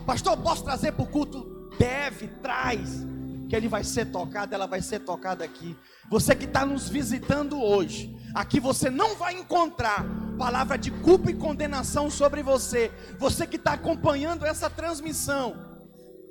Pastor, 0.04 0.36
posso 0.36 0.62
trazer 0.62 0.92
para 0.92 1.04
o 1.04 1.06
culto? 1.06 1.70
Deve, 1.78 2.28
traz 2.28 3.06
que 3.48 3.56
ele 3.56 3.66
vai 3.66 3.82
ser 3.82 4.06
tocado, 4.06 4.54
ela 4.54 4.66
vai 4.66 4.82
ser 4.82 5.00
tocada 5.00 5.42
aqui. 5.42 5.74
Você 6.10 6.36
que 6.36 6.44
está 6.44 6.64
nos 6.66 6.86
visitando 6.86 7.60
hoje, 7.60 8.14
aqui 8.34 8.60
você 8.60 8.90
não 8.90 9.16
vai 9.16 9.34
encontrar 9.34 10.04
palavra 10.38 10.76
de 10.76 10.90
culpa 10.90 11.30
e 11.30 11.34
condenação 11.34 12.10
sobre 12.10 12.42
você. 12.42 12.92
Você 13.18 13.46
que 13.46 13.56
está 13.56 13.72
acompanhando 13.72 14.44
essa 14.44 14.68
transmissão, 14.68 15.69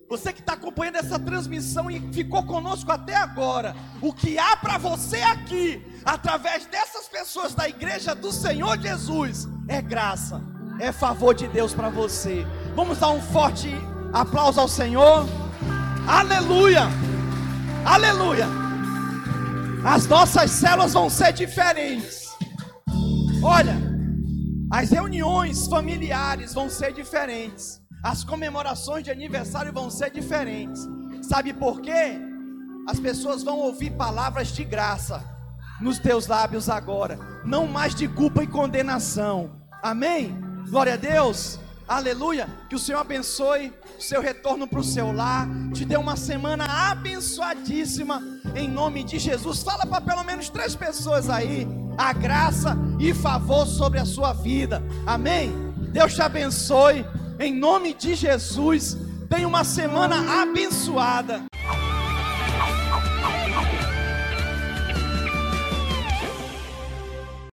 você 0.10 0.34
que 0.34 0.40
está 0.40 0.54
acompanhando 0.54 0.96
essa 0.96 1.20
transmissão 1.20 1.90
e 1.90 2.00
ficou 2.12 2.44
conosco 2.44 2.92
até 2.92 3.16
agora, 3.16 3.76
o 4.02 4.12
que 4.12 4.40
há 4.40 4.58
para 4.58 4.80
você 4.80 5.22
aqui, 5.22 5.86
através 6.04 6.66
dessas 6.66 7.08
pessoas 7.08 7.54
da 7.54 7.70
igreja 7.70 8.16
do 8.16 8.32
Senhor 8.32 8.80
Jesus, 8.80 9.48
é 9.68 9.80
graça, 9.84 10.42
é 10.80 10.92
favor 10.92 11.36
de 11.36 11.48
Deus 11.48 11.76
para 11.76 11.90
você. 11.90 12.44
Vamos 12.76 12.98
dar 12.98 13.10
um 13.10 13.22
forte 13.22 13.70
aplauso 14.12 14.60
ao 14.60 14.68
Senhor. 14.68 15.28
Aleluia! 16.08 16.88
Aleluia! 17.86 18.48
As 19.86 20.08
nossas 20.08 20.50
células 20.50 20.94
vão 20.94 21.08
ser 21.08 21.34
diferentes. 21.34 22.36
Olha, 23.44 23.78
as 24.72 24.90
reuniões 24.90 25.68
familiares 25.68 26.56
vão 26.56 26.68
ser 26.68 26.94
diferentes. 26.94 27.79
As 28.04 28.24
comemorações 28.24 29.04
de 29.04 29.12
aniversário 29.12 29.74
vão 29.74 29.90
ser 29.90 30.12
diferentes. 30.12 30.88
Sabe 31.22 31.54
por 31.54 31.82
quê? 31.82 32.20
As 32.88 33.00
pessoas 33.00 33.44
vão 33.44 33.58
ouvir 33.58 33.92
palavras 33.92 34.48
de 34.50 34.64
graça 34.64 35.24
nos 35.82 36.00
teus 36.00 36.28
lábios 36.28 36.70
agora, 36.70 37.18
não 37.46 37.68
mais 37.68 37.96
de 37.96 38.08
culpa 38.08 38.44
e 38.44 38.48
condenação. 38.48 39.52
Amém? 39.82 40.38
Glória 40.70 40.94
a 40.94 40.98
Deus. 40.98 41.60
Aleluia. 41.88 42.48
Que 42.70 42.76
o 42.76 42.80
Senhor 42.80 43.00
abençoe 43.00 43.74
o 43.98 44.02
seu 44.02 44.22
retorno 44.22 44.68
para 44.68 44.80
o 44.80 44.84
seu 44.84 45.12
lar. 45.12 45.48
Te 45.74 45.84
dê 45.84 45.98
uma 45.98 46.16
semana 46.16 46.66
abençoadíssima. 46.92 48.22
Em 48.56 48.68
nome 48.68 49.04
de 49.04 49.18
Jesus. 49.18 49.64
Fala 49.64 49.86
para 49.86 50.02
pelo 50.02 50.24
menos 50.24 50.50
três 50.50 50.76
pessoas 50.76 51.30
aí. 51.30 51.68
A 51.98 52.14
graça 52.14 52.78
e 53.00 53.14
favor 53.14 53.66
sobre 53.66 54.00
a 54.00 54.06
sua 54.06 54.34
vida. 54.34 54.84
Amém. 55.06 55.52
Deus 55.92 56.14
te 56.14 56.22
abençoe. 56.22 57.06
Em 57.40 57.54
nome 57.54 57.94
de 57.94 58.16
Jesus. 58.16 58.98
Tenha 59.30 59.48
uma 59.48 59.64
semana 59.64 60.42
abençoada. 60.42 61.46